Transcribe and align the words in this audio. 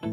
De 0.00 0.06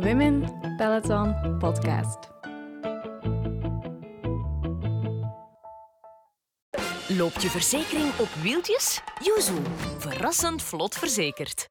Women 0.00 0.58
Peloton 0.76 1.58
Podcast. 1.58 2.18
Loopt 7.08 7.42
je 7.42 7.48
verzekering 7.50 8.18
op 8.18 8.28
wieltjes? 8.28 9.02
Yuzu, 9.22 9.62
verrassend 9.98 10.62
vlot 10.62 10.94
verzekerd. 10.94 11.68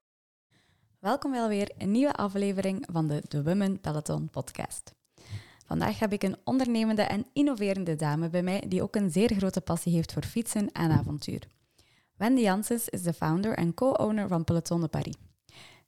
Welkom 0.99 1.31
wel 1.31 1.47
weer 1.47 1.71
een 1.77 1.91
nieuwe 1.91 2.13
aflevering 2.13 2.87
van 2.91 3.07
de 3.07 3.21
The 3.21 3.43
Women 3.43 3.79
Peloton 3.79 4.29
podcast. 4.29 4.96
Vandaag 5.67 5.99
heb 5.99 6.13
ik 6.13 6.23
een 6.23 6.37
ondernemende 6.43 7.01
en 7.01 7.25
innoverende 7.33 7.95
dame 7.95 8.29
bij 8.29 8.43
mij 8.43 8.63
die 8.67 8.81
ook 8.81 8.95
een 8.95 9.11
zeer 9.11 9.33
grote 9.37 9.61
passie 9.61 9.93
heeft 9.93 10.13
voor 10.13 10.23
fietsen 10.23 10.71
en 10.71 10.91
avontuur. 10.91 11.47
Wendy 12.15 12.41
Janssens 12.41 12.89
is 12.89 13.01
de 13.01 13.13
founder 13.13 13.53
en 13.53 13.73
co-owner 13.73 14.27
van 14.27 14.43
Peloton 14.43 14.81
de 14.81 14.87
Paris. 14.87 15.15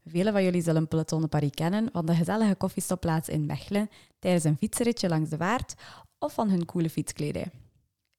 Velen 0.06 0.34
van 0.34 0.44
jullie 0.44 0.62
zullen 0.62 0.88
Peloton 0.88 1.22
de 1.22 1.28
Paris 1.28 1.50
kennen 1.54 1.90
van 1.92 2.06
de 2.06 2.16
gezellige 2.16 2.56
koffiestopplaats 2.56 3.30
in 3.30 3.46
Mechelen 3.46 3.90
tijdens 4.20 4.44
een 4.44 4.58
fietsritje 4.58 5.10
langs 5.10 5.30
de 5.30 5.38
Waard 5.38 5.74
of 6.18 6.34
van 6.34 6.50
hun 6.50 6.66
coole 6.66 6.90
fietskledij. 6.90 7.52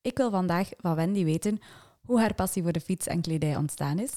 Ik 0.02 0.16
wil 0.16 0.30
vandaag 0.30 0.68
van 0.76 0.94
Wendy 0.94 1.24
weten 1.24 1.58
hoe 2.02 2.20
haar 2.20 2.34
passie 2.34 2.62
voor 2.62 2.72
de 2.72 2.80
fiets 2.80 3.06
en 3.06 3.20
kledij 3.20 3.56
ontstaan 3.56 3.98
is, 3.98 4.12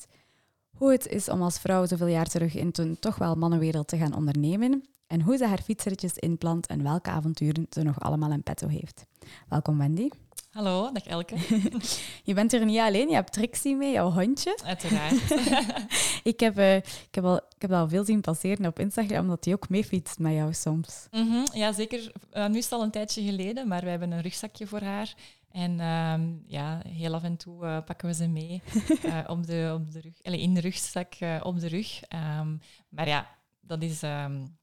hoe 0.77 0.91
het 0.91 1.07
is 1.07 1.29
om 1.29 1.41
als 1.41 1.59
vrouw 1.59 1.85
zoveel 1.85 2.07
jaar 2.07 2.27
terug 2.27 2.55
in 2.55 2.71
toen 2.71 2.99
toch 2.99 3.15
wel 3.15 3.35
mannenwereld 3.35 3.87
te 3.87 3.97
gaan 3.97 4.15
ondernemen 4.15 4.83
en 5.13 5.21
hoe 5.21 5.37
ze 5.37 5.47
haar 5.47 5.61
fietsritjes 5.61 6.13
inplant 6.13 6.67
en 6.67 6.83
welke 6.83 7.09
avonturen 7.09 7.65
ze 7.69 7.83
nog 7.83 7.99
allemaal 7.99 8.31
in 8.31 8.43
petto 8.43 8.67
heeft. 8.67 9.05
Welkom 9.49 9.77
Wendy. 9.77 10.09
Hallo, 10.51 10.91
dag 10.91 11.05
Elke. 11.05 11.35
Je 12.23 12.33
bent 12.33 12.53
er 12.53 12.65
niet 12.65 12.79
alleen, 12.79 13.07
je 13.07 13.13
hebt 13.13 13.33
Trixie 13.33 13.75
mee, 13.75 13.91
jouw 13.91 14.11
hondje. 14.11 14.59
Uiteraard. 14.63 15.31
ik, 16.31 16.39
heb, 16.39 16.57
uh, 16.57 16.75
ik, 16.75 17.07
heb 17.11 17.23
al, 17.23 17.35
ik 17.35 17.61
heb 17.61 17.71
al 17.71 17.89
veel 17.89 18.03
zien 18.03 18.21
passeren 18.21 18.65
op 18.65 18.79
Instagram, 18.79 19.19
omdat 19.19 19.45
hij 19.45 19.53
ook 19.53 19.69
meefietst 19.69 20.19
met 20.19 20.33
jou 20.33 20.53
soms. 20.53 21.07
Mm 21.11 21.29
-hmm, 21.29 21.45
ja, 21.53 21.71
zeker. 21.71 22.11
Uh, 22.33 22.47
nu 22.47 22.57
is 22.57 22.63
het 22.63 22.73
al 22.73 22.83
een 22.83 22.91
tijdje 22.91 23.23
geleden, 23.23 23.67
maar 23.67 23.81
we 23.83 23.89
hebben 23.89 24.11
een 24.11 24.21
rugzakje 24.21 24.67
voor 24.67 24.81
haar. 24.81 25.13
En 25.51 25.79
um, 25.79 26.43
ja, 26.47 26.81
heel 26.87 27.13
af 27.13 27.23
en 27.23 27.37
toe 27.37 27.63
uh, 27.65 27.77
pakken 27.85 28.07
we 28.07 28.13
ze 28.13 28.27
mee 28.27 28.61
op 29.27 29.45
de, 29.47 29.71
op 29.75 29.91
de 29.91 30.01
rug, 30.01 30.39
in 30.39 30.53
de 30.53 30.59
rugzak 30.59 31.13
op 31.41 31.59
de 31.59 31.67
rug. 31.67 32.01
Um, 32.39 32.59
maar 32.89 33.07
ja, 33.07 33.27
dat 33.61 33.81
is 33.81 34.01
um, 34.01 34.57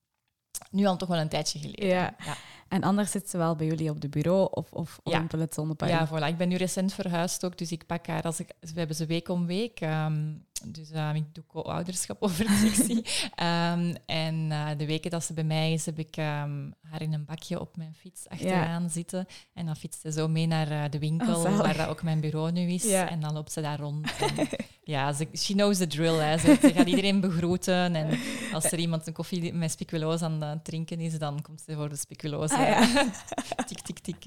nu 0.71 0.87
al 0.87 0.97
toch 0.97 1.09
wel 1.09 1.19
een 1.19 1.29
tijdje 1.29 1.59
geleden. 1.59 1.89
Ja. 1.89 2.15
ja. 2.25 2.37
En 2.69 2.83
anders 2.83 3.11
zit 3.11 3.31
ze 3.31 3.37
wel 3.37 3.57
bij 3.57 3.67
jullie 3.67 3.91
op 3.91 4.01
de 4.01 4.09
bureau 4.09 4.49
of, 4.51 4.73
of 4.73 5.01
ja. 5.05 5.23
op 5.23 5.31
het 5.31 5.55
zonnepark? 5.55 5.91
Ja, 5.91 6.09
voilà. 6.09 6.27
Ik 6.27 6.37
ben 6.37 6.49
nu 6.49 6.57
recent 6.57 6.93
verhuisd 6.93 7.45
ook, 7.45 7.59
dus 7.59 7.73
ik 7.73 7.87
pak 7.87 8.07
haar 8.07 8.23
als 8.23 8.41
ik... 8.41 8.53
We 8.61 8.79
hebben 8.79 8.97
ze 8.97 9.07
week 9.07 9.29
om 9.29 9.47
week. 9.47 9.81
Um, 9.81 10.45
dus 10.67 10.91
uh, 10.91 11.15
ik 11.15 11.35
doe 11.35 11.45
co-ouderschap 11.47 12.23
over 12.23 12.47
um, 12.47 13.95
en 14.07 14.51
uh, 14.51 14.69
de 14.77 14.87
weken 14.87 15.11
dat 15.11 15.25
ze 15.25 15.33
bij 15.33 15.45
mij 15.45 15.73
is, 15.73 15.87
heb 15.87 15.99
ik 15.99 16.17
um, 16.17 16.75
haar 16.81 17.03
in 17.03 17.13
een 17.13 17.25
bakje 17.25 17.61
op 17.61 17.77
mijn 17.77 17.95
fiets 17.95 18.29
achteraan 18.29 18.83
ja. 18.83 18.89
zitten. 18.89 19.27
En 19.55 19.67
dan 19.67 19.77
fietst 19.77 20.01
ze 20.01 20.13
zo 20.13 20.29
mee 20.29 20.47
naar 20.47 20.71
uh, 20.71 20.85
de 20.91 20.99
winkel, 20.99 21.37
oh, 21.37 21.59
waar 21.59 21.77
dat 21.77 21.89
ook 21.89 22.03
mijn 22.03 22.21
bureau 22.21 22.53
nu 22.53 22.71
is. 22.71 22.83
Ja. 22.83 23.09
En 23.09 23.21
dan 23.21 23.33
loopt 23.33 23.53
ze 23.53 23.61
daar 23.61 23.79
rond. 23.79 24.11
En, 24.21 24.49
ja, 24.91 25.13
ze, 25.13 25.29
she 25.33 25.53
knows 25.53 25.79
the 25.79 25.87
drill. 25.87 26.19
Hè. 26.19 26.39
Ze, 26.39 26.57
ze, 26.61 26.73
gaat 26.73 26.87
iedereen 26.87 27.21
begroeten. 27.31 27.95
En 27.95 28.19
als 28.53 28.73
er 28.73 28.79
iemand 28.79 29.07
een 29.07 29.13
koffie 29.13 29.53
met 29.53 29.71
speculoos 29.71 30.23
aan 30.23 30.43
het 30.43 30.65
drinken 30.65 31.01
is, 31.01 31.19
dan 31.19 31.43
komt 31.43 31.61
ze 31.61 31.75
voor 31.75 31.89
de 31.89 31.97
speculoos. 31.97 32.51
Ah, 32.51 32.67
ja. 32.67 33.11
tik, 33.69 33.81
tik, 33.81 33.99
tik. 33.99 34.23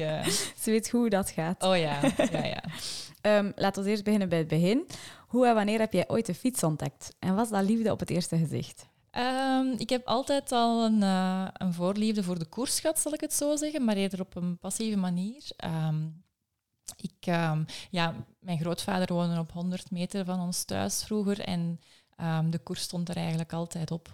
Ze 0.60 0.72
weet 0.72 0.90
hoe 0.90 1.10
dat 1.10 1.30
gaat. 1.30 1.64
Oh 1.64 1.78
ja, 1.78 2.00
ja, 2.32 2.46
ja. 2.46 2.64
Um, 3.38 3.52
laten 3.56 3.84
we 3.84 3.90
eerst 3.90 4.04
beginnen 4.04 4.30
bij 4.30 4.38
het 4.38 4.48
begin. 4.48 4.88
Hoe 5.28 5.48
en 5.48 5.56
wanneer 5.56 5.80
heb 5.80 5.94
jij 5.94 6.10
ooit 6.10 6.26
de 6.26 6.34
fiets 6.34 6.64
ontdekt? 6.64 7.16
En 7.20 7.36
was 7.36 7.50
dat 7.50 7.64
liefde 7.64 7.92
op 7.92 8.00
het 8.00 8.10
eerste 8.10 8.38
gezicht? 8.38 8.88
Um, 9.12 9.74
ik 9.78 9.90
heb 9.90 10.08
altijd 10.08 10.52
al 10.52 10.86
een, 10.86 11.02
uh, 11.02 11.48
een, 11.54 11.74
voorliefde 11.74 12.24
voor 12.24 12.40
de 12.40 12.46
koers 12.46 12.80
gehad, 12.80 13.00
zal 13.00 13.14
ik 13.14 13.22
het 13.22 13.34
zo 13.34 13.56
zeggen, 13.56 13.86
maar 13.86 13.96
eerder 13.96 14.20
op 14.20 14.36
een 14.36 14.58
passieve 14.58 14.98
manier. 14.98 15.44
Um, 15.88 16.24
ik, 16.96 17.26
ja, 17.90 18.26
mijn 18.40 18.60
grootvader 18.60 19.14
woonde 19.14 19.40
op 19.40 19.52
100 19.52 19.92
meter 19.92 20.26
van 20.26 20.40
ons 20.40 20.64
thuis 20.64 21.04
vroeger 21.04 21.40
en 21.40 21.80
de 22.50 22.60
koers 22.64 22.82
stond 22.82 23.10
er 23.10 23.16
eigenlijk 23.16 23.54
altijd 23.54 23.92
op. 23.92 24.12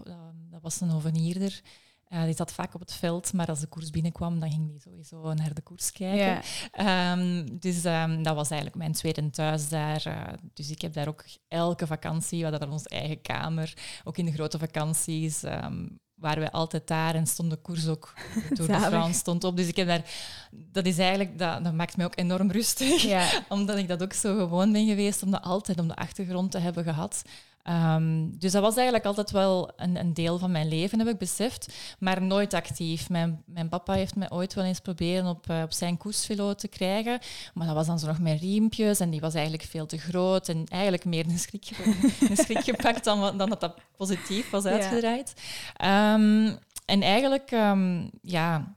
dat 0.49 0.61
was 0.61 0.81
een 0.81 0.89
hovenierder. 0.89 1.61
Uh, 2.09 2.23
die 2.23 2.35
zat 2.35 2.53
vaak 2.53 2.73
op 2.73 2.79
het 2.79 2.93
veld, 2.93 3.33
maar 3.33 3.47
als 3.47 3.59
de 3.59 3.67
koers 3.67 3.89
binnenkwam, 3.89 4.39
dan 4.39 4.51
ging 4.51 4.69
die 4.69 4.79
sowieso 4.79 5.33
naar 5.33 5.53
de 5.53 5.61
koers 5.61 5.91
kijken. 5.91 6.41
Ja. 6.71 7.11
Um, 7.11 7.59
dus 7.59 7.85
um, 7.85 8.23
dat 8.23 8.35
was 8.35 8.49
eigenlijk 8.49 8.79
mijn 8.79 8.91
tweede 8.91 9.29
thuis 9.29 9.69
daar. 9.69 10.07
Uh, 10.07 10.23
dus 10.53 10.69
ik 10.69 10.81
heb 10.81 10.93
daar 10.93 11.07
ook 11.07 11.23
elke 11.47 11.87
vakantie, 11.87 12.37
we 12.37 12.43
hadden 12.43 12.59
daar 12.61 12.71
onze 12.71 12.89
eigen 12.89 13.21
kamer, 13.21 13.73
ook 14.03 14.17
in 14.17 14.25
de 14.25 14.31
grote 14.31 14.59
vakanties, 14.59 15.43
um, 15.43 15.99
waren 16.19 16.39
wij 16.39 16.51
altijd 16.51 16.87
daar 16.87 17.15
en 17.15 17.27
stond 17.27 17.49
de 17.49 17.55
koers 17.55 17.87
ook, 17.87 18.13
de 18.49 18.55
Tour 18.55 18.71
de 18.71 18.79
France 18.79 19.19
stond 19.19 19.43
op. 19.43 19.57
Dus 19.57 19.67
ik 19.67 19.75
heb 19.75 19.87
daar, 19.87 20.03
dat 20.51 20.85
is 20.85 20.97
eigenlijk, 20.97 21.39
dat, 21.39 21.63
dat 21.63 21.73
maakt 21.73 21.97
mij 21.97 22.05
ook 22.05 22.17
enorm 22.17 22.51
rustig, 22.51 23.01
ja. 23.01 23.29
omdat 23.49 23.77
ik 23.77 23.87
dat 23.87 24.03
ook 24.03 24.13
zo 24.13 24.37
gewoon 24.37 24.71
ben 24.71 24.87
geweest 24.87 25.23
om 25.23 25.31
dat 25.31 25.43
altijd 25.43 25.79
om 25.79 25.87
de 25.87 25.95
achtergrond 25.95 26.51
te 26.51 26.59
hebben 26.59 26.83
gehad. 26.83 27.21
Um, 27.63 28.37
dus 28.37 28.51
dat 28.51 28.61
was 28.61 28.75
eigenlijk 28.75 29.05
altijd 29.05 29.31
wel 29.31 29.71
een, 29.75 29.95
een, 29.95 30.13
deel 30.13 30.37
van 30.37 30.51
mijn 30.51 30.67
leven, 30.67 30.99
heb 30.99 31.07
ik 31.07 31.17
beseft, 31.17 31.73
maar 31.99 32.21
nooit 32.21 32.53
actief. 32.53 33.09
Mijn, 33.09 33.43
mijn 33.45 33.69
papa 33.69 33.93
heeft 33.93 34.15
mij 34.15 34.31
ooit 34.31 34.53
wel 34.53 34.63
eens 34.63 34.79
proberen 34.79 35.25
op, 35.25 35.49
uh, 35.49 35.61
op 35.61 35.71
zijn 35.71 35.97
koersvelo 35.97 36.53
te 36.53 36.67
krijgen, 36.67 37.19
maar 37.53 37.67
dat 37.67 37.75
was 37.75 37.87
dan 37.87 37.99
zo 37.99 38.07
nog 38.07 38.19
met 38.19 38.39
riempjes 38.39 38.99
en 38.99 39.09
die 39.09 39.19
was 39.19 39.33
eigenlijk 39.33 39.63
veel 39.63 39.85
te 39.85 39.97
groot 39.97 40.49
en 40.49 40.65
eigenlijk 40.65 41.05
meer 41.05 41.25
een 41.25 41.39
schrik, 41.39 41.69
een 42.29 42.37
schrik 42.37 42.63
gepakt 42.63 43.03
dan, 43.03 43.37
dan 43.37 43.49
dat 43.49 43.59
dat 43.59 43.77
positief 43.97 44.49
was 44.49 44.65
uitgedraaid. 44.65 45.33
Ja. 45.77 46.13
Um, 46.13 46.57
en 46.85 47.01
eigenlijk, 47.01 47.51
um, 47.51 48.09
ja, 48.21 48.75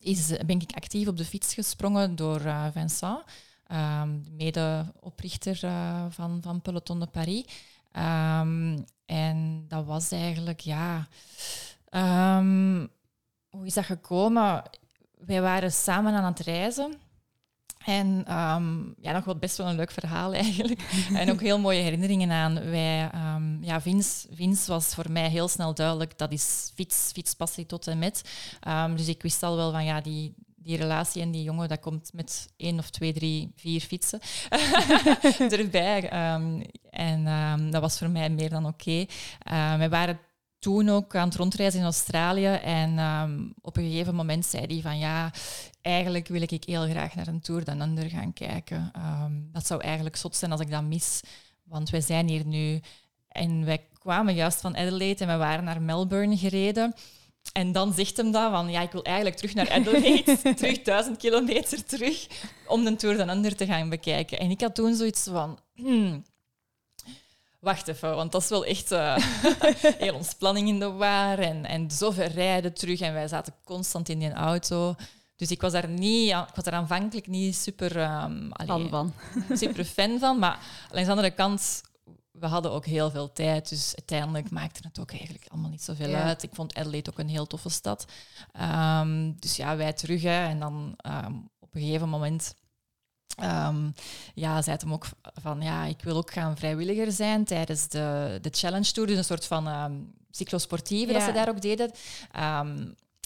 is, 0.00 0.32
ben 0.46 0.60
ik 0.60 0.72
actief 0.74 1.08
op 1.08 1.16
de 1.16 1.24
fiets 1.24 1.54
gesprongen 1.54 2.16
door 2.16 2.40
uh, 2.40 2.66
Vincent, 2.72 3.22
mede-oprichter 4.30 5.60
uh, 5.64 6.04
van, 6.08 6.38
van 6.42 6.62
Peloton 6.62 7.00
de 7.00 7.06
Paris. 7.06 7.44
Um, 7.96 8.84
en 9.06 9.64
dat 9.68 9.84
was 9.84 10.10
eigenlijk, 10.10 10.60
ja... 10.60 11.08
Um, 11.90 12.88
hoe 13.48 13.66
is 13.66 13.74
dat 13.74 13.84
gekomen? 13.84 14.62
Wij 15.18 15.40
waren 15.40 15.72
samen 15.72 16.14
aan 16.14 16.24
het 16.24 16.40
reizen. 16.40 16.94
En 17.84 18.38
um, 18.38 18.94
ja, 19.00 19.12
nog 19.12 19.24
wel 19.24 19.36
best 19.36 19.56
wel 19.56 19.66
een 19.66 19.76
leuk 19.76 19.90
verhaal 19.90 20.34
eigenlijk. 20.42 21.08
en 21.14 21.30
ook 21.30 21.40
heel 21.40 21.58
mooie 21.58 21.82
herinneringen 21.82 22.30
aan. 22.30 22.54
Wij, 22.54 23.10
ja, 23.60 23.80
Vince, 23.80 24.28
Vince 24.30 24.70
was 24.70 24.94
voor 24.94 25.10
mij 25.10 25.28
heel 25.28 25.48
snel 25.48 25.74
duidelijk, 25.74 26.18
dat 26.18 26.32
is 26.32 26.70
fiets, 26.74 27.10
fietspassie 27.12 27.66
tot 27.66 27.86
en 27.86 27.98
met. 27.98 28.30
dus 28.96 29.08
ik 29.08 29.22
wist 29.22 29.42
al 29.42 29.56
wel 29.56 29.72
van, 29.72 29.84
ja, 29.84 30.00
die, 30.00 30.34
die 30.64 30.76
relatie 30.76 31.22
en 31.22 31.30
die 31.30 31.42
jongen, 31.42 31.68
dat 31.68 31.80
komt 31.80 32.12
met 32.12 32.48
één 32.56 32.78
of 32.78 32.90
twee, 32.90 33.12
drie, 33.12 33.52
vier 33.56 33.80
fietsen 33.80 34.20
erbij. 35.60 36.32
Um, 36.34 36.62
en 36.90 37.26
um, 37.26 37.70
dat 37.70 37.80
was 37.80 37.98
voor 37.98 38.10
mij 38.10 38.30
meer 38.30 38.50
dan 38.50 38.66
oké. 38.66 38.90
Okay. 38.90 39.08
Uh, 39.52 39.78
we 39.78 39.88
waren 39.88 40.18
toen 40.58 40.88
ook 40.88 41.16
aan 41.16 41.28
het 41.28 41.36
rondreizen 41.36 41.80
in 41.80 41.84
Australië 41.84 42.46
en 42.46 42.98
um, 42.98 43.54
op 43.60 43.76
een 43.76 43.90
gegeven 43.90 44.14
moment 44.14 44.46
zei 44.46 44.66
hij 44.66 44.80
van 44.80 44.98
ja, 44.98 45.32
eigenlijk 45.80 46.28
wil 46.28 46.42
ik 46.42 46.64
heel 46.64 46.88
graag 46.88 47.14
naar 47.14 47.26
een 47.26 47.40
Tour 47.40 47.64
dan 47.64 47.80
Under 47.80 48.10
gaan 48.10 48.32
kijken. 48.32 48.92
dat 49.52 49.66
zou 49.66 49.80
eigenlijk 49.80 50.16
zot 50.16 50.36
zijn 50.36 50.50
als 50.50 50.60
ik 50.60 50.70
dat 50.70 50.84
mis, 50.84 51.20
want 51.62 51.90
wij 51.90 52.00
zijn 52.00 52.28
hier 52.28 52.46
nu 52.46 52.80
en 53.28 53.64
wij 53.64 53.86
kwamen 53.98 54.34
juist 54.34 54.60
van 54.60 54.76
Adelaide 54.76 55.24
en 55.24 55.30
we 55.30 55.36
waren 55.36 55.64
naar 55.64 55.82
Melbourne 55.82 56.36
gereden. 56.36 56.94
En 57.54 57.72
dan 57.72 57.92
zegt 57.92 58.16
hem 58.16 58.30
dat 58.30 58.50
van, 58.50 58.70
ja, 58.70 58.80
ik 58.80 58.92
wil 58.92 59.02
eigenlijk 59.04 59.36
terug 59.36 59.54
naar 59.54 59.70
Adelaide, 59.70 60.38
terug 60.56 60.82
duizend 60.82 61.16
kilometer 61.16 61.84
terug, 61.84 62.26
om 62.66 62.84
de 62.84 62.96
Tour 62.96 63.16
dan 63.16 63.30
Under 63.30 63.56
te 63.56 63.66
gaan 63.66 63.88
bekijken. 63.88 64.38
En 64.38 64.50
ik 64.50 64.60
had 64.60 64.74
toen 64.74 64.94
zoiets 64.94 65.24
van, 65.24 65.58
hmm, 65.74 66.24
wacht 67.60 67.88
even, 67.88 68.16
want 68.16 68.32
dat 68.32 68.42
is 68.42 68.48
wel 68.48 68.64
echt 68.64 68.92
uh, 68.92 69.16
heel 70.04 70.14
ons 70.14 70.34
planning 70.34 70.68
in 70.68 70.78
de 70.78 70.90
war 70.90 71.38
en, 71.38 71.64
en 71.64 71.90
zo 71.90 72.10
ver 72.10 72.32
rijden 72.32 72.74
terug. 72.74 73.00
En 73.00 73.12
wij 73.12 73.28
zaten 73.28 73.54
constant 73.64 74.08
in 74.08 74.18
die 74.18 74.32
auto. 74.32 74.94
Dus 75.36 75.50
ik 75.50 75.60
was 75.60 75.72
daar 75.72 75.88
niet, 75.88 76.30
ik 76.30 76.54
was 76.54 76.64
daar 76.64 76.74
aanvankelijk 76.74 77.26
niet 77.26 77.56
super, 77.56 77.96
um, 77.96 78.50
fan 78.66 78.88
van. 78.88 79.12
super 79.52 79.84
fan 79.84 80.18
van, 80.18 80.38
maar 80.38 80.58
langs 80.90 81.06
de 81.06 81.14
andere 81.14 81.30
kant 81.30 81.82
we 82.38 82.46
hadden 82.46 82.72
ook 82.72 82.86
heel 82.86 83.10
veel 83.10 83.32
tijd, 83.32 83.68
dus 83.68 83.92
uiteindelijk 83.96 84.50
maakte 84.50 84.80
het 84.86 84.98
ook 84.98 85.10
eigenlijk 85.10 85.44
allemaal 85.48 85.70
niet 85.70 85.82
zoveel 85.82 86.08
Ja. 86.08 86.22
uit. 86.22 86.42
Ik 86.42 86.54
vond 86.54 86.74
Adelaide 86.74 87.10
ook 87.10 87.18
een 87.18 87.28
heel 87.28 87.46
toffe 87.46 87.68
stad. 87.68 88.04
Ehm, 88.52 89.32
dus 89.38 89.56
ja, 89.56 89.76
wij 89.76 89.92
terug. 89.92 90.22
Hè, 90.22 90.46
en 90.48 90.58
dan 90.58 90.94
ehm, 90.96 91.32
op 91.58 91.74
een 91.74 91.80
gegeven 91.80 92.08
moment 92.08 92.54
ehm, 93.36 93.90
ja, 94.34 94.62
zei 94.62 94.76
hem 94.80 94.92
ook 94.92 95.06
van 95.40 95.60
ja, 95.60 95.84
ik 95.84 96.02
wil 96.02 96.16
ook 96.16 96.32
gaan 96.32 96.56
vrijwilliger 96.56 97.12
zijn 97.12 97.44
tijdens 97.44 97.88
de, 97.88 98.38
de 98.42 98.50
Challenge 98.52 98.92
Tour. 98.92 99.08
Dus 99.08 99.18
een 99.18 99.24
soort 99.24 99.46
van 99.46 99.66
cyclosportieve 100.30 101.12
dat 101.12 101.22
ze 101.22 101.32
daar 101.32 101.48
ook 101.48 101.60
deden. 101.62 101.90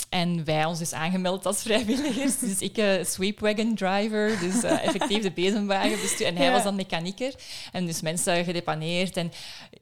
En 0.09 0.45
wij 0.45 0.65
ons 0.65 0.79
dus 0.79 0.93
aangemeld 0.93 1.47
als 1.47 1.63
vrijwilligers. 1.63 2.39
Dus 2.49 2.61
ik 2.61 2.79
uh, 2.79 3.05
sweepwagon 3.05 3.75
driver, 3.75 4.39
dus 4.41 4.65
uh, 4.65 4.85
effectief 4.85 5.23
de 5.23 5.31
bezemwagen 5.31 6.01
bestuur. 6.01 6.27
En 6.27 6.37
hij 6.37 6.51
was 6.51 6.63
dan 6.63 6.75
mechanieker. 6.75 7.35
En 7.73 7.87
dus 7.87 8.01
mensen 8.01 8.45
gedepaneerd. 8.45 9.17
En 9.17 9.33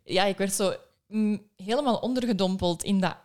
ja, 0.05 0.25
ik 0.25 0.39
werd 0.39 0.53
zo 0.53 0.75
mm, 1.09 1.43
helemaal 1.57 1.97
ondergedompeld 1.97 2.83
in 2.83 3.01
dat 3.01 3.17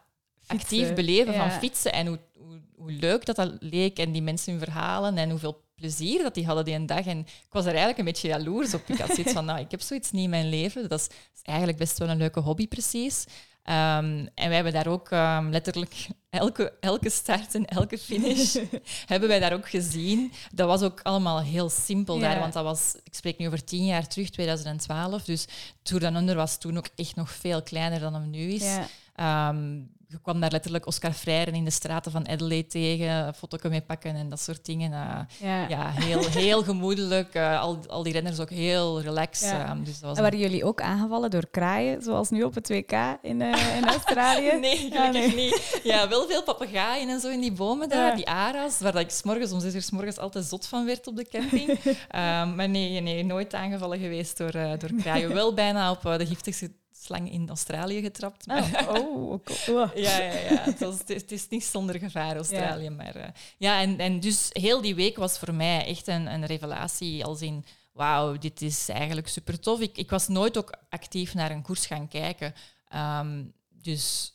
actief 0.48 0.94
beleven 0.94 1.34
van 1.34 1.52
fietsen. 1.52 1.94
En 1.94 2.08
hoe, 2.08 2.20
hoe, 2.38 2.62
hoe, 2.76 2.92
leuk 2.92 3.26
dat 3.26 3.36
dat 3.36 3.52
leek. 3.60 4.00
En 4.00 4.12
die 4.12 4.22
mensen 4.22 4.52
hun 4.52 4.62
verhalen. 4.62 5.18
En 5.18 5.30
hoeveel 5.30 5.64
plezier 5.76 6.24
dat 6.24 6.34
die 6.34 6.46
hadden 6.46 6.66
die 6.66 6.76
een 6.76 6.86
dag. 6.86 7.06
En 7.06 7.20
ik 7.20 7.52
was 7.52 7.64
er 7.64 7.70
eigenlijk 7.70 8.00
een 8.00 8.06
beetje 8.06 8.28
jaloers 8.28 8.74
op. 8.74 8.82
Ik 8.86 8.98
had 8.98 9.16
zoiets 9.16 9.34
van, 9.34 9.46
nou, 9.50 9.60
ik 9.60 9.72
heb 9.72 9.82
zoiets 9.82 10.12
niet 10.12 10.24
in 10.24 10.30
mijn 10.30 10.50
leven. 10.50 10.90
Dat 10.90 11.00
is, 11.00 11.08
is 11.36 11.42
eigenlijk 11.44 11.78
best 11.78 11.98
wel 11.98 12.10
een 12.10 12.18
leuke 12.18 12.40
hobby, 12.40 12.68
precies. 12.68 13.26
Um, 13.66 14.30
en 14.36 14.48
wij 14.48 14.56
hebben 14.56 14.74
daar 14.74 14.88
ook 14.88 15.12
um, 15.12 15.50
letterlijk 15.50 16.08
elke, 16.30 16.74
elke 16.80 17.10
start 17.10 17.56
en 17.56 17.66
elke 17.66 17.98
finish 17.98 18.56
hebben 19.06 19.30
wij 19.30 19.40
daar 19.40 19.54
ook 19.54 19.70
gezien. 19.70 20.32
Dat 20.54 20.68
was 20.68 20.82
ook 20.82 21.00
allemaal 21.02 21.42
heel 21.42 21.70
simpel 21.70 22.20
daar, 22.20 22.40
want 22.40 22.54
dat 22.54 22.64
was, 22.64 22.96
ik 23.04 23.14
spreek 23.14 23.38
nu 23.38 23.46
over 23.46 23.64
tien 23.64 23.86
jaar 23.86 24.08
terug, 24.08 24.30
2012. 24.30 25.24
Dus 25.24 25.48
Tour 25.82 26.02
dan 26.02 26.16
Under 26.16 26.36
was 26.36 26.58
toen 26.58 26.78
ook 26.78 26.88
echt 26.96 27.16
nog 27.16 27.32
veel 27.32 27.62
kleiner 27.62 28.00
dan 28.00 28.14
hem 28.14 28.30
nu 28.30 28.52
is. 28.52 28.78
Ja. 29.16 29.50
Um, 29.50 29.92
je 30.12 30.22
kwam 30.22 30.40
daar 30.40 30.52
letterlijk 30.52 30.86
Oscar 30.86 31.12
Freire 31.14 31.52
in 31.52 31.64
de 31.64 31.72
straten 31.72 32.12
van 32.12 32.28
Adelaide 32.28 32.68
tegen, 32.68 33.10
een 33.10 33.34
foto 33.34 33.70
mee 33.70 33.82
pakken 33.82 34.16
en 34.16 34.30
dat 34.30 34.40
soort 34.40 34.66
dingen. 34.66 34.92
Uh, 34.92 35.20
ja. 35.50 35.68
ja. 35.68 35.92
heel, 35.92 36.28
heel 36.30 36.64
gemoedelijk. 36.64 37.36
Uh, 37.36 37.62
al, 37.62 37.80
al 37.88 38.04
die 38.04 38.14
renners 38.14 38.40
ook 38.40 38.50
heel 38.50 39.02
relaxed. 39.02 39.50
Ja. 39.50 39.72
Um, 39.72 39.84
dus 39.84 40.00
dat 40.00 40.10
was 40.10 40.18
en 40.18 40.24
waren 40.24 40.40
jullie 40.40 40.66
ook 40.66 40.82
aangevallen 40.82 41.30
door 41.30 41.48
kraaien, 41.52 42.02
zoals 42.02 42.30
nu 42.30 42.44
op 42.44 42.56
het 42.56 42.70
WK 42.70 42.92
in, 43.22 43.42
uh, 43.42 43.76
in 43.78 43.88
Australië? 43.96 44.60
nee, 44.60 44.78
gelukkig 44.78 45.12
nee. 45.14 45.36
niet. 45.36 45.82
Ja, 45.84 46.10
wel 46.10 46.28
veel 46.28 46.44
papegaaien 46.44 47.10
en 47.10 47.20
zo 47.20 47.30
in 47.30 47.42
die 47.42 47.52
bomen 47.52 47.90
daar, 47.90 48.16
die 48.16 48.30
ara's, 48.30 48.80
waar 48.80 49.00
ik 49.00 49.10
s 49.10 49.24
morgens 49.24 49.52
om 49.52 49.60
zes 49.60 49.76
uur 49.76 49.82
s 49.82 49.92
morgens 49.92 50.18
altijd 50.18 50.46
zot 50.46 50.68
van 50.68 50.86
werd 50.86 51.08
op 51.08 51.16
de 51.16 51.26
camping. 51.26 51.70
um, 51.70 51.96
maar 52.56 52.70
nee, 52.70 53.02
nee, 53.02 53.26
nooit 53.26 53.54
aangevallen 53.54 54.00
geweest 54.00 54.38
door, 54.38 54.52
door 54.52 54.92
kraaien. 55.02 55.34
Wel 55.42 55.54
bijna 55.54 55.92
op 55.92 56.02
de 56.02 56.26
giftigste 56.26 56.72
slang 57.02 57.32
in 57.32 57.50
Australië 57.50 58.02
getrapt. 58.02 58.48
Oh, 58.48 58.74
oh, 58.88 59.32
oh, 59.70 59.96
ja, 59.96 60.18
ja, 60.18 60.34
ja. 60.34 60.62
Het, 60.64 60.80
was, 60.80 60.98
het, 61.06 61.32
is 61.32 61.48
niet 61.48 61.64
zonder 61.64 62.00
gevaar, 62.00 62.36
Australië. 62.36 62.84
Ja. 62.84 62.90
Maar 62.90 63.16
uh, 63.16 63.24
ja, 63.58 63.82
en, 63.82 64.00
en 64.00 64.20
dus 64.20 64.50
heel 64.50 64.82
die 64.82 64.96
week 64.96 65.18
was 65.18 65.40
voor 65.40 65.54
mij 65.54 65.86
echt 65.86 66.08
een, 66.08 66.34
een 66.34 66.46
revelatie. 66.46 67.26
Als 67.26 67.42
in, 67.42 67.66
wauw, 67.92 68.38
dit 68.38 68.62
is 68.62 68.90
eigenlijk 68.90 69.28
super 69.28 69.60
tof. 69.60 69.80
Ik, 69.80 69.98
ik 69.98 70.10
was 70.10 70.28
nooit 70.28 70.58
ook 70.58 70.78
actief 70.90 71.34
naar 71.34 71.52
een 71.52 71.62
koers 71.62 71.86
gaan 71.86 72.08
kijken. 72.08 72.54
Um, 72.96 73.54
dus 73.70 74.34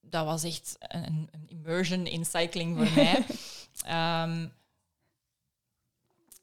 dat 0.00 0.24
was 0.24 0.42
echt 0.44 0.76
een, 0.78 1.28
een 1.30 1.48
immersion 1.48 2.06
in 2.06 2.24
cycling 2.24 2.76
voor 2.76 2.90
mij. 2.94 3.24
Um, 4.24 4.52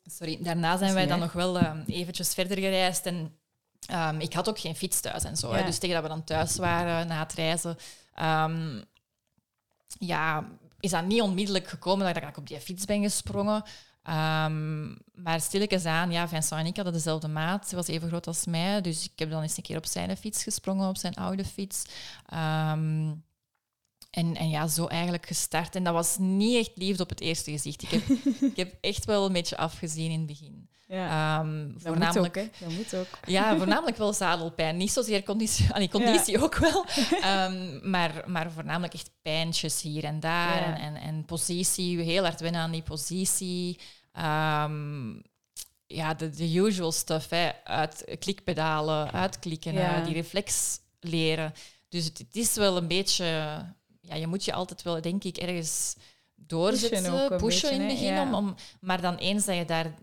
sorry, 0.17 0.37
daarna 0.41 0.77
zijn 0.77 0.93
wij 0.93 1.07
dan 1.07 1.19
nog 1.19 1.31
wel 1.31 1.63
um, 1.63 1.83
eventjes 1.87 2.33
verder 2.33 2.57
gereisd 2.57 3.05
en 3.05 3.38
Um, 3.91 4.19
ik 4.19 4.33
had 4.33 4.49
ook 4.49 4.59
geen 4.59 4.75
fiets 4.75 4.99
thuis 4.99 5.23
en 5.23 5.37
zo. 5.37 5.63
Dus 5.63 5.77
tegen 5.77 5.95
dat 5.95 6.03
we 6.03 6.09
dan 6.09 6.23
thuis 6.23 6.55
waren 6.55 7.07
na 7.07 7.19
het 7.19 7.33
reizen, 7.33 7.77
um, 8.21 8.83
ja, 9.99 10.47
is 10.79 10.91
dat 10.91 11.05
niet 11.05 11.21
onmiddellijk 11.21 11.67
gekomen 11.67 12.13
dat 12.13 12.23
ik 12.23 12.37
op 12.37 12.47
die 12.47 12.59
fiets 12.59 12.85
ben 12.85 13.01
gesprongen. 13.01 13.63
Um, 14.03 14.97
maar 15.13 15.41
stilletjes 15.41 15.85
aan, 15.85 16.11
ja, 16.11 16.27
Vincent 16.27 16.61
en 16.61 16.65
ik 16.65 16.75
hadden 16.75 16.93
dezelfde 16.93 17.27
maat. 17.27 17.67
Ze 17.67 17.75
was 17.75 17.87
even 17.87 18.07
groot 18.07 18.27
als 18.27 18.45
mij. 18.45 18.81
Dus 18.81 19.05
ik 19.05 19.19
heb 19.19 19.29
dan 19.29 19.41
eens 19.41 19.57
een 19.57 19.63
keer 19.63 19.77
op 19.77 19.85
zijn 19.85 20.17
fiets 20.17 20.43
gesprongen, 20.43 20.89
op 20.89 20.97
zijn 20.97 21.13
oude 21.13 21.45
fiets. 21.45 21.83
Um, 22.33 23.23
en, 24.09 24.35
en 24.35 24.49
ja, 24.49 24.67
zo 24.67 24.85
eigenlijk 24.85 25.25
gestart. 25.25 25.75
En 25.75 25.83
dat 25.83 25.93
was 25.93 26.17
niet 26.17 26.55
echt 26.55 26.77
liefde 26.77 27.03
op 27.03 27.09
het 27.09 27.21
eerste 27.21 27.51
gezicht. 27.51 27.81
Ik 27.81 27.89
heb, 27.89 28.03
ik 28.51 28.55
heb 28.55 28.77
echt 28.81 29.05
wel 29.05 29.25
een 29.25 29.33
beetje 29.33 29.57
afgezien 29.57 30.11
in 30.11 30.17
het 30.17 30.27
begin. 30.27 30.68
Ja. 30.89 31.39
Um, 31.39 31.73
dat 31.73 31.81
voornamelijk, 31.81 32.35
moet 32.35 32.45
ook, 32.45 32.59
dat 32.59 32.71
moet 32.71 32.95
ook. 32.95 33.19
Ja, 33.25 33.57
voornamelijk 33.57 33.97
wel 33.97 34.13
zadelpijn. 34.13 34.77
Niet 34.77 34.91
zozeer 34.91 35.23
conditie, 35.23 35.73
allee, 35.73 35.89
conditie 35.89 36.43
ook 36.43 36.55
wel. 36.55 36.85
Um, 37.45 37.79
maar, 37.91 38.23
maar 38.27 38.51
voornamelijk 38.51 38.93
echt 38.93 39.11
pijntjes 39.21 39.81
hier 39.81 40.03
en 40.03 40.19
daar. 40.19 40.63
En, 40.63 40.75
en, 40.75 40.95
en, 40.95 41.25
positie, 41.25 41.99
heel 41.99 42.23
hard 42.23 42.39
wennen 42.39 42.61
aan 42.61 42.71
die 42.71 42.81
positie. 42.81 43.79
Um, 44.13 45.21
ja, 45.85 46.13
de, 46.13 46.29
de 46.29 46.55
usual 46.55 46.91
stuff. 46.91 47.29
Hè. 47.29 47.49
Uit 47.63 48.17
klikpedalen, 48.19 49.11
uitklikken, 49.11 49.75
uh, 49.75 50.05
die 50.05 50.13
reflex 50.13 50.79
leren. 50.99 51.53
Dus 51.89 52.05
het, 52.05 52.17
het, 52.17 52.35
is 52.35 52.55
wel 52.55 52.77
een 52.77 52.87
beetje... 52.87 53.25
Ja, 54.01 54.15
je 54.15 54.27
moet 54.27 54.45
je 54.45 54.53
altijd 54.53 54.81
wel, 54.81 55.01
denk 55.01 55.23
ik, 55.23 55.37
ergens 55.37 55.95
doorzetten, 56.35 57.37
pushen, 57.37 57.71
in 57.71 57.81
het 57.81 57.89
begin. 57.89 58.19
Om, 58.19 58.33
om, 58.33 58.55
maar 58.79 59.01
dan 59.01 59.15
eens 59.15 59.45
dat 59.45 59.55
je 59.55 59.65
daar 59.65 59.93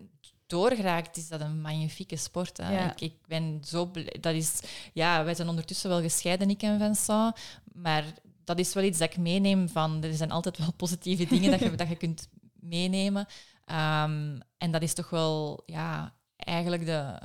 doorgeraakt, 0.47 1.17
is 1.17 1.27
dat 1.27 1.41
een 1.41 1.61
magnifieke 1.61 2.15
sport. 2.15 2.57
Hè. 2.57 2.85
Ik, 2.85 3.01
ik, 3.01 3.13
ben 3.27 3.61
zo 3.65 3.85
blij. 3.85 4.15
Dat 4.21 4.33
is, 4.33 4.59
ja, 4.93 5.23
wij 5.23 5.35
zijn 5.35 5.47
ondertussen 5.47 5.89
wel 5.89 6.01
gescheiden, 6.01 6.49
ik 6.49 6.61
en 6.61 6.79
Vincent. 6.79 7.35
Maar 7.73 8.03
dat 8.43 8.59
is 8.59 8.73
wel 8.73 8.83
iets 8.83 8.97
dat 8.97 9.11
ik 9.11 9.17
meeneem 9.17 9.69
van... 9.69 10.03
Er 10.03 10.13
zijn 10.13 10.31
altijd 10.31 10.57
wel 10.57 10.73
positieve 10.83 11.25
dingen 11.25 11.51
dat, 11.51 11.59
je, 11.59 11.75
dat 11.75 11.89
je 11.89 11.95
kunt 11.95 12.27
meenemen. 12.59 13.27
Um, 13.65 14.39
en 14.57 14.71
dat 14.71 14.81
is 14.81 14.93
toch 14.93 15.09
wel 15.09 15.63
ja, 15.65 16.13
eigenlijk 16.35 16.85
de, 16.85 17.19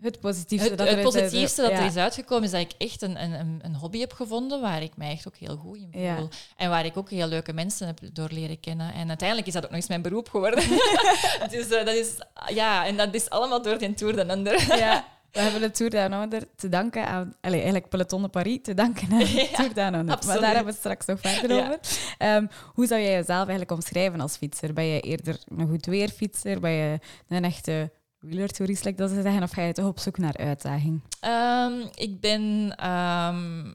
het 0.00 0.20
positiefste, 0.20 0.74
dat, 0.74 0.88
er, 0.88 1.02
positiefste 1.02 1.62
dat 1.62 1.70
er 1.70 1.84
is 1.84 1.96
uitgekomen 1.96 2.44
is 2.44 2.50
dat 2.50 2.60
ik 2.60 2.72
echt 2.78 3.02
een, 3.02 3.22
een, 3.22 3.60
een 3.62 3.74
hobby 3.74 3.98
heb 3.98 4.12
gevonden 4.12 4.60
waar 4.60 4.82
ik 4.82 4.96
mij 4.96 5.10
echt 5.10 5.28
ook 5.28 5.36
heel 5.36 5.56
goed 5.56 5.78
in 5.78 6.16
voel. 6.16 6.28
En 6.56 6.70
waar 6.70 6.84
ik 6.84 6.96
ook 6.96 7.10
heel 7.10 7.26
leuke 7.26 7.52
mensen 7.52 7.86
heb 7.86 8.00
door 8.12 8.28
leren 8.30 8.60
kennen. 8.60 8.92
En 8.92 9.08
uiteindelijk 9.08 9.48
is 9.48 9.54
dat 9.54 9.64
ook 9.64 9.70
nog 9.70 9.78
eens 9.78 9.88
mijn 9.88 10.02
beroep 10.02 10.28
geworden. 10.28 10.64
dus 11.50 11.70
uh, 11.70 11.84
dat 11.84 11.94
is, 11.94 12.14
ja, 12.46 12.86
en 12.86 12.96
dat 12.96 13.14
is 13.14 13.30
allemaal 13.30 13.62
door 13.62 13.78
de 13.78 13.94
Tour 13.94 14.16
de 14.16 14.32
Under. 14.32 14.76
ja. 14.76 15.04
We 15.32 15.40
hebben 15.40 15.60
de 15.60 15.70
Tour 15.70 15.90
Down 15.90 16.12
Under 16.12 16.42
te 16.56 16.68
danken 16.68 17.06
aan, 17.06 17.34
allez, 17.40 17.54
eigenlijk 17.54 17.88
Peloton 17.88 18.22
de 18.22 18.28
Paris 18.28 18.58
te 18.62 18.74
danken 18.74 19.12
aan 19.12 19.18
de 19.34 19.50
Tour 19.52 19.74
Down 19.74 19.94
Under. 19.94 20.18
Maar 20.26 20.40
daar 20.40 20.54
hebben 20.54 20.64
we 20.64 20.70
het 20.70 20.78
straks 20.78 21.06
nog 21.06 21.20
verder 21.20 21.60
over. 21.60 21.78
Um, 22.18 22.48
hoe 22.74 22.86
zou 22.86 23.00
jij 23.00 23.12
jezelf 23.12 23.40
eigenlijk 23.40 23.70
omschrijven 23.70 24.20
als 24.20 24.36
fietser? 24.36 24.72
Ben 24.72 24.84
je 24.84 25.00
eerder 25.00 25.38
een 25.56 25.68
goed 25.68 25.86
weerfietser? 25.86 26.60
Ben 26.60 26.70
je 26.70 26.98
een 27.28 27.44
echte 27.44 27.90
wielertourist, 28.18 28.84
like 28.84 28.96
dat 28.96 29.10
ze 29.10 29.22
zeggen, 29.22 29.42
of 29.42 29.50
ga 29.50 29.62
je 29.62 29.72
toch 29.72 29.86
op 29.86 29.98
zoek 29.98 30.18
naar 30.18 30.36
uitdaging? 30.36 31.02
Um, 31.24 31.88
ik 31.94 32.20
ben... 32.20 32.74
Um, 32.90 33.74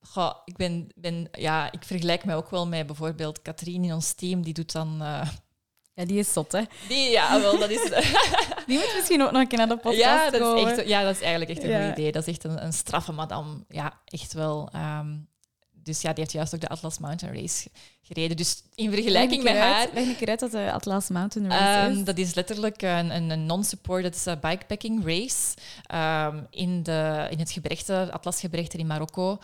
goh, 0.00 0.34
ik 0.44 0.56
ben, 0.56 0.88
ben... 0.94 1.28
Ja, 1.32 1.72
ik 1.72 1.84
vergelijk 1.84 2.24
mij 2.24 2.36
ook 2.36 2.50
wel 2.50 2.66
met 2.66 2.86
bijvoorbeeld 2.86 3.42
Katrien 3.42 3.84
in 3.84 3.92
ons 3.92 4.12
team. 4.12 4.42
Die 4.42 4.54
doet 4.54 4.72
dan... 4.72 5.02
Uh, 5.02 5.28
ja, 5.94 6.04
die 6.04 6.18
is 6.18 6.32
zot, 6.32 6.52
hè? 6.52 6.62
Die, 6.88 7.10
ja, 7.10 7.40
wel, 7.40 7.58
dat 7.58 7.70
is... 7.70 7.82
die 8.66 8.78
moet 8.78 8.92
misschien 8.94 9.22
ook 9.22 9.30
nog 9.30 9.40
een 9.40 9.48
keer 9.48 9.58
naar 9.58 9.68
de 9.68 9.76
podcast 9.76 9.98
ja, 9.98 10.30
dat 10.30 10.40
komen. 10.40 10.72
Is 10.72 10.78
echt, 10.78 10.88
ja, 10.88 11.02
dat 11.02 11.14
is 11.14 11.20
eigenlijk 11.20 11.50
echt 11.50 11.62
een 11.62 11.70
ja. 11.70 11.88
goed 11.88 11.98
idee. 11.98 12.12
Dat 12.12 12.26
is 12.26 12.28
echt 12.28 12.44
een, 12.44 12.64
een 12.64 12.72
straffe 12.72 13.12
madame. 13.12 13.64
Ja, 13.68 14.00
echt 14.04 14.32
wel... 14.32 14.70
Um, 14.74 15.32
dus 15.84 16.00
ja, 16.00 16.08
die 16.08 16.18
heeft 16.18 16.32
juist 16.32 16.54
ook 16.54 16.60
de 16.60 16.68
Atlas 16.68 16.98
Mountain 16.98 17.34
Race 17.34 17.68
gereden. 18.02 18.36
Dus 18.36 18.62
in 18.74 18.92
vergelijking 18.92 19.42
met 19.42 19.56
haar... 19.56 19.88
Leg 19.94 20.06
een 20.06 20.16
keer 20.16 20.28
uit 20.28 20.40
wat 20.40 20.50
de 20.50 20.72
Atlas 20.72 21.08
Mountain 21.08 21.50
Race 21.50 21.90
um, 21.90 21.98
is. 21.98 22.04
Dat 22.04 22.18
is 22.18 22.34
letterlijk 22.34 22.82
een, 22.82 23.30
een, 23.30 23.46
non-supported 23.46 24.36
bikepacking 24.40 25.04
race 25.04 25.54
um, 25.94 26.46
in, 26.50 26.82
de, 26.82 27.26
in 27.30 27.38
het 27.38 27.50
gebergte, 27.50 28.08
Atlasgebergte 28.12 28.78
in 28.78 28.86
Marokko. 28.86 29.38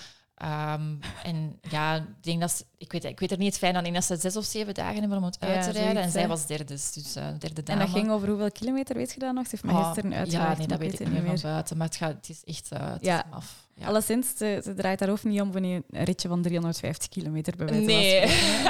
Um, 0.44 0.98
en 1.22 1.58
ja, 1.70 1.94
ik 1.94 2.02
denk 2.20 2.40
dat 2.40 2.50
ze, 2.50 2.64
ik 2.76 2.92
weet, 2.92 3.04
ik 3.04 3.20
weet 3.20 3.30
er 3.30 3.38
niet 3.38 3.46
het 3.46 3.58
fijn 3.58 3.76
aan. 3.76 3.86
Ik 3.86 3.94
dat 3.94 4.04
ze 4.04 4.16
zes 4.16 4.36
of 4.36 4.44
zeven 4.44 4.74
dagen 4.74 5.00
hebben 5.00 5.18
om 5.18 5.24
het 5.24 5.40
uit 5.40 5.62
te 5.62 5.70
rijden. 5.70 6.02
En 6.02 6.10
zij 6.10 6.28
was 6.28 6.46
derde, 6.46 6.64
dus 6.64 7.16
uh, 7.16 7.24
derde 7.38 7.62
dame. 7.62 7.80
En 7.80 7.86
dat 7.86 7.96
ging 7.96 8.10
over 8.10 8.28
hoeveel 8.28 8.50
kilometer, 8.50 8.96
weet 8.96 9.12
je 9.12 9.18
dat 9.18 9.34
nog? 9.34 9.44
Ze 9.44 9.50
heeft 9.50 9.64
me 9.64 9.72
oh, 9.72 9.86
gisteren 9.86 10.14
uitgelegd. 10.14 10.50
Ja, 10.50 10.56
nee, 10.56 10.66
dat 10.66 10.78
weet 10.78 10.92
ik 10.92 10.98
niet 10.98 11.22
meer 11.22 11.38
van 11.38 11.50
buiten. 11.50 11.76
Maar 11.76 11.86
het, 11.86 11.96
gaat, 11.96 12.12
het 12.12 12.28
is 12.28 12.44
echt 12.44 12.72
uh, 12.72 12.92
het 12.92 13.04
ja. 13.04 13.24
is 13.24 13.32
af. 13.32 13.68
Ja. 13.74 13.86
Alleszins, 13.86 14.36
ze, 14.36 14.60
ze 14.64 14.74
draait 14.74 14.98
daar 14.98 15.08
hoofd 15.08 15.24
niet 15.24 15.40
om 15.40 15.52
voor 15.52 15.60
een 15.60 15.84
ritje 15.90 16.28
van 16.28 16.42
350 16.42 17.08
kilometer 17.08 17.56
bij 17.56 17.66
wijze 17.66 17.84
Nee. 17.84 18.26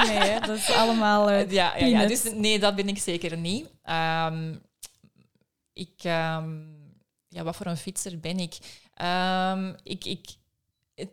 nee, 0.07 0.41
dat 0.41 0.57
is 0.57 0.71
allemaal 0.83 1.31
uh, 1.31 1.51
ja, 1.51 1.77
ja, 1.77 1.87
ja, 1.87 2.07
dus 2.07 2.33
nee, 2.35 2.59
dat 2.59 2.75
ben 2.75 2.89
ik 2.89 2.99
zeker 2.99 3.37
niet. 3.39 3.67
Um, 4.27 4.61
ik... 5.73 6.05
Um, 6.05 6.79
ja, 7.29 7.43
wat 7.43 7.57
voor 7.57 7.67
een 7.67 7.77
fietser 7.77 8.21
ben 8.21 8.39
ik? 8.39 8.59
Ik, 9.83 10.05
ik 10.05 10.39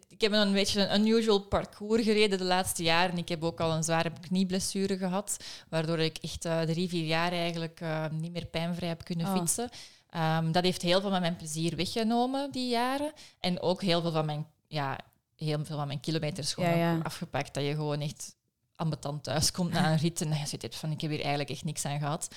ik 0.10 0.22
heb 0.22 0.32
een 0.32 0.54
beetje 0.54 0.88
een 0.88 1.00
unusual 1.00 1.40
parcours 1.40 2.04
gereden 2.04 2.38
de 2.38 2.44
laatste 2.44 2.84
jaren. 2.84 3.18
Ik 3.18 3.30
heb 3.30 3.44
ook 3.44 3.60
al 3.60 3.72
een 3.72 3.84
zware 3.84 4.12
knieblessure 4.22 4.98
gehad, 4.98 5.38
waardoor 5.70 6.00
ik 6.00 6.18
echt 6.18 6.46
uh, 6.46 6.62
drie, 6.62 6.90
vier 6.90 7.06
jaar 7.06 7.32
eigenlijk 7.32 7.82
uh, 7.82 8.06
niet 8.12 8.32
meer 8.32 8.46
pijnvrij 8.46 8.88
heb 8.88 9.04
kunnen 9.04 9.26
oh. 9.28 9.38
fietsen. 9.38 9.70
Um, 10.16 10.52
dat 10.52 10.64
heeft 10.64 10.82
heel 10.82 11.02
veel 11.02 11.10
van 11.10 11.22
mijn 11.22 11.36
plezier 11.36 11.76
weggenomen, 11.76 12.52
die 12.52 12.70
jaren. 12.70 13.12
En 13.40 13.62
ook 13.62 13.82
heel 13.82 14.02
veel 14.02 14.12
van 14.12 14.26
mijn, 14.26 14.48
ja, 14.68 15.00
heel 15.36 15.66
veel 15.66 15.78
van 15.78 15.88
mijn 15.88 16.00
kilometers 16.00 16.54
gewoon 16.54 16.70
ja, 16.70 16.76
ja. 16.76 17.00
afgepakt. 17.04 17.54
Dat 17.54 17.64
je 17.64 17.76
gewoon 17.76 18.02
echt 18.02 18.36
ambetant 18.76 19.24
thuis 19.24 19.52
komt 19.52 19.72
na 19.72 19.92
een 19.92 19.98
rit 19.98 20.22
en 20.22 20.30
je 20.30 20.46
zit 20.46 20.76
van 20.76 20.92
ik 20.92 21.02
heb 21.02 21.10
hier 21.10 21.20
eigenlijk 21.20 21.50
echt 21.50 21.64
niks 21.64 21.86
aan 21.86 22.00
gehad. 22.00 22.28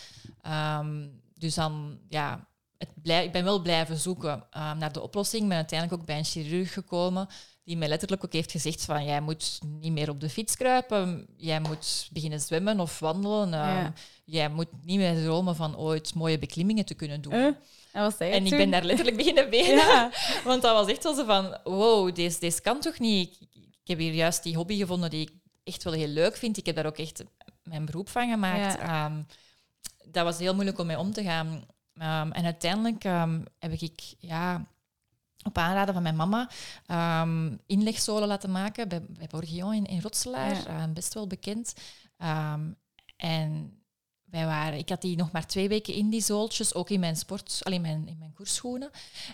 Um, 0.80 1.20
dus 1.34 1.54
dan, 1.54 1.98
ja, 2.08 2.48
het 2.88 3.02
blij, 3.02 3.24
ik 3.24 3.32
ben 3.32 3.44
wel 3.44 3.60
blijven 3.62 3.96
zoeken 3.96 4.44
uh, 4.56 4.72
naar 4.74 4.92
de 4.92 5.00
oplossing. 5.02 5.42
Ik 5.42 5.48
ben 5.48 5.56
uiteindelijk 5.56 6.00
ook 6.00 6.06
bij 6.06 6.18
een 6.18 6.24
chirurg 6.24 6.72
gekomen 6.72 7.28
die 7.64 7.76
mij 7.76 7.88
letterlijk 7.88 8.24
ook 8.24 8.32
heeft 8.32 8.50
gezegd 8.50 8.84
van 8.84 9.04
jij 9.04 9.20
moet 9.20 9.58
niet 9.80 9.92
meer 9.92 10.08
op 10.10 10.20
de 10.20 10.28
fiets 10.28 10.56
kruipen, 10.56 11.26
jij 11.36 11.60
moet 11.60 12.08
beginnen 12.12 12.40
zwemmen 12.40 12.80
of 12.80 12.98
wandelen. 12.98 13.54
ehm, 13.54 13.62
Ja. 13.66 13.92
Jij 14.24 14.48
moet 14.48 14.68
niet 14.84 14.98
meer 14.98 15.22
dromen 15.22 15.56
van 15.56 15.76
ooit 15.76 16.14
mooie 16.14 16.38
beklimmingen 16.38 16.84
te 16.84 16.94
kunnen 16.94 17.20
doen. 17.20 17.32
En 18.32 18.44
ik 18.44 18.50
ben 18.56 18.70
daar 18.70 18.84
letterlijk 18.84 19.16
beginnen 19.16 19.50
benen. 19.56 19.76
Ja. 19.76 20.10
Want 20.44 20.62
dat 20.62 20.72
was 20.74 20.88
echt 20.88 21.02
zo 21.02 21.24
van, 21.24 21.58
wow, 21.64 22.14
deze, 22.14 22.40
deze 22.40 22.60
kan 22.60 22.80
toch 22.80 22.98
niet? 22.98 23.36
Ik, 23.40 23.48
ik 23.54 23.88
heb 23.88 23.98
hier 23.98 24.12
juist 24.12 24.42
die 24.42 24.56
hobby 24.56 24.76
gevonden 24.76 25.10
die 25.10 25.20
ik 25.20 25.30
echt 25.64 25.82
wel 25.82 25.92
heel 25.92 26.06
leuk 26.08 26.36
vind. 26.36 26.56
Ik 26.56 26.66
heb 26.66 26.76
daar 26.76 26.86
ook 26.86 26.98
echt 26.98 27.24
mijn 27.62 27.84
beroep 27.84 28.08
van 28.08 28.30
gemaakt. 28.30 28.78
Ehm, 28.78 29.22
dat 30.04 30.24
was 30.24 30.38
heel 30.38 30.54
moeilijk 30.54 30.78
om 30.78 30.86
mee 30.86 30.98
om 30.98 31.12
te 31.12 31.22
gaan. 31.22 31.64
Ehm, 32.00 32.30
en 32.30 32.44
uiteindelijk 32.44 33.04
ehm, 33.04 33.42
heb 33.58 33.72
ik 33.72 34.14
ja, 34.18 34.66
op 35.42 35.58
aanraden 35.58 35.94
van 35.94 36.02
mijn 36.02 36.16
mama 36.16 36.50
ehm 36.86 37.56
inlegzolen 37.66 38.28
laten 38.28 38.50
maken 38.50 38.88
bij, 38.88 39.02
bij 39.08 39.26
Borgion 39.26 39.74
in, 39.74 39.84
in 39.84 40.00
Rotselaar. 40.00 40.62
Ja. 40.62 40.88
Best 40.88 41.14
wel 41.14 41.26
bekend. 41.26 41.74
En 43.16 43.82
wij 44.24 44.46
waren, 44.46 44.78
ik 44.78 44.88
had 44.88 45.00
die 45.00 45.16
nog 45.16 45.32
maar 45.32 45.46
twee 45.46 45.68
weken 45.68 45.94
in, 45.94 46.10
die 46.10 46.20
zooltjes, 46.20 46.74
ook 46.74 46.90
in 46.90 47.00
mijn 47.00 47.16
sport, 47.16 47.60
alleen 47.62 47.80
mijn, 47.80 48.08
in 48.08 48.18
mijn 48.18 48.32
koersschoenen. 48.32 48.90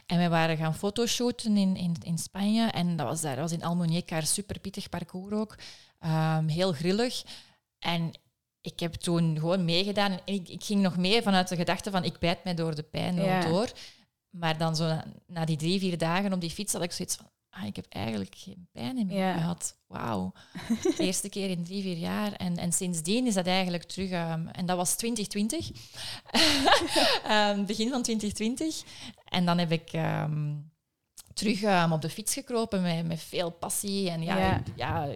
En 0.07 0.17
wij 0.17 0.31
waren 0.31 0.57
gaan 0.57 0.75
fotoshooten 0.75 1.57
in, 1.57 1.77
in, 1.77 1.97
in 2.03 2.19
Spanje. 2.19 2.67
En 2.67 2.97
dat 2.97 3.07
was 3.07 3.21
daar, 3.21 3.37
dat 3.37 3.51
was 3.51 3.59
in 3.59 3.63
Almuñécar, 3.63 4.23
super 4.23 4.61
pittig 4.61 4.89
parcours 4.89 5.35
ook. 5.35 5.57
Heel 6.47 6.73
grillig. 6.73 7.25
En 7.79 8.13
ik 8.67 8.81
heb 8.81 8.95
toen 8.95 9.39
gewoon 9.39 9.65
meegedaan. 9.65 10.11
En 10.13 10.21
ik, 10.25 10.49
ik 10.49 10.65
ging 10.65 10.81
nog 10.83 10.97
mee 10.97 11.23
vanuit 11.23 11.49
de 11.49 11.57
gedachte 11.57 11.91
van 11.91 12.05
ik 12.05 12.19
bijt 12.19 12.45
mij 12.45 12.55
door 12.55 12.75
de 12.75 12.83
pijn 12.83 13.15
Ja. 13.15 13.41
door. 13.41 13.69
Maar 14.31 14.59
dan 14.59 14.77
zo 14.77 14.85
na, 14.87 15.05
na 15.27 15.45
die 15.45 15.57
drie, 15.57 15.79
vier 15.79 15.99
dagen 15.99 16.33
op 16.33 16.41
die 16.41 16.51
fiets 16.51 16.73
had 16.73 16.83
ik 16.83 16.93
zoiets 16.93 17.17
van 17.17 17.31
ah, 17.51 17.65
ik 17.67 17.77
heb 17.77 17.87
eigenlijk 17.89 18.35
geen 18.39 18.69
pijn 18.73 19.07
meer 19.07 19.17
Ja. 19.17 19.33
gehad. 19.33 19.77
Wauw. 19.87 20.33
De 20.83 20.95
eerste 21.07 21.29
keer 21.29 21.51
in 21.51 21.65
drie, 21.65 21.83
vier 21.83 21.97
jaar. 21.97 22.33
En, 22.33 22.57
en 22.57 22.73
sindsdien 22.73 23.27
is 23.27 23.35
dat 23.35 23.47
eigenlijk 23.47 23.83
terug... 23.85 24.11
ehm, 24.11 24.47
en 24.49 24.67
dat 24.67 24.77
was 24.77 24.95
2020. 24.97 25.71
Ehm, 27.25 27.65
begin 27.65 27.89
van 27.91 28.03
2020. 28.03 28.83
En 29.25 29.45
dan 29.47 29.59
heb 29.59 29.73
ik... 29.73 29.93
ehm, 29.93 30.55
terug 31.35 31.91
op 31.93 32.01
de 32.03 32.11
fiets 32.11 32.33
gekropen 32.35 32.83
met, 32.83 33.07
met 33.07 33.21
veel 33.21 33.51
passie. 33.51 34.11
En 34.11 34.23
ja, 34.23 34.39
Ja. 34.39 34.57
ik- 34.59 34.67
ja, 34.77 35.09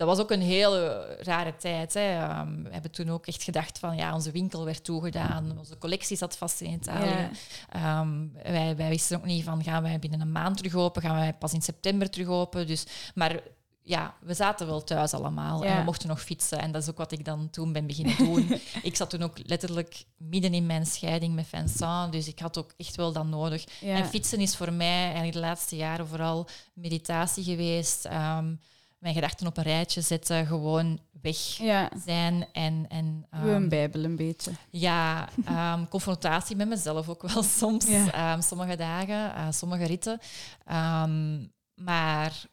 dat 0.00 0.08
was 0.08 0.18
ook 0.18 0.30
een 0.30 0.42
hele 0.42 1.06
rare 1.20 1.56
tijd. 1.56 1.94
Hè. 1.94 2.18
Ehm, 2.18 2.62
we 2.62 2.68
hebben 2.70 2.90
toen 2.90 3.10
ook 3.10 3.26
echt 3.26 3.42
gedacht 3.42 3.78
van 3.78 3.96
ja, 3.96 4.14
onze 4.14 4.30
winkel 4.30 4.64
werd 4.64 4.84
toegedaan, 4.84 5.58
onze 5.58 5.78
collectie 5.78 6.16
zat 6.16 6.36
vast 6.36 6.60
in 6.60 6.72
Italië. 6.72 7.08
Ja. 7.08 7.30
Ehm, 7.68 8.26
wij, 8.42 8.76
wij 8.76 8.88
wisten 8.88 9.16
ook 9.16 9.24
niet 9.24 9.44
van 9.44 9.62
gaan 9.62 9.82
wij 9.82 9.98
binnen 9.98 10.20
een 10.20 10.32
maand 10.32 10.56
terug 10.56 10.74
open, 10.74 11.02
gaan 11.02 11.14
wij 11.14 11.34
pas 11.34 11.52
in 11.52 11.62
september 11.62 12.10
terug 12.10 12.28
open. 12.28 12.66
Dus, 12.66 12.86
maar 13.14 13.40
ja, 13.82 14.14
we 14.20 14.34
zaten 14.34 14.66
wel 14.66 14.84
thuis 14.84 15.14
allemaal 15.14 15.64
en 15.64 15.76
we 15.76 15.82
mochten 15.82 16.08
nog 16.08 16.22
fietsen. 16.22 16.58
En 16.58 16.72
dat 16.72 16.82
is 16.82 16.88
ook 16.90 16.98
wat 16.98 17.12
ik 17.12 17.24
dan 17.24 17.50
toen 17.50 17.72
ben 17.72 17.86
beginnen 17.86 18.16
doen. 18.16 18.60
ik 18.82 18.96
zat 18.96 19.10
toen 19.10 19.22
ook 19.22 19.38
letterlijk 19.42 20.04
midden 20.16 20.54
in 20.54 20.66
mijn 20.66 20.86
scheiding 20.86 21.34
met 21.34 21.46
Vincent, 21.46 22.12
dus 22.12 22.28
ik 22.28 22.38
had 22.38 22.58
ook 22.58 22.72
echt 22.76 22.96
wel 22.96 23.12
dat 23.12 23.26
nodig. 23.26 23.64
Ja. 23.80 23.94
En 23.94 24.06
fietsen 24.06 24.40
is 24.40 24.56
voor 24.56 24.72
mij 24.72 25.02
eigenlijk 25.02 25.32
de 25.32 25.40
laatste 25.40 25.76
jaren 25.76 26.06
vooral 26.06 26.48
meditatie 26.74 27.44
geweest. 27.44 28.04
Ehm, 28.04 28.54
mijn 29.00 29.14
gedachten 29.14 29.46
op 29.46 29.56
een 29.56 29.62
rijtje 29.62 30.00
zetten, 30.00 30.46
gewoon 30.46 31.00
weg 31.22 31.36
Ja, 31.56 31.90
zijn 32.04 32.46
en... 32.52 32.86
en 32.88 33.26
ehm, 33.30 33.46
uw 33.46 33.68
bijbel 33.68 34.04
een 34.04 34.16
beetje. 34.16 34.52
ja, 34.70 35.28
ehm, 35.44 35.86
confrontatie 35.94 36.56
met 36.56 36.68
mezelf 36.68 37.08
ook 37.08 37.22
wel 37.22 37.42
soms. 37.60 37.86
Ja. 37.86 38.12
Ehm, 38.12 38.40
sommige 38.40 38.76
dagen, 38.76 39.34
eh, 39.34 39.46
sommige 39.50 39.84
ritten. 39.84 40.18
Ehm, 40.64 41.46
maar 41.74 42.44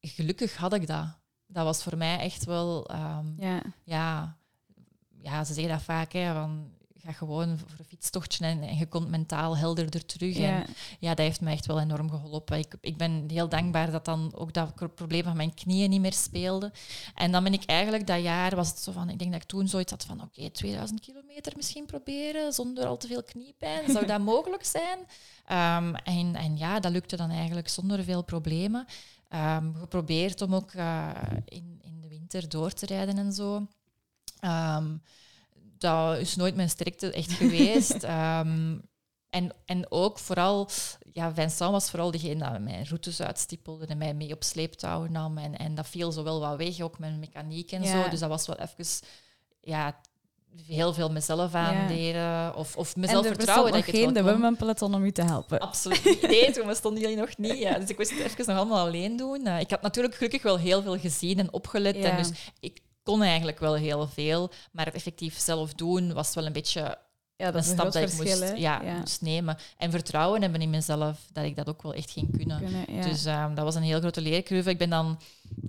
gelukkig 0.00 0.56
had 0.56 0.72
ik 0.72 0.86
dat. 0.86 1.06
Dat 1.46 1.64
was 1.64 1.82
voor 1.82 1.96
mij 1.96 2.18
echt 2.18 2.44
wel... 2.44 2.86
ehm, 2.88 3.26
Ja. 3.38 3.62
ja, 3.84 4.36
ja, 5.22 5.44
ze 5.44 5.52
zeggen 5.54 5.72
dat 5.72 5.82
vaak, 5.82 6.12
hè, 6.12 6.32
van 6.32 6.70
ga 7.06 7.12
gewoon 7.12 7.58
voor 7.58 7.68
een 7.78 7.84
fietstochtje 7.84 8.44
en, 8.44 8.62
en 8.62 8.76
je 8.76 8.86
komt 8.86 9.08
mentaal 9.08 9.56
helderder 9.56 10.06
terug. 10.06 10.36
En 10.36 10.42
Ja. 10.42 10.64
ja, 10.98 11.08
dat 11.08 11.26
heeft 11.26 11.40
mij 11.40 11.52
echt 11.52 11.66
wel 11.66 11.80
enorm 11.80 12.10
geholpen. 12.10 12.58
Ik, 12.58 12.74
ik 12.80 12.96
ben 12.96 13.24
heel 13.28 13.48
dankbaar 13.48 13.90
dat 13.90 14.04
dan 14.04 14.32
ook 14.34 14.52
dat 14.52 14.94
probleem 14.94 15.22
van 15.22 15.36
mijn 15.36 15.54
knieën 15.54 15.90
niet 15.90 16.00
meer 16.00 16.12
speelde. 16.12 16.72
En 17.14 17.32
dan 17.32 17.44
ben 17.44 17.52
ik 17.52 17.64
eigenlijk 17.64 18.06
dat 18.06 18.22
jaar, 18.22 18.56
was 18.56 18.68
het 18.68 18.78
zo 18.78 18.92
van, 18.92 19.10
ik 19.10 19.18
denk 19.18 19.32
dat 19.32 19.42
ik 19.42 19.48
toen 19.48 19.68
zoiets 19.68 19.90
had 19.90 20.04
van, 20.04 20.22
oké, 20.22 20.50
2000 20.50 21.00
kilometer 21.00 21.52
misschien 21.56 21.86
proberen, 21.86 22.52
zonder 22.52 22.86
al 22.86 22.96
te 22.96 23.06
veel 23.06 23.22
kniepijn. 23.22 23.90
Zou 23.90 24.06
dat 24.06 24.20
mogelijk 24.34 24.64
zijn? 24.64 24.98
Ehm, 25.46 25.94
en, 25.94 26.34
en 26.34 26.56
ja, 26.56 26.80
dat 26.80 26.92
lukte 26.92 27.16
dan 27.16 27.30
eigenlijk 27.30 27.68
zonder 27.68 28.04
veel 28.04 28.22
problemen. 28.22 28.86
Ehm, 29.28 29.74
geprobeerd 29.74 30.42
om 30.42 30.54
ook 30.54 30.72
eh, 30.72 31.10
in, 31.44 31.80
in 31.82 32.00
de 32.00 32.08
winter 32.08 32.48
door 32.48 32.72
te 32.72 32.86
rijden 32.86 33.18
en 33.18 33.32
zo. 33.32 33.66
Ehm, 34.40 34.96
dat 35.78 36.18
is 36.18 36.36
nooit 36.36 36.54
mijn 36.56 36.70
sterkte 36.70 37.12
echt 37.12 37.32
geweest. 37.32 38.02
Ehm, 38.16 38.78
en, 39.30 39.52
en 39.64 39.90
ook 39.90 40.18
vooral, 40.18 40.68
ja, 41.12 41.34
Vincent 41.34 41.70
was 41.70 41.90
vooral 41.90 42.10
degene 42.10 42.50
die 42.50 42.58
mijn 42.58 42.86
routes 42.86 43.20
uitstippelde 43.22 43.86
en 43.86 43.98
mij 43.98 44.14
mee 44.14 44.32
op 44.32 44.44
sleeptouw 44.44 45.06
nam. 45.06 45.38
En, 45.38 45.56
en 45.56 45.74
dat 45.74 45.86
viel 45.88 46.12
zo 46.12 46.22
wel 46.22 46.40
wat 46.40 46.56
weg, 46.56 46.80
ook 46.80 46.98
mijn 46.98 47.18
mechaniek 47.18 47.72
en 47.72 47.82
Ja. 47.82 48.02
zo. 48.02 48.08
Dus 48.10 48.20
dat 48.20 48.28
was 48.28 48.46
wel 48.46 48.56
even, 48.56 48.84
ja, 49.60 50.00
heel 50.66 50.92
veel 50.94 51.10
mezelf 51.10 51.54
aanleren. 51.54 52.54
Of, 52.56 52.76
of 52.76 52.96
mezelf 52.96 53.24
en 53.24 53.30
er 53.30 53.36
vertrouwen 53.36 53.72
dat 53.72 53.80
ik 53.80 53.86
het 53.86 53.96
geen 53.96 54.12
de 54.12 54.22
women 54.22 54.56
peloton 54.56 54.94
om 54.94 55.04
u 55.04 55.12
te 55.12 55.22
helpen. 55.22 55.60
Absoluut. 55.60 56.22
Nee, 56.28 56.52
toen 56.52 56.66
bestonden 56.66 57.02
jullie 57.02 57.16
nog 57.16 57.36
niet. 57.36 57.58
Ja. 57.58 57.78
Dus 57.78 57.88
ik 57.88 57.98
moest 57.98 58.10
het 58.10 58.18
even 58.18 58.44
nog 58.46 58.56
allemaal 58.56 58.86
alleen 58.86 59.16
doen. 59.16 59.46
Eh, 59.46 59.60
ik 59.60 59.70
had 59.70 59.82
natuurlijk 59.82 60.14
gelukkig 60.14 60.42
wel 60.42 60.58
heel 60.58 60.82
veel 60.82 60.98
gezien 60.98 61.38
en 61.38 61.52
opgelet. 61.52 61.96
Ja. 61.96 62.02
En 62.02 62.16
dus 62.16 62.30
ik 62.60 62.80
kon 63.06 63.22
eigenlijk 63.22 63.58
wel 63.58 63.74
heel 63.74 64.06
veel. 64.06 64.50
Maar 64.72 64.84
het 64.84 64.94
effectief 64.94 65.38
zelf 65.38 65.74
doen 65.74 66.12
was 66.12 66.34
wel 66.34 66.46
een 66.46 66.52
beetje 66.52 66.98
Ja, 67.38 67.44
dat 67.50 67.54
een 67.54 67.62
stap 67.62 67.92
dat 67.92 67.94
ik 67.94 68.12
moest, 68.16 68.56
ja, 68.56 68.80
Ja. 68.82 68.98
moest 68.98 69.22
nemen. 69.22 69.56
En 69.76 69.90
vertrouwen 69.90 70.42
hebben 70.42 70.60
in 70.60 70.70
mezelf 70.70 71.18
dat 71.32 71.44
ik 71.44 71.56
dat 71.56 71.68
ook 71.68 71.82
wel 71.82 71.94
echt 71.94 72.10
ging 72.10 72.36
kunnen. 72.36 72.62
Dus 73.02 73.24
ehm, 73.24 73.54
dat 73.54 73.64
was 73.64 73.74
een 73.74 73.82
heel 73.82 73.98
grote 74.00 74.20
leercurve. 74.20 74.70
Ik 74.70 74.78
ben 74.78 74.90
dan 74.90 75.18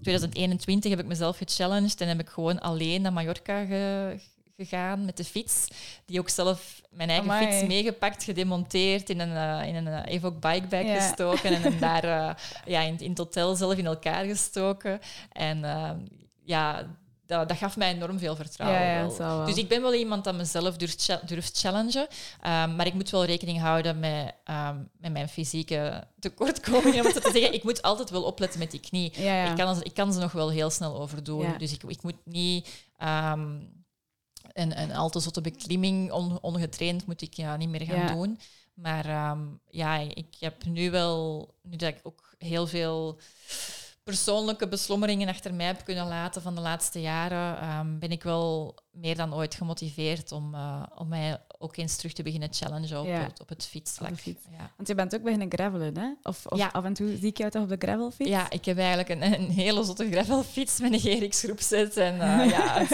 2021 0.01 0.91
heb 0.91 0.99
ik 0.99 1.05
mezelf 1.05 1.37
gechallenged 1.37 2.01
en 2.01 2.07
heb 2.07 2.19
ik 2.19 2.29
gewoon 2.29 2.59
alleen 2.59 3.01
naar 3.01 3.13
Mallorca 3.13 3.65
ge- 3.65 4.19
gegaan 4.55 5.05
met 5.05 5.17
de 5.17 5.23
fiets. 5.23 5.67
Die 6.05 6.19
ook 6.19 6.29
zelf 6.29 6.81
mijn 6.89 7.09
eigen 7.09 7.29
Amai. 7.31 7.47
fiets 7.51 7.67
meegepakt, 7.67 8.23
gedemonteerd, 8.23 9.09
in 9.09 9.19
een, 9.19 9.35
eh, 9.61 9.67
in 9.67 9.75
een 9.75 9.87
eh, 9.87 10.13
Evoque 10.13 10.39
bikebag 10.39 10.83
Ja. 10.85 10.99
gestoken 11.01 11.49
en 11.55 11.61
hem 11.61 11.79
daar 11.89 12.03
eh, 12.03 12.35
ja, 12.65 12.81
in, 12.81 12.99
in 12.99 13.09
het 13.09 13.17
hotel 13.17 13.55
zelf 13.55 13.73
in 13.77 13.85
elkaar 13.85 14.25
gestoken. 14.25 14.99
En 15.31 15.63
ehm, 15.63 15.97
ja, 16.43 16.87
dat, 17.27 17.47
dat 17.47 17.57
gaf 17.57 17.77
mij 17.77 17.93
enorm 17.93 18.19
veel 18.19 18.35
vertrouwen. 18.35 18.81
Ja, 18.81 19.01
ja, 19.01 19.17
wel. 19.17 19.45
Dus 19.45 19.55
ik 19.55 19.67
ben 19.67 19.81
wel 19.81 19.93
iemand 19.93 20.23
dat 20.23 20.35
mezelf 20.35 20.77
durft, 20.77 21.27
durft 21.27 21.59
challengen. 21.59 22.07
Ehm, 22.41 22.75
maar 22.75 22.85
ik 22.85 22.93
moet 22.93 23.09
wel 23.09 23.25
rekening 23.25 23.59
houden 23.59 23.99
met, 23.99 24.33
ehm, 24.43 24.77
met 24.97 25.11
mijn 25.11 25.29
fysieke 25.29 26.03
tekortkomingen. 26.19 27.05
Om 27.05 27.11
te 27.11 27.29
zeggen, 27.33 27.53
ik 27.53 27.63
moet 27.63 27.81
altijd 27.81 28.09
wel 28.09 28.23
opletten 28.23 28.59
met 28.59 28.71
die 28.71 28.79
knie. 28.79 29.21
ja. 29.21 29.49
Ik, 29.49 29.55
kan, 29.57 29.83
ik 29.83 29.93
kan 29.93 30.13
ze 30.13 30.19
nog 30.19 30.31
wel 30.31 30.49
heel 30.51 30.69
snel 30.69 30.99
overdoen. 30.99 31.41
Dus 31.57 31.71
ik, 31.73 31.83
ik 31.83 32.03
moet 32.03 32.25
niet 32.25 32.69
ehm, 32.97 33.55
een, 34.53 34.79
een 34.81 34.95
al 34.95 35.09
te 35.09 35.19
zotte 35.19 35.41
beklimming 35.41 36.11
on- 36.11 36.41
ongetraind 36.41 37.05
moet 37.05 37.21
ik 37.21 37.33
ja, 37.33 37.57
niet 37.57 37.69
meer 37.69 37.81
gaan 37.85 38.15
doen. 38.15 38.39
Maar 38.73 39.37
ja, 39.69 39.97
ik 39.97 40.27
heb 40.39 40.65
nu 40.65 40.91
wel, 40.91 41.49
nu 41.61 41.75
dat 41.77 41.89
ik 41.89 41.99
ook 42.03 42.35
heel 42.37 42.67
veel 42.67 43.19
persoonlijke 44.07 44.67
beslommeringen 44.67 45.27
achter 45.27 45.53
mij 45.53 45.65
heb 45.65 45.83
kunnen 45.85 46.07
laten 46.07 46.41
van 46.41 46.55
de 46.55 46.61
laatste 46.61 47.01
jaren, 47.01 47.59
ehm, 47.59 47.99
ben 47.99 48.11
ik 48.11 48.23
wel 48.23 48.75
meer 48.91 49.15
dan 49.15 49.33
ooit 49.33 49.55
gemotiveerd 49.55 50.31
om, 50.31 50.53
eh, 50.55 50.83
om 50.95 51.07
mij 51.07 51.41
ook 51.57 51.77
eens 51.77 51.95
terug 51.95 52.13
te 52.13 52.23
beginnen 52.23 52.49
challengen 52.53 52.99
op, 52.99 53.05
Ja. 53.05 53.13
het, 53.23 53.41
op 53.41 53.49
het 53.49 53.65
fietsvlak. 53.65 54.11
Op 54.11 54.17
fiets. 54.17 54.43
Ja. 54.51 54.71
Want 54.75 54.87
je 54.87 54.95
bent 54.95 55.15
ook 55.15 55.23
beginnen 55.23 55.51
gravelen, 55.51 55.97
hè? 55.97 56.07
Of, 56.23 56.45
of 56.45 56.57
Ja. 56.57 56.67
af 56.71 56.83
en 56.83 56.93
toe 56.93 57.17
zie 57.17 57.27
ik 57.27 57.37
jou 57.37 57.51
toch 57.51 57.61
op 57.63 57.69
de 57.69 57.75
gravelfiets? 57.79 58.29
Ja, 58.29 58.49
ik 58.49 58.65
heb 58.65 58.77
eigenlijk 58.77 59.09
een, 59.09 59.23
een 59.23 59.49
hele 59.49 59.83
zotte 59.83 60.11
gravelfiets 60.11 60.79
met 60.79 60.93
een 60.93 60.99
GRX 60.99 61.41
groepset 61.41 61.97
en 61.97 62.21
eh, 62.21 62.49
ja, 62.55 62.87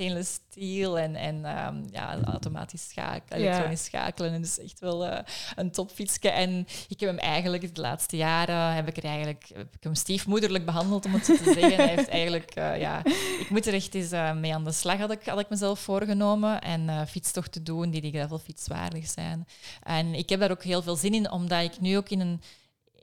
stainless 0.00 0.40
steel 0.50 0.98
en, 0.98 1.16
en 1.16 1.44
ehm, 1.44 1.82
ja, 1.90 2.20
automatisch 2.22 2.88
schakelen, 2.88 3.42
elektronisch 3.42 3.84
schakelen. 3.84 4.32
En 4.32 4.40
dus 4.40 4.58
echt 4.58 4.80
wel 4.80 5.06
eh, 5.06 5.24
een 5.56 5.70
topfietsje. 5.70 6.30
En 6.30 6.66
ik 6.88 7.00
heb 7.00 7.08
hem 7.08 7.18
eigenlijk 7.18 7.74
de 7.74 7.80
laatste 7.80 8.16
jaren 8.16 8.74
heb 8.74 8.88
ik 8.88 8.96
er 8.96 9.04
eigenlijk 9.04 9.50
heb 9.54 9.74
ik 9.74 9.82
hem 9.82 9.94
stiefmoederlijk 9.94 10.64
behandeld, 10.64 11.04
om 11.04 11.14
het 11.14 11.24
zo 11.24 11.36
te 11.36 11.44
zeggen. 11.44 11.74
Hij 11.74 11.88
heeft 11.88 12.08
eigenlijk, 12.20 12.50
eh, 12.50 12.80
ja, 12.80 13.04
ik 13.40 13.46
moet 13.50 13.66
er 13.66 13.74
echt 13.74 13.94
eens 13.94 14.12
eh, 14.12 14.34
mee 14.34 14.54
aan 14.54 14.64
de 14.64 14.72
slag, 14.72 14.98
had 14.98 15.10
ik, 15.10 15.26
had 15.26 15.40
ik 15.40 15.48
mezelf 15.48 15.80
voorgenomen. 15.80 16.60
En 16.60 17.08
fietstochten 17.08 17.64
doen 17.64 17.90
die 17.90 18.00
die 18.00 18.12
gravelfiets 18.12 18.68
waardig 18.68 19.08
zijn. 19.08 19.46
En 19.82 20.14
ik 20.14 20.28
heb 20.28 20.40
daar 20.40 20.50
ook 20.50 20.64
heel 20.64 20.82
veel 20.82 20.96
zin 20.96 21.14
in, 21.14 21.30
omdat 21.30 21.62
ik 21.62 21.80
nu 21.80 21.96
ook 21.96 22.08
in 22.08 22.20
een 22.20 22.40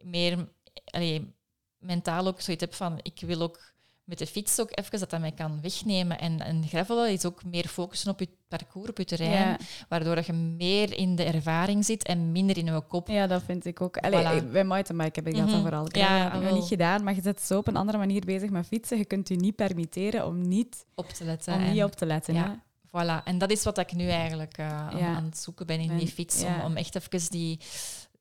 meer 0.01 0.47
allee, 0.85 1.33
mentaal 1.77 2.27
ook 2.27 2.41
zoiets 2.41 2.63
heb 2.63 2.73
van 2.73 2.99
ik 3.01 3.21
wil 3.25 3.41
ook 3.41 3.75
met 4.07 4.17
de 4.17 4.27
fiets 4.27 4.59
ook 4.59 4.69
even 4.71 4.99
dat 4.99 5.09
dat 5.09 5.19
mij 5.19 5.31
kan 5.31 5.61
wegnemen. 5.61 6.19
En, 6.19 6.39
en 6.41 6.63
gravelen 6.67 7.11
is 7.11 7.25
ook 7.25 7.43
meer 7.45 7.67
focussen 7.67 8.11
op 8.11 8.19
je 8.19 8.29
parcours, 8.47 8.89
op 8.89 8.97
je 8.97 9.05
terrein, 9.05 9.31
Ja. 9.49 9.57
waardoor 9.89 10.15
dat 10.15 10.25
je 10.25 10.33
meer 10.33 10.97
in 10.97 11.15
de 11.15 11.23
ervaring 11.23 11.85
zit 11.85 12.03
en 12.03 12.31
minder 12.31 12.57
in 12.57 12.65
je 12.65 12.81
kop. 12.87 13.07
Ja, 13.07 13.27
dat 13.27 13.43
vind 13.43 13.65
ik 13.65 13.81
ook. 13.81 13.97
Allee, 13.97 14.41
Voilà. 14.41 14.51
bij 14.51 14.63
mountainbike 14.63 15.19
heb 15.19 15.27
ik 15.27 15.35
dat 15.35 15.43
dan 15.49 15.51
Mhm. 15.53 15.61
vooral. 15.61 15.87
Ja, 15.91 16.17
heb 16.23 16.31
dat 16.33 16.41
nog 16.41 16.53
niet 16.53 16.67
gedaan, 16.67 17.03
maar 17.03 17.15
je 17.15 17.21
zit 17.21 17.41
zo 17.41 17.57
op 17.57 17.67
een 17.67 17.75
andere 17.75 17.97
manier 17.97 18.25
bezig 18.25 18.49
met 18.49 18.67
fietsen. 18.67 18.97
Je 18.97 19.05
kunt 19.05 19.27
je 19.27 19.35
niet 19.35 19.55
permitteren 19.55 20.25
om 20.25 20.47
niet, 20.47 20.85
Op 20.95 21.09
te 21.09 21.23
letten. 21.23 21.53
om 21.53 21.59
en- 21.61 21.71
niet 21.73 21.83
op 21.83 21.95
te 21.95 22.05
letten. 22.05 22.33
ja. 22.33 22.65
Voilà, 22.87 23.23
en 23.23 23.37
dat 23.37 23.51
is 23.51 23.63
wat 23.63 23.77
ik 23.77 23.93
nu 23.93 24.07
eigenlijk 24.09 24.57
eh, 24.57 24.87
aan, 24.87 25.23
het 25.25 25.37
zoeken 25.37 25.65
ben 25.67 25.79
in 25.79 25.87
Ben- 25.87 25.97
die 25.97 26.07
fiets. 26.07 26.43
Om, 26.43 26.61
om 26.63 26.75
echt 26.75 26.95
even 26.95 27.29
die... 27.31 27.59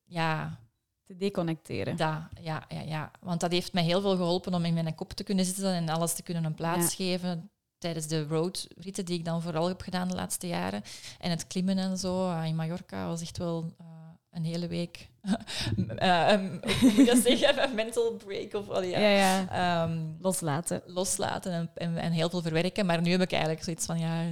Ja, 0.05 0.59
Te 1.07 1.17
deconnecteren. 1.17 1.97
ja, 2.41 2.65
ja, 2.69 2.81
ja. 2.81 3.11
Want 3.21 3.41
dat 3.41 3.51
heeft 3.53 3.73
mij 3.73 3.83
heel 3.83 4.01
veel 4.01 4.17
geholpen 4.17 4.55
om 4.55 4.65
in 4.65 4.75
mijn 4.75 4.95
kop 4.95 5.13
te 5.13 5.25
kunnen 5.25 5.45
zitten 5.45 5.73
en 5.75 5.89
alles 5.89 6.13
te 6.15 6.23
kunnen 6.23 6.45
een 6.45 6.55
plaats 6.55 6.95
geven 6.95 7.51
tijdens 7.79 8.07
de 8.07 8.27
roadritten 8.27 9.05
die 9.05 9.19
ik 9.19 9.25
dan 9.25 9.43
vooral 9.43 9.69
heb 9.69 9.81
gedaan 9.81 10.09
de 10.09 10.15
laatste 10.15 10.47
jaren. 10.47 10.83
En 11.19 11.31
het 11.31 11.47
klimmen 11.47 11.79
en 11.79 11.99
zo 11.99 12.31
eh, 12.31 12.45
in 12.45 12.57
Mallorca 12.57 13.07
was 13.07 13.21
echt 13.21 13.39
wel 13.39 13.73
eh, 13.79 13.87
een 14.31 14.45
hele 14.45 14.67
week... 14.67 15.09
een- 15.77 16.61
hoe 16.69 16.79
moet 16.83 16.95
je 16.97 17.05
dat 17.05 17.19
zeggen? 17.19 17.63
Een 17.69 17.75
mental 17.75 18.13
break 18.25 18.55
of... 18.55 18.85
ja. 18.85 18.99
ja, 18.99 19.09
ja. 19.09 19.49
Ehm, 19.85 19.99
Loslaten. 20.21 20.83
loslaten 20.87 21.53
en, 21.53 21.71
en, 21.75 21.97
en 21.97 22.13
heel 22.13 22.31
veel 22.31 22.43
verwerken. 22.43 22.87
Maar 22.87 23.01
nu 23.03 23.11
heb 23.11 23.21
ik 23.21 23.33
eigenlijk 23.33 23.63
zoiets 23.65 23.87
van, 23.87 23.99
ja, 23.99 24.23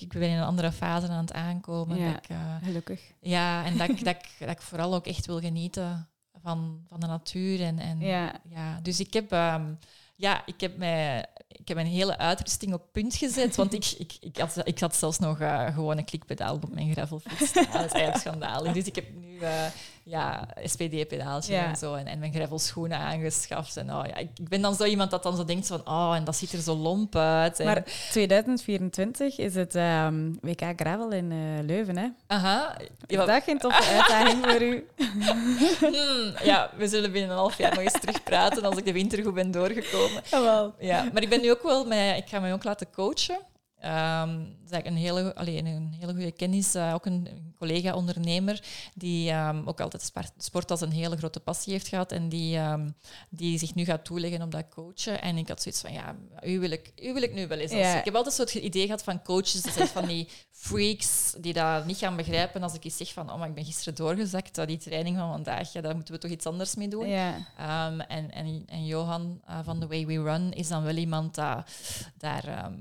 ik 0.00 0.12
ben 0.12 0.28
in 0.28 0.36
een 0.36 0.44
andere 0.44 0.72
fase 0.72 1.08
aan 1.08 1.20
het 1.20 1.32
aankomen. 1.32 1.98
Ja. 1.98 2.12
Dat 2.12 2.22
ik, 2.24 2.28
eh, 2.30 2.56
Gelukkig. 2.62 3.00
ja, 3.20 3.64
en 3.64 3.76
dat 3.78 3.88
ik, 3.88 4.04
dat, 4.04 4.14
ik, 4.14 4.30
dat 4.38 4.48
ik 4.50 4.60
vooral 4.62 4.94
ook 4.94 5.06
echt 5.06 5.26
wil 5.26 5.40
genieten 5.40 6.08
van, 6.42 6.80
van 6.88 7.00
de 7.00 7.06
natuur. 7.06 7.62
En, 7.62 7.78
en, 7.78 8.00
Ja. 8.00 8.32
ja, 8.50 8.78
dus 8.82 9.00
ik 9.00 9.12
heb, 9.12 9.32
ehm, 9.32 9.74
ja, 10.16 10.42
ik 10.46 10.60
heb, 10.60 10.76
mij, 10.76 11.26
ik 11.48 11.68
heb 11.68 11.76
mijn 11.76 11.88
hele 11.88 12.18
uitrusting 12.18 12.72
op 12.74 12.92
punt 12.92 13.14
gezet. 13.14 13.56
Want 13.56 13.74
ik, 13.74 13.94
ik, 13.98 14.16
ik, 14.20 14.36
had, 14.36 14.60
ik 14.64 14.78
had 14.78 14.96
zelfs 14.96 15.18
nog 15.18 15.40
eh, 15.40 15.74
gewoon 15.74 15.98
een 15.98 16.04
klikpedaal 16.04 16.54
op 16.54 16.74
mijn 16.74 16.92
gravelfiets. 16.92 17.52
Dat 17.52 17.64
is 17.66 17.72
eigenlijk 17.72 18.16
schandalig. 18.16 18.72
Dus 18.72 18.84
ik 18.86 18.94
heb 18.94 19.14
nu 19.14 19.38
eh, 19.38 19.64
ja, 20.08 20.48
SPD-pedaaltje 20.64 21.52
Ja. 21.54 21.66
en 21.66 21.76
zo. 21.76 21.94
En, 21.94 22.06
en 22.06 22.18
mijn 22.18 22.32
gravelschoenen 22.32 22.98
aangeschaft. 22.98 23.76
En 23.76 23.92
oh, 23.92 24.06
ja, 24.06 24.16
ik, 24.16 24.28
ik 24.34 24.48
ben 24.48 24.60
dan 24.60 24.74
zo 24.74 24.84
iemand 24.84 25.10
dat 25.10 25.22
dan 25.22 25.36
zo 25.36 25.44
denkt 25.44 25.66
van... 25.66 25.80
Oh, 25.84 26.12
en 26.16 26.24
dat 26.24 26.36
ziet 26.36 26.52
er 26.52 26.60
zo 26.60 26.74
lomp 26.74 27.16
uit. 27.16 27.60
En, 27.60 27.66
Maar 27.66 27.82
2024 28.10 29.38
is 29.38 29.54
het 29.54 29.74
ehm, 29.74 30.32
WK 30.40 30.62
Gravel 30.76 31.10
in 31.12 31.32
eh, 31.32 31.64
Leuven, 31.64 31.96
hè? 31.96 32.06
aha, 32.26 32.76
Is 32.78 32.86
ja, 33.06 33.24
dat 33.24 33.42
geen 33.42 33.58
toffe 33.58 33.94
uitdaging 33.94 34.46
voor 34.46 34.62
u? 34.62 34.86
hmm, 35.90 36.34
ja, 36.44 36.70
we 36.76 36.88
zullen 36.88 37.12
binnen 37.12 37.30
een 37.30 37.36
half 37.36 37.58
jaar 37.58 37.74
nog 37.74 37.82
eens 37.82 38.00
terug 38.00 38.22
praten 38.22 38.64
als 38.64 38.76
ik 38.76 38.84
de 38.84 38.92
winter 38.92 39.22
goed 39.22 39.34
ben 39.34 39.50
doorgekomen. 39.50 40.22
Jawel. 40.30 40.74
Ja, 40.78 41.08
maar 41.12 41.22
ik 41.22 41.28
ben 41.28 41.40
nu 41.40 41.50
ook 41.50 41.62
wel 41.62 41.84
met, 41.86 42.16
ik 42.16 42.28
ga 42.28 42.40
mij 42.40 42.52
ook 42.52 42.64
laten 42.64 42.90
coachen. 42.90 43.38
Ehm 43.80 44.56
dat 44.66 44.78
is 44.78 44.84
eigenlijk 44.84 44.86
een 44.86 45.16
hele, 45.16 45.34
allee, 45.34 45.58
een 45.58 45.96
hele 46.00 46.12
goede 46.12 46.32
kennis, 46.32 46.74
eh, 46.74 46.94
ook 46.94 47.06
een, 47.06 47.28
een 47.30 47.54
collega-ondernemer, 47.58 48.62
die 48.94 49.30
ehm, 49.30 49.62
ook 49.64 49.80
altijd 49.80 50.12
sport, 50.36 50.70
als 50.70 50.80
een 50.80 50.92
hele 50.92 51.16
grote 51.16 51.40
passie 51.40 51.72
heeft 51.72 51.88
gehad 51.88 52.12
en 52.12 52.28
die, 52.28 52.56
ehm, 52.56 52.88
die 53.30 53.58
zich 53.58 53.74
nu 53.74 53.84
gaat 53.84 54.04
toeleggen 54.04 54.42
op 54.42 54.50
dat 54.50 54.68
coachen. 54.68 55.22
En 55.22 55.36
ik 55.36 55.48
had 55.48 55.62
zoiets 55.62 55.80
van, 55.80 55.92
ja, 55.92 56.16
u 56.44 56.58
wil 56.58 56.70
ik, 56.70 56.92
u 57.02 57.12
wil 57.12 57.22
ik 57.22 57.34
nu 57.34 57.46
wel 57.46 57.58
eens. 57.58 57.72
Ja. 57.72 57.98
Ik 57.98 58.04
heb 58.04 58.14
altijd 58.14 58.36
het 58.36 58.54
idee 58.54 58.84
gehad 58.84 59.02
van 59.02 59.22
coaches, 59.22 59.62
dat 59.62 59.72
zijn 59.72 59.88
van 59.88 60.06
die 60.06 60.28
freaks 60.50 61.34
die 61.40 61.52
dat 61.52 61.86
niet 61.86 61.98
gaan 61.98 62.16
begrijpen 62.16 62.62
als 62.62 62.74
ik 62.74 62.84
eens 62.84 62.96
zeg 62.96 63.12
van, 63.12 63.32
oh, 63.32 63.38
maar 63.38 63.48
ik 63.48 63.54
ben 63.54 63.64
gisteren 63.64 63.94
doorgezakt, 63.94 64.58
uh, 64.58 64.66
die 64.66 64.78
training 64.78 65.16
van 65.16 65.30
vandaag, 65.30 65.72
ja, 65.72 65.80
daar 65.80 65.94
moeten 65.94 66.14
we 66.14 66.20
toch 66.20 66.30
iets 66.30 66.46
anders 66.46 66.74
mee 66.74 66.88
doen. 66.88 67.08
Ja. 67.08 67.34
En, 68.08 68.32
en, 68.32 68.66
en 68.66 68.86
Johan 68.86 69.40
eh, 69.46 69.58
van 69.64 69.80
The 69.80 69.86
Way 69.86 70.06
We 70.06 70.22
Run 70.22 70.52
is 70.52 70.68
dan 70.68 70.82
wel 70.82 70.96
iemand 70.96 71.34
dat 71.34 71.70
daar 72.18 72.72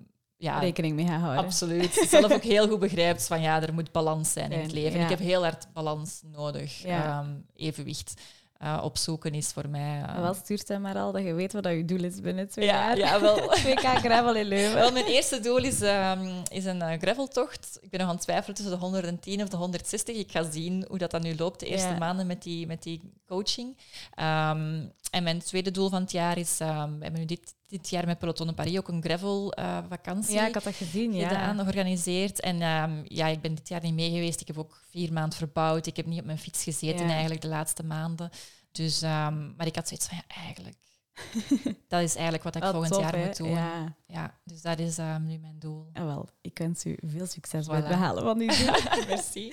ja, 0.45 0.59
Rekening 0.59 0.95
mee 0.95 1.05
gaan 1.05 1.19
houden. 1.19 1.43
absoluut 1.43 1.93
zelf 2.09 2.31
ook 2.31 2.43
heel 2.43 2.67
goed 2.67 2.79
begrijpt 2.79 3.27
van 3.27 3.41
ja, 3.41 3.61
er 3.61 3.73
moet 3.73 3.91
balans 3.91 4.31
zijn 4.31 4.51
in 4.51 4.59
het 4.59 4.71
leven. 4.71 4.97
ja. 4.99 5.03
Ik 5.03 5.09
heb 5.09 5.19
heel 5.19 5.41
hard 5.43 5.67
balans 5.73 6.21
nodig. 6.31 6.77
Ja. 6.83 7.03
Ehm, 7.19 7.29
evenwicht 7.55 8.13
eh, 8.57 8.79
opzoeken 8.83 9.33
is 9.33 9.51
voor 9.51 9.69
mij... 9.69 10.01
eh, 10.07 10.21
wel 10.21 10.33
stuurt 10.33 10.67
hem 10.67 10.81
maar 10.81 10.95
al 10.97 11.11
dat 11.11 11.23
je 11.23 11.33
weet 11.33 11.53
wat 11.53 11.63
dat 11.63 11.73
je 11.73 11.85
doel 11.85 12.03
is 12.03 12.21
binnen 12.21 12.49
twee 12.49 12.65
ja, 12.65 12.73
jaar. 12.95 12.97
ja, 12.97 13.21
wel. 13.21 13.37
2K 13.65 13.79
Gravel 13.81 14.35
in 14.35 14.45
Leuven. 14.45 14.73
Wel, 14.75 14.91
mijn 14.91 15.05
eerste 15.05 15.39
doel 15.39 15.57
is, 15.57 15.81
ehm, 15.81 16.27
is 16.51 16.65
een 16.65 16.81
eh, 16.81 16.99
graveltocht. 17.01 17.77
Ik 17.81 17.89
ben 17.89 17.99
nog 17.99 18.09
aan 18.09 18.15
het 18.15 18.23
twijfelen 18.23 18.55
tussen 18.55 18.73
de 18.73 18.79
110 18.79 19.41
of 19.41 19.49
de 19.49 19.57
160. 19.57 20.15
Ik 20.15 20.31
ga 20.31 20.51
zien 20.51 20.85
hoe 20.87 20.97
dat 20.97 21.11
dan 21.11 21.21
nu 21.21 21.35
loopt 21.37 21.59
de 21.59 21.65
eerste 21.65 21.87
Ja. 21.89 21.97
maanden 21.97 22.27
met 22.27 22.43
die, 22.43 22.67
met 22.67 22.83
die 22.83 23.01
coaching. 23.25 23.77
Ehm, 24.13 24.87
en 25.11 25.23
mijn 25.23 25.39
tweede 25.39 25.71
doel 25.71 25.89
van 25.89 26.01
het 26.01 26.11
jaar 26.11 26.37
is... 26.37 26.59
ehm, 26.59 26.97
we 26.97 27.03
hebben 27.03 27.19
nu 27.19 27.25
dit, 27.25 27.55
dit 27.67 27.89
jaar 27.89 28.05
met 28.05 28.19
Peloton 28.19 28.47
de 28.47 28.53
Paris 28.53 28.77
ook 28.77 28.87
een 28.87 29.03
gravel-vakantie 29.03 30.33
Ja, 30.33 30.47
ik 30.47 30.53
had 30.53 30.63
dat 30.63 30.75
gezien, 30.75 31.13
ja. 31.13 31.27
gedaan, 31.27 31.59
georganiseerd. 31.59 32.39
En 32.39 32.61
ehm, 32.61 33.01
ja, 33.03 33.27
ik 33.27 33.41
ben 33.41 33.55
dit 33.55 33.67
jaar 33.67 33.81
niet 33.81 33.93
mee 33.93 34.11
geweest. 34.11 34.41
Ik 34.41 34.47
heb 34.47 34.57
ook 34.57 34.81
vier 34.89 35.13
maanden 35.13 35.37
verbouwd. 35.37 35.85
Ik 35.87 35.95
heb 35.95 36.05
niet 36.05 36.19
op 36.19 36.25
mijn 36.25 36.37
fiets 36.39 36.63
gezeten 36.63 37.05
Ja. 37.05 37.11
eigenlijk 37.11 37.41
de 37.41 37.47
laatste 37.47 37.83
maanden. 37.83 38.29
Dus, 38.71 39.01
maar 39.01 39.65
ik 39.65 39.75
had 39.75 39.87
zoiets 39.87 40.07
van, 40.07 40.17
ja, 40.17 40.35
eigenlijk... 40.35 40.77
dat 41.87 42.01
is 42.01 42.13
eigenlijk 42.15 42.43
wat 42.43 42.55
ik 42.55 42.63
volgend 42.63 42.95
jaar 42.95 43.15
hè? 43.15 43.25
moet 43.25 43.37
doen. 43.37 43.49
Ja. 43.49 43.95
Ja, 44.07 44.33
dus 44.43 44.61
dat 44.61 44.79
is 44.79 44.97
ehm, 44.97 45.23
nu 45.25 45.37
mijn 45.37 45.59
doel. 45.59 45.89
Ah, 45.93 46.05
wel, 46.05 46.27
ik 46.41 46.57
wens 46.57 46.85
u 46.85 46.97
veel 47.05 47.25
succes 47.25 47.67
bij 47.67 47.75
het 47.75 47.85
Voilà. 47.85 47.89
behalen 47.89 48.23
van 48.23 48.37
die 48.37 48.47
doel. 48.57 48.75
Merci. 49.07 49.51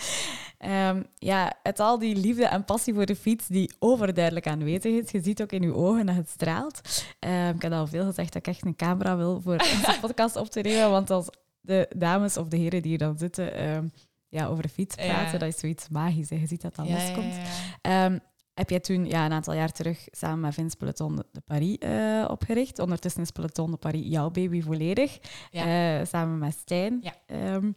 Ehm, 0.59 1.03
ja, 1.19 1.53
uit 1.63 1.81
al 1.81 1.99
die 1.99 2.17
liefde 2.17 2.45
en 2.47 2.65
passie 2.65 2.95
voor 2.95 3.07
de 3.07 3.17
fiets 3.17 3.47
die 3.47 3.73
overduidelijk 3.79 4.47
aanwezig 4.47 4.93
is, 5.03 5.11
je 5.11 5.23
ziet 5.23 5.43
ook 5.43 5.53
in 5.53 5.63
uw 5.63 5.75
ogen 5.75 6.07
dat 6.07 6.15
het 6.17 6.29
straalt. 6.29 6.81
Ehm, 7.19 7.55
ik 7.55 7.63
had 7.63 7.73
al 7.73 7.87
veel 7.87 8.05
gezegd 8.05 8.33
dat 8.33 8.47
ik 8.47 8.55
echt 8.55 8.65
een 8.65 8.77
camera 8.77 9.17
wil 9.17 9.41
voor 9.41 9.53
onze 9.75 9.99
podcast 10.01 10.37
op 10.37 10.51
te 10.51 10.61
nemen, 10.61 10.91
want 10.91 11.11
als 11.11 11.27
de 11.61 11.91
dames 11.97 12.37
of 12.37 12.49
de 12.49 12.57
heren 12.57 12.83
die 12.83 12.91
hier 12.91 12.99
dan 12.99 13.19
zitten 13.19 13.93
ja, 14.29 14.47
over 14.47 14.63
de 14.63 14.69
fiets 14.69 14.95
Ja. 14.95 15.05
praten, 15.13 15.39
dat 15.39 15.49
is 15.49 15.59
zoiets 15.59 15.89
magisch. 15.89 16.31
Hè. 16.31 16.37
Je 16.37 16.47
ziet 16.47 16.63
dat 16.63 16.75
dat 16.75 16.87
ja, 16.87 16.93
loskomt. 16.95 17.35
ja. 17.83 18.21
Heb 18.55 18.71
jij 18.71 18.81
toen 18.81 19.07
ja, 19.07 19.25
een 19.25 19.33
aantal 19.33 19.55
jaar 19.55 19.73
terug 19.73 20.07
samen 20.11 20.41
met 20.41 20.55
Vince 20.55 20.77
Peloton 20.77 21.17
de, 21.33 21.41
Paris 21.41 21.79
eh, 21.79 22.25
opgericht? 22.29 22.79
Ondertussen 22.79 23.23
is 23.23 23.31
Peloton 23.31 23.71
de 23.71 23.77
Paris 23.77 24.07
jouw 24.07 24.31
baby 24.31 24.63
volledig, 24.63 25.19
Ja. 25.51 25.99
eh, 26.01 26.07
samen 26.07 26.39
met 26.39 26.55
Stijn. 26.55 26.99
Ja. 27.03 27.13
Ehm, 27.27 27.73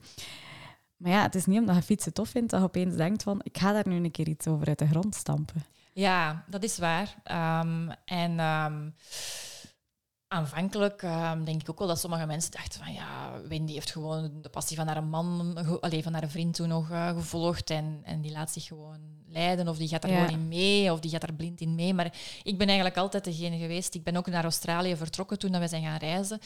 maar 0.98 1.12
ja, 1.12 1.22
het 1.22 1.36
is 1.36 1.46
niet 1.46 1.60
omdat 1.60 1.76
je 1.76 1.82
fietsen 1.82 2.14
tof 2.14 2.30
vindt 2.30 2.50
dat 2.52 2.60
je 2.60 2.66
opeens 2.66 2.96
denkt 2.96 3.24
van 3.24 3.40
ik 3.44 3.58
ga 3.58 3.72
daar 3.72 3.88
nu 3.88 3.96
een 3.96 4.12
keer 4.12 4.28
iets 4.28 4.48
over 4.48 4.68
uit 4.68 4.80
de 4.80 4.88
grond 4.88 5.16
stampen. 5.16 5.64
Ja, 5.94 6.44
dat 6.48 6.64
is 6.64 6.78
waar. 6.78 7.16
Ehm, 7.24 7.90
en 8.06 8.40
ehm, 8.40 8.90
aanvankelijk 10.36 11.02
ehm, 11.04 11.44
denk 11.44 11.62
ik 11.62 11.70
ook 11.70 11.80
wel 11.80 11.88
dat 11.88 12.00
sommige 12.00 12.26
mensen 12.26 12.52
dachten 12.52 12.84
van 12.84 12.94
ja, 12.94 13.42
Wendy 13.48 13.74
heeft 13.74 13.92
gewoon 13.92 14.42
de 14.42 14.50
passie 14.50 14.78
van 14.78 14.88
haar 14.88 15.04
man, 15.04 15.58
ge- 15.66 15.80
allee, 15.80 16.04
van 16.04 16.14
haar 16.14 16.30
vriend 16.30 16.56
toen 16.56 16.68
nog 16.68 16.92
eh, 16.92 17.10
gevolgd 17.10 17.70
en, 17.70 18.00
en 18.04 18.22
die 18.22 18.32
laat 18.32 18.52
zich 18.52 18.64
gewoon 18.64 19.00
leiden 19.28 19.68
of 19.68 19.78
die 19.78 19.88
gaat 19.88 20.04
er 20.04 20.10
Ja. 20.10 20.16
gewoon 20.26 20.40
in 20.42 20.48
mee 20.48 20.92
of 20.92 21.00
die 21.00 21.12
gaat 21.12 21.24
er 21.24 21.34
blind 21.34 21.62
in 21.62 21.76
mee. 21.76 21.94
Maar 21.94 22.14
ik 22.44 22.58
ben 22.58 22.68
eigenlijk 22.68 22.98
altijd 22.98 23.24
degene 23.24 23.58
geweest. 23.58 23.96
Ik 23.96 24.04
ben 24.04 24.16
ook 24.16 24.28
naar 24.28 24.44
Australië 24.44 24.96
vertrokken 24.96 25.40
toen 25.40 25.52
dat 25.52 25.62
we 25.62 25.68
zijn 25.68 25.84
gaan 25.84 25.98
reizen, 25.98 26.40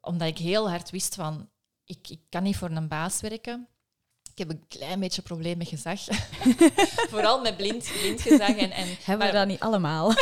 omdat 0.00 0.28
ik 0.28 0.38
heel 0.38 0.68
hard 0.70 0.90
wist 0.90 1.14
van 1.14 1.48
ik, 1.84 2.08
ik 2.08 2.20
kan 2.28 2.42
niet 2.42 2.56
voor 2.56 2.70
een 2.70 2.88
baas 2.88 3.20
werken. 3.20 3.68
Ik 4.38 4.48
heb 4.48 4.56
een 4.56 4.78
klein 4.78 5.00
beetje 5.00 5.22
probleem 5.22 5.58
met 5.58 5.68
gezag. 5.68 6.00
Vooral 7.10 7.40
met 7.40 7.56
blind, 7.56 7.90
blind 8.00 8.20
gezag. 8.20 8.56
En, 8.56 8.70
en, 8.70 8.86
Hebben 8.86 9.18
maar- 9.18 9.26
we 9.26 9.32
dat 9.32 9.46
niet 9.46 9.60
allemaal? 9.60 10.12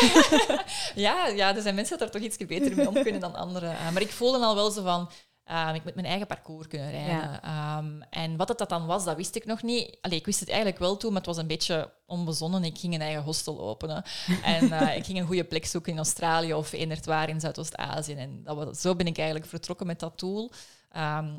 ja, 1.06 1.26
ja, 1.26 1.56
er 1.56 1.62
zijn 1.62 1.74
mensen 1.74 1.98
dat 1.98 2.06
er 2.08 2.14
toch 2.14 2.22
iets 2.22 2.36
beter 2.36 2.76
mee 2.76 2.88
om 2.88 2.94
kunnen 3.02 3.20
dan 3.20 3.34
anderen. 3.34 3.70
Eh, 3.70 3.92
maar 3.92 4.02
ik 4.02 4.10
voelde 4.10 4.38
al 4.38 4.54
wel 4.54 4.70
zo 4.70 4.82
van, 4.82 5.10
eh, 5.44 5.70
ik 5.74 5.84
moet 5.84 5.94
mijn 5.94 6.06
eigen 6.06 6.26
parcours 6.26 6.66
kunnen 6.66 6.90
rijden. 6.90 7.42
Ehm, 7.42 8.00
en 8.10 8.36
wat 8.36 8.48
het 8.48 8.58
dat 8.58 8.68
dan 8.68 8.86
was, 8.86 9.04
dat 9.04 9.16
wist 9.16 9.34
ik 9.36 9.44
nog 9.44 9.62
niet. 9.62 9.98
Allee, 10.00 10.18
ik 10.18 10.26
wist 10.26 10.40
het 10.40 10.48
eigenlijk 10.48 10.78
wel 10.78 10.96
toen, 10.96 11.10
maar 11.10 11.20
het 11.20 11.30
was 11.30 11.38
een 11.38 11.46
beetje 11.46 11.92
onbezonnen. 12.06 12.64
Ik 12.64 12.78
ging 12.78 12.94
een 12.94 13.00
eigen 13.00 13.22
hostel 13.22 13.60
openen. 13.60 14.04
En 14.42 14.72
eh, 14.72 14.96
ik 14.98 15.04
ging 15.04 15.18
een 15.18 15.26
goede 15.26 15.44
plek 15.44 15.66
zoeken 15.66 15.92
in 15.92 15.98
Australië 15.98 16.54
of 16.54 16.72
eenderd 16.72 17.06
waar 17.06 17.28
in 17.28 17.40
Zuidoost-Azië. 17.40 18.14
En 18.14 18.42
dat 18.44 18.56
was, 18.56 18.80
zo 18.80 18.94
ben 18.94 19.06
ik 19.06 19.16
eigenlijk 19.16 19.48
vertrokken 19.48 19.86
met 19.86 20.00
dat 20.00 20.18
doel. 20.18 20.50
Ehm, 20.90 21.34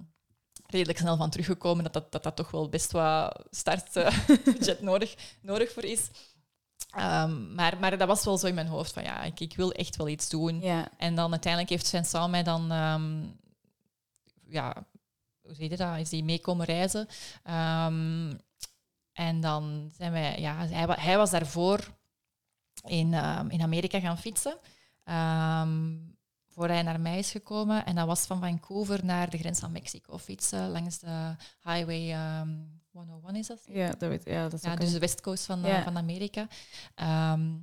redelijk 0.68 1.00
snel 1.00 1.18
van 1.18 1.30
teruggekomen 1.30 1.84
dat 1.84 1.94
dat, 1.94 2.12
dat, 2.12 2.24
dat 2.24 2.36
toch 2.36 2.52
wel 2.52 2.70
best 2.70 2.92
wat 2.92 3.44
startbudget 3.50 4.82
nodig, 4.92 5.16
nodig 5.42 5.72
voor 5.72 5.84
is. 5.84 6.10
Ehm, 6.90 7.54
maar, 7.54 7.78
maar 7.80 7.98
dat 7.98 8.08
was 8.08 8.26
wel 8.26 8.38
zo 8.38 8.48
in 8.48 8.56
mijn 8.56 8.68
hoofd 8.68 8.94
van 8.94 9.04
ja, 9.04 9.24
ik, 9.24 9.40
ik 9.40 9.56
wil 9.56 9.72
echt 9.72 9.96
wel 9.96 10.08
iets 10.08 10.30
doen. 10.30 10.62
ja. 10.62 10.90
En 10.98 11.16
dan 11.16 11.32
uiteindelijk 11.32 11.72
heeft 11.72 11.90
Vincent 11.90 12.30
mij 12.30 12.44
dan, 12.44 12.72
ehm, 12.72 13.24
ja, 14.50 14.86
hoe 15.42 15.56
zeg 15.56 15.70
je 15.70 15.78
dat, 15.78 15.98
is 15.98 16.10
die 16.10 16.24
mee 16.24 16.42
komen 16.42 16.66
reizen. 16.66 17.08
Ehm, 17.44 18.34
en 19.14 19.42
dan 19.42 19.92
zijn 19.98 20.12
wij, 20.12 20.40
ja, 20.40 20.56
hij, 20.68 20.86
hij 21.00 21.18
was 21.18 21.30
daarvoor 21.30 21.96
in, 22.84 23.14
in 23.50 23.62
Amerika 23.62 24.00
gaan 24.00 24.18
fietsen. 24.18 24.58
Voor 26.58 26.68
hij 26.68 26.82
naar 26.82 27.00
mij 27.00 27.18
is 27.18 27.32
gekomen. 27.32 27.86
En 27.86 27.96
dat 27.96 28.08
was 28.08 28.26
van 28.26 28.40
Vancouver 28.40 29.06
naar 29.06 29.30
de 29.30 29.38
grens 29.38 29.60
van 29.60 29.72
Mexico 29.72 30.18
fietsen, 30.18 30.70
langs 30.70 31.00
de 31.00 31.36
highway 31.64 32.12
ehm 32.12 32.50
101 32.92 33.36
is 33.36 33.48
dat? 33.48 33.62
Ja, 33.66 33.90
dat, 33.90 34.10
weet, 34.10 34.24
ja, 34.26 34.44
dat 34.44 34.54
is 34.54 34.62
Ja, 34.62 34.76
dus 34.76 34.92
de 34.92 35.00
westcoast 35.00 35.46
van, 35.46 35.66
eh, 35.66 35.84
van 35.84 35.98
Amerika. 35.98 36.48
Ehm, 36.96 37.56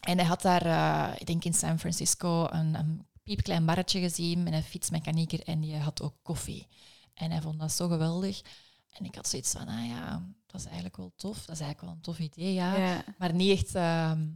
en 0.00 0.18
hij 0.18 0.24
had 0.24 0.42
daar, 0.42 0.66
eh, 0.66 1.20
ik 1.20 1.26
denk 1.26 1.44
in 1.44 1.54
San 1.54 1.78
Francisco, 1.78 2.46
een, 2.50 2.74
een 2.74 3.06
piepklein 3.22 3.66
barretje 3.66 4.00
gezien 4.00 4.42
met 4.42 4.52
een 4.52 4.62
fietsmechanieker 4.62 5.42
en 5.42 5.60
die 5.60 5.76
had 5.76 6.02
ook 6.02 6.14
koffie. 6.22 6.66
En 7.14 7.30
hij 7.30 7.40
vond 7.40 7.60
dat 7.60 7.72
zo 7.72 7.88
geweldig. 7.88 8.42
En 8.90 9.04
ik 9.04 9.14
had 9.14 9.28
zoiets 9.28 9.52
van, 9.52 9.68
ah 9.68 9.86
ja, 9.86 10.22
dat 10.46 10.60
is 10.60 10.66
eigenlijk 10.66 10.96
wel 10.96 11.12
tof. 11.16 11.44
Dat 11.44 11.54
is 11.54 11.60
eigenlijk 11.60 11.80
wel 11.80 11.90
een 11.90 12.00
tof 12.00 12.18
idee, 12.18 12.52
ja. 12.52 12.76
Ja. 12.76 13.04
Maar 13.18 13.34
niet 13.34 13.58
echt 13.58 13.74
ehm, 13.74 14.26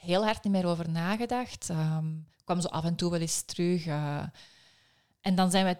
heel 0.00 0.24
hard 0.24 0.44
niet 0.44 0.52
meer 0.52 0.66
over 0.66 0.90
nagedacht. 0.90 1.70
Ehm, 1.70 2.06
kwam 2.44 2.60
zo 2.60 2.68
af 2.68 2.84
en 2.84 2.94
toe 2.96 3.10
wel 3.10 3.20
eens 3.20 3.42
terug. 3.42 3.86
eh. 3.86 4.22
en 5.20 5.34
dan 5.34 5.50
zijn 5.50 5.64
we 5.64 5.76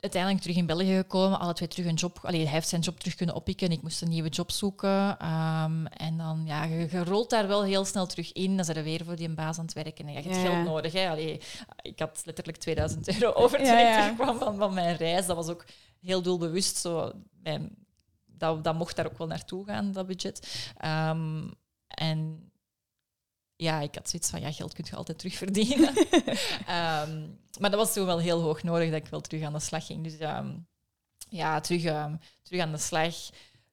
uiteindelijk 0.00 0.42
terug 0.42 0.56
in 0.56 0.66
België 0.66 0.94
gekomen. 0.96 1.38
Alle 1.40 1.52
twee 1.52 1.68
terug 1.68 1.86
een 1.86 1.94
job. 1.94 2.18
Allee, 2.22 2.42
hij 2.42 2.52
heeft 2.52 2.68
zijn 2.68 2.80
job 2.80 2.98
terug 2.98 3.14
kunnen 3.14 3.34
oppikken. 3.34 3.70
Ik 3.72 3.82
moest 3.82 4.02
een 4.02 4.08
nieuwe 4.08 4.28
job 4.28 4.50
zoeken. 4.50 5.18
Ehm, 5.18 5.86
en 5.86 6.16
dan, 6.18 6.42
ja, 6.46 6.64
je, 6.64 6.88
je 6.90 7.04
rolt 7.04 7.30
daar 7.30 7.48
wel 7.48 7.64
heel 7.64 7.84
snel 7.84 8.06
terug 8.06 8.32
in. 8.32 8.56
Dan 8.56 8.64
zijn 8.64 8.76
er 8.76 8.82
weer 8.84 9.04
voor 9.04 9.16
die 9.16 9.28
baas 9.34 9.58
aan 9.58 9.64
het 9.64 9.74
werken. 9.74 10.06
En 10.06 10.12
je 10.12 10.20
hebt 10.20 10.34
Ja. 10.34 10.40
geld 10.40 10.64
nodig. 10.66 10.92
Hè. 10.92 11.08
Allee, 11.10 11.40
ik 11.82 11.98
had 11.98 12.22
letterlijk 12.24 12.58
2000 12.58 13.08
euro 13.20 13.32
over 13.42 13.58
toen 13.58 13.66
Ja, 13.66 13.80
ik 13.80 13.86
ja. 13.86 14.00
terugkwam 14.00 14.38
van, 14.38 14.56
van 14.56 14.74
mijn 14.74 14.96
reis. 14.96 15.26
Dat 15.26 15.36
was 15.36 15.48
ook 15.48 15.64
heel 16.00 16.22
doelbewust. 16.22 16.76
Zo, 16.76 17.12
mijn, 17.42 17.70
dat, 18.26 18.64
dat 18.64 18.74
mocht 18.74 18.96
daar 18.96 19.06
ook 19.06 19.18
wel 19.18 19.26
naartoe 19.26 19.66
gaan, 19.66 19.92
dat 19.92 20.06
budget. 20.06 20.70
Ehm, 20.76 21.48
en 21.88 22.51
ja, 23.62 23.80
ik 23.80 23.94
had 23.94 24.08
zoiets 24.08 24.30
van, 24.30 24.40
ja, 24.40 24.52
geld 24.52 24.74
kun 24.74 24.84
je 24.88 24.96
altijd 24.96 25.18
terugverdienen. 25.18 25.94
Ehm, 26.66 27.28
maar 27.60 27.70
dat 27.70 27.74
was 27.74 27.92
toen 27.92 28.06
wel 28.06 28.18
heel 28.18 28.40
hoog 28.40 28.62
nodig 28.62 28.90
dat 28.90 28.98
ik 28.98 29.06
wel 29.06 29.20
terug 29.20 29.42
aan 29.42 29.52
de 29.52 29.60
slag 29.60 29.86
ging. 29.86 30.04
Dus 30.04 30.18
ehm, 30.18 30.54
ja, 31.28 31.60
terug, 31.60 31.84
ehm, 31.84 32.16
terug 32.42 32.60
aan 32.60 32.72
de 32.72 32.78
slag. 32.78 33.14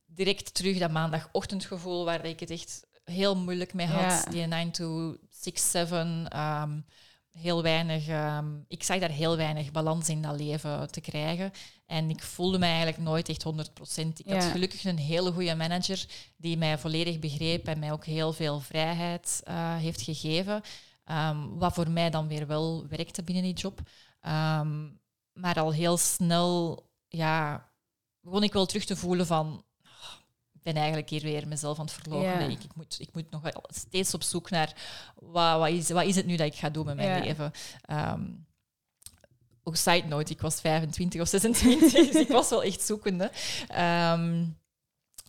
Direct 0.06 0.54
terug 0.54 0.78
dat 0.78 0.92
maandagochtendgevoel 0.92 2.06
waar 2.06 2.26
ik 2.26 2.40
het 2.40 2.50
echt 2.50 2.88
heel 3.04 3.36
moeilijk 3.38 3.74
mee 3.74 3.88
had. 3.88 4.24
Ja. 4.24 4.32
Die 4.32 4.46
9 4.46 4.72
to 4.72 5.16
6, 5.30 5.72
7. 5.72 6.28
Heel 7.32 7.64
weinig, 7.64 8.08
ehm, 8.08 8.46
ik 8.68 8.84
zag 8.84 9.00
daar 9.00 9.10
heel 9.10 9.38
weinig 9.38 9.72
balans 9.72 10.10
in 10.10 10.22
dat 10.22 10.40
leven 10.40 10.92
te 10.92 11.02
krijgen. 11.02 11.52
En 11.86 12.10
ik 12.10 12.24
voelde 12.24 12.60
me 12.60 12.66
eigenlijk 12.66 12.98
nooit 12.98 13.30
echt 13.30 13.44
100%. 13.44 14.20
Ik 14.20 14.34
had 14.34 14.44
gelukkig 14.44 14.84
een 14.86 14.98
hele 14.98 15.32
goede 15.32 15.56
manager 15.56 16.06
die 16.38 16.58
mij 16.58 16.78
volledig 16.78 17.20
begreep 17.20 17.68
en 17.68 17.80
mij 17.80 17.92
ook 17.92 18.06
heel 18.06 18.34
veel 18.34 18.60
vrijheid 18.60 19.42
eh, 19.44 19.76
heeft 19.76 20.02
gegeven. 20.02 20.62
Ehm, 21.04 21.48
wat 21.48 21.74
voor 21.74 21.90
mij 21.90 22.10
dan 22.10 22.28
weer 22.28 22.48
wel 22.48 22.88
werkte 22.88 23.24
binnen 23.24 23.44
die 23.44 23.54
job. 23.54 23.82
Ehm, 24.22 24.90
maar 25.34 25.60
al 25.60 25.74
heel 25.74 25.98
snel 25.98 26.84
ja, 27.08 27.70
begon 28.22 28.44
ik 28.44 28.54
wel 28.54 28.66
terug 28.66 28.86
te 28.86 28.96
voelen 28.96 29.26
van... 29.26 29.64
"Ah, 30.60 30.66
Ik 30.66 30.74
ben 30.74 30.76
eigenlijk 30.76 31.10
hier 31.10 31.22
weer 31.22 31.48
mezelf 31.48 31.80
aan 31.80 31.86
het 31.86 31.94
verloochenen. 31.94 32.40
Ja. 32.50 32.58
Ik, 32.58 32.64
ik, 32.64 32.76
moet, 32.76 32.98
ik 33.00 33.10
moet 33.14 33.32
nog 33.32 33.42
wel 33.42 33.64
steeds 33.68 34.14
op 34.14 34.24
zoek 34.24 34.50
naar 34.50 34.74
wat, 35.16 35.60
wat, 35.60 35.70
is, 35.70 35.90
wat 35.90 36.04
is 36.06 36.16
het 36.16 36.26
nu 36.26 36.36
dat 36.36 36.48
ik 36.48 36.56
ga 36.56 36.70
doen 36.70 36.86
met 36.86 36.96
mijn 36.96 37.10
Ja. 37.10 37.20
leven. 37.24 37.52
Ehm, 37.82 38.26
ook 39.64 39.76
side 39.76 40.08
note, 40.08 40.32
ik 40.34 40.42
was 40.42 40.62
25 40.62 41.22
of 41.22 41.28
26, 41.28 41.92
dus 42.12 42.16
ik 42.22 42.28
was 42.28 42.50
wel 42.50 42.64
echt 42.64 42.82
zoekende. 42.82 43.32
Ehm, 43.68 44.46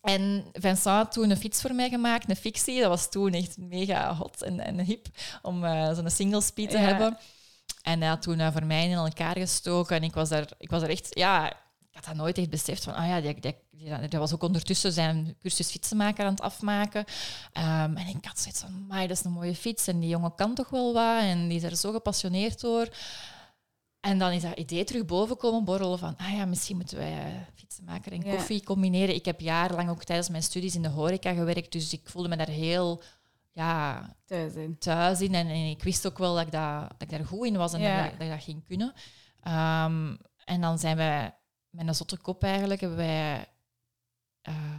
en 0.02 0.44
Vincent 0.52 0.84
had 0.96 1.12
toen 1.12 1.30
een 1.30 1.36
fiets 1.36 1.60
voor 1.60 1.74
mij 1.74 1.88
gemaakt, 1.88 2.30
een 2.30 2.36
fictie. 2.36 2.80
Dat 2.80 2.88
was 2.88 3.10
toen 3.10 3.32
echt 3.32 3.56
mega 3.58 4.14
hot 4.14 4.42
en, 4.42 4.60
en 4.60 4.78
hip 4.80 5.06
om 5.42 5.64
eh, 5.64 5.94
zo'n 5.94 6.10
single 6.10 6.40
speed 6.40 6.70
te 6.70 6.78
Ja. 6.78 6.84
hebben. 6.84 7.18
En 7.82 8.00
hij 8.00 8.08
had 8.08 8.22
toen 8.22 8.52
voor 8.52 8.64
mij 8.64 8.84
in 8.88 8.92
elkaar 8.92 9.36
gestoken. 9.36 9.96
En 9.96 10.02
ik 10.02 10.14
was 10.14 10.28
daar, 10.28 10.48
ik 10.58 10.70
was 10.70 10.80
daar 10.80 10.90
echt, 10.90 11.08
ja, 11.10 11.52
had 12.06 12.14
dat 12.14 12.24
nooit 12.24 12.38
echt 12.38 12.50
beseft 12.50 12.84
van, 12.84 12.94
ah 12.94 13.06
ja, 13.06 13.20
die, 13.20 13.40
die, 13.40 13.54
die, 13.70 14.08
die 14.08 14.18
was 14.18 14.32
ook 14.34 14.42
ondertussen 14.42 14.92
zijn 14.92 15.36
cursus 15.40 15.70
fietsenmaker 15.70 16.24
aan 16.24 16.30
het 16.30 16.40
afmaken. 16.40 17.04
Ehm, 17.52 17.96
en 17.96 18.06
ik 18.06 18.24
had 18.24 18.38
zoiets 18.38 18.60
van, 18.60 18.72
"Amai, 18.74 19.06
dat 19.06 19.16
is 19.18 19.24
een 19.24 19.32
mooie 19.32 19.54
fiets 19.54 19.86
en 19.86 20.00
die 20.00 20.08
jongen 20.08 20.34
kan 20.34 20.54
toch 20.54 20.68
wel 20.68 20.92
wat 20.92 21.22
en 21.22 21.48
die 21.48 21.56
is 21.56 21.62
er 21.62 21.76
zo 21.76 21.92
gepassioneerd 21.92 22.60
door. 22.60 22.88
En 24.00 24.18
dan 24.18 24.30
is 24.32 24.42
dat 24.42 24.58
idee 24.58 24.84
terug 24.84 25.04
boven 25.04 25.36
komen 25.36 25.64
borrelen 25.64 25.98
van, 25.98 26.16
ah 26.16 26.32
ja, 26.32 26.44
misschien 26.44 26.76
moeten 26.76 26.96
wij 26.98 27.12
eh, 27.12 27.24
fietsenmaker 27.54 28.12
en 28.12 28.20
Ja. 28.20 28.34
koffie 28.34 28.62
combineren. 28.64 29.14
Ik 29.14 29.24
heb 29.24 29.40
jarenlang 29.40 29.88
ook 29.90 30.04
tijdens 30.04 30.28
mijn 30.28 30.42
studies 30.42 30.74
in 30.74 30.82
de 30.82 30.88
horeca 30.88 31.32
gewerkt, 31.32 31.72
dus 31.72 31.92
ik 31.92 32.08
voelde 32.08 32.28
me 32.28 32.36
daar 32.36 32.48
heel 32.48 33.02
ja, 33.52 34.08
Thuis 34.26 34.54
in. 34.54 34.78
thuis 34.78 35.20
in. 35.20 35.34
En, 35.34 35.46
en 35.46 35.70
ik 35.70 35.82
wist 35.82 36.06
ook 36.06 36.18
wel 36.18 36.34
dat 36.34 36.46
ik, 36.46 36.52
dat, 36.52 36.80
dat 36.88 37.02
ik 37.02 37.10
daar 37.10 37.24
goed 37.26 37.46
in 37.46 37.56
was 37.56 37.72
en 37.72 37.80
Ja. 37.80 37.96
dat, 38.02 38.12
ik- 38.12 38.18
dat 38.18 38.26
ik 38.28 38.32
dat 38.34 38.42
ging 38.42 38.64
kunnen. 38.66 38.92
Ehm, 39.42 40.16
en 40.44 40.60
dan 40.60 40.78
zijn 40.78 40.96
wij 40.96 41.34
met 41.70 41.88
een 41.88 41.94
zotte 41.94 42.16
kop 42.18 42.42
eigenlijk, 42.42 42.80
hebben 42.80 42.98
wij 42.98 43.46
ehm, 44.42 44.78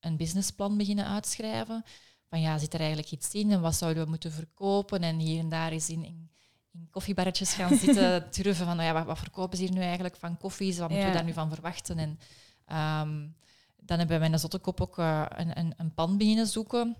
een 0.00 0.16
businessplan 0.16 0.76
beginnen 0.76 1.06
uitschrijven. 1.06 1.84
Van 2.28 2.40
ja, 2.40 2.58
zit 2.58 2.72
er 2.74 2.78
eigenlijk 2.80 3.10
iets 3.10 3.34
in 3.34 3.52
en 3.52 3.60
wat 3.60 3.74
zouden 3.74 4.02
we 4.04 4.08
moeten 4.08 4.32
verkopen? 4.32 5.02
En 5.02 5.18
hier 5.18 5.38
en 5.38 5.48
daar 5.48 5.72
is 5.72 5.88
in, 5.88 6.04
in, 6.04 6.30
in 6.72 6.88
koffiebarretjes 6.90 7.52
gaan 7.54 7.76
zitten, 7.84 8.30
turven 8.30 8.66
van 8.66 8.76
nou 8.76 8.88
ja, 8.88 8.92
wat, 8.92 9.06
wat 9.06 9.18
verkopen 9.18 9.58
ze 9.58 9.64
hier 9.64 9.72
nu 9.72 9.80
eigenlijk 9.80 10.16
van 10.16 10.36
koffies? 10.36 10.78
Wat 10.78 10.88
moeten 10.88 11.06
Ja. 11.06 11.12
we 11.12 11.18
daar 11.18 11.26
nu 11.26 11.32
van 11.32 11.48
verwachten? 11.50 11.98
En 11.98 12.18
ehm, 12.66 13.26
dan 13.76 13.98
hebben 13.98 14.16
we 14.16 14.22
met 14.22 14.32
een 14.32 14.38
zotte 14.38 14.58
kop 14.58 14.80
ook 14.80 14.98
eh, 14.98 15.24
een, 15.28 15.58
een, 15.58 15.74
een 15.76 15.94
pan 15.94 16.16
beginnen 16.16 16.46
zoeken. 16.46 16.96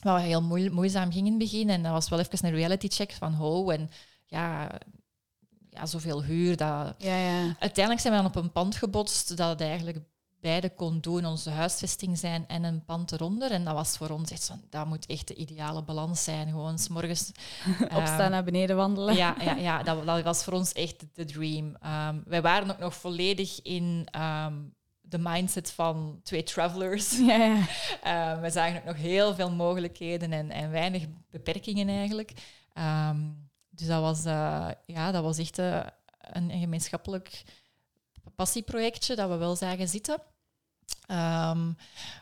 Wat 0.00 0.20
heel 0.20 0.42
moe- 0.42 0.70
moeizaam 0.70 1.12
ging 1.12 1.24
in 1.26 1.32
het 1.32 1.42
begin. 1.42 1.68
En 1.70 1.82
dat 1.82 1.92
was 1.92 2.08
wel 2.08 2.18
even 2.18 2.46
een 2.46 2.54
reality 2.54 2.88
check 2.88 3.12
van 3.12 3.32
ho. 3.32 3.70
En 3.70 3.90
ja, 4.26 4.70
ja 5.80 5.86
zoveel 5.86 6.22
huur. 6.22 6.56
Dat... 6.56 6.94
Ja, 6.98 7.16
ja. 7.16 7.56
Uiteindelijk 7.58 8.00
zijn 8.00 8.14
we 8.14 8.22
dan 8.22 8.30
op 8.30 8.36
een 8.36 8.52
pand 8.52 8.76
gebotst 8.76 9.36
dat 9.36 9.48
het 9.48 9.60
eigenlijk 9.60 9.98
beide 10.40 10.74
kon 10.74 11.00
doen. 11.00 11.24
Onze 11.26 11.50
huisvesting 11.50 12.18
zijn 12.18 12.44
en 12.48 12.64
een 12.64 12.84
pand 12.84 13.12
eronder. 13.12 13.50
En 13.50 13.64
dat 13.64 13.74
was 13.74 13.96
voor 13.96 14.08
ons 14.08 14.30
echt 14.30 14.46
van, 14.46 14.60
dat 14.70 14.86
moet 14.86 15.06
echt 15.06 15.28
de 15.28 15.34
ideale 15.34 15.82
balans 15.82 16.24
zijn. 16.24 16.48
Gewoon 16.48 16.78
s 16.78 16.88
morgens 16.88 17.32
Opstaan 17.98 18.30
naar 18.30 18.44
beneden 18.44 18.76
wandelen. 18.76 19.16
ja, 19.16 19.36
ja, 19.40 19.54
ja 19.54 19.82
dat, 19.82 20.06
dat 20.06 20.22
was 20.22 20.44
voor 20.44 20.52
ons 20.52 20.72
echt 20.72 21.04
de 21.12 21.24
dream. 21.24 21.76
Ehm, 21.80 22.18
wij 22.24 22.42
waren 22.42 22.70
ook 22.70 22.78
nog 22.78 22.94
volledig 22.94 23.62
in 23.62 24.08
ehm, 24.10 24.54
de 25.00 25.18
mindset 25.18 25.72
van 25.72 26.20
twee 26.22 26.42
travelers. 26.42 27.18
Ja, 27.30 27.36
ja. 28.04 28.40
We 28.40 28.50
zagen 28.50 28.78
ook 28.78 28.84
nog 28.84 28.96
heel 28.96 29.34
veel 29.34 29.50
mogelijkheden 29.50 30.32
en, 30.32 30.50
en 30.50 30.70
weinig 30.70 31.04
beperkingen 31.30 31.88
eigenlijk. 31.88 32.32
Dus 33.80 33.88
dat 33.88 34.00
was, 34.00 34.24
eh, 34.24 34.68
ja, 34.86 35.10
dat 35.10 35.22
was 35.22 35.38
echt 35.38 35.58
eh, 35.58 35.80
een, 36.20 36.50
een 36.50 36.60
gemeenschappelijk 36.60 37.42
passieprojectje 38.34 39.16
dat 39.16 39.28
we 39.28 39.36
wel 39.36 39.56
zagen 39.56 39.88
zitten. 39.88 40.18
Ehm, 41.06 41.72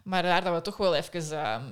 maar 0.05 0.23
daar 0.23 0.45
dat 0.45 0.55
we 0.55 0.61
toch 0.63 0.77
wel 0.77 0.95
even, 0.95 1.31
ehm, 1.43 1.65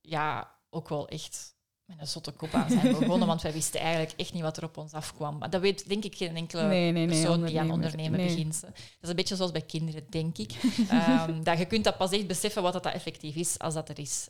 ja, 0.00 0.54
ook 0.70 0.88
wel 0.88 1.08
echt 1.08 1.54
met 1.84 2.00
een 2.00 2.06
zotte 2.06 2.30
kop 2.32 2.54
aan 2.54 2.70
zijn 2.70 2.98
begonnen, 2.98 3.26
want 3.28 3.42
wij 3.42 3.52
wisten 3.52 3.80
eigenlijk 3.80 4.12
echt 4.16 4.32
niet 4.32 4.42
wat 4.42 4.56
er 4.56 4.64
op 4.64 4.76
ons 4.76 4.92
afkwam. 4.92 5.38
Maar 5.38 5.50
dat 5.50 5.60
weet 5.60 5.88
denk 5.88 6.04
ik 6.04 6.14
geen 6.16 6.36
enkele 6.36 6.62
Nee, 6.62 6.92
nee, 6.92 7.06
nee. 7.06 7.22
persoon 7.22 7.44
die 7.44 7.60
aan 7.60 7.70
ondernemen 7.70 8.20
begint. 8.20 8.60
Dat 8.60 8.72
is 9.00 9.08
een 9.08 9.16
beetje 9.16 9.36
zoals 9.36 9.50
bij 9.50 9.62
kinderen, 9.62 10.06
denk 10.10 10.38
ik. 10.38 10.52
Ehm, 10.88 11.42
dat 11.42 11.58
je 11.58 11.66
kunt 11.66 11.84
dat 11.84 11.96
pas 11.96 12.10
echt 12.10 12.26
beseffen 12.26 12.62
wat 12.62 12.72
dat 12.72 12.86
effectief 12.86 13.34
is 13.34 13.58
als 13.58 13.74
dat 13.74 13.88
er 13.88 13.98
is. 13.98 14.28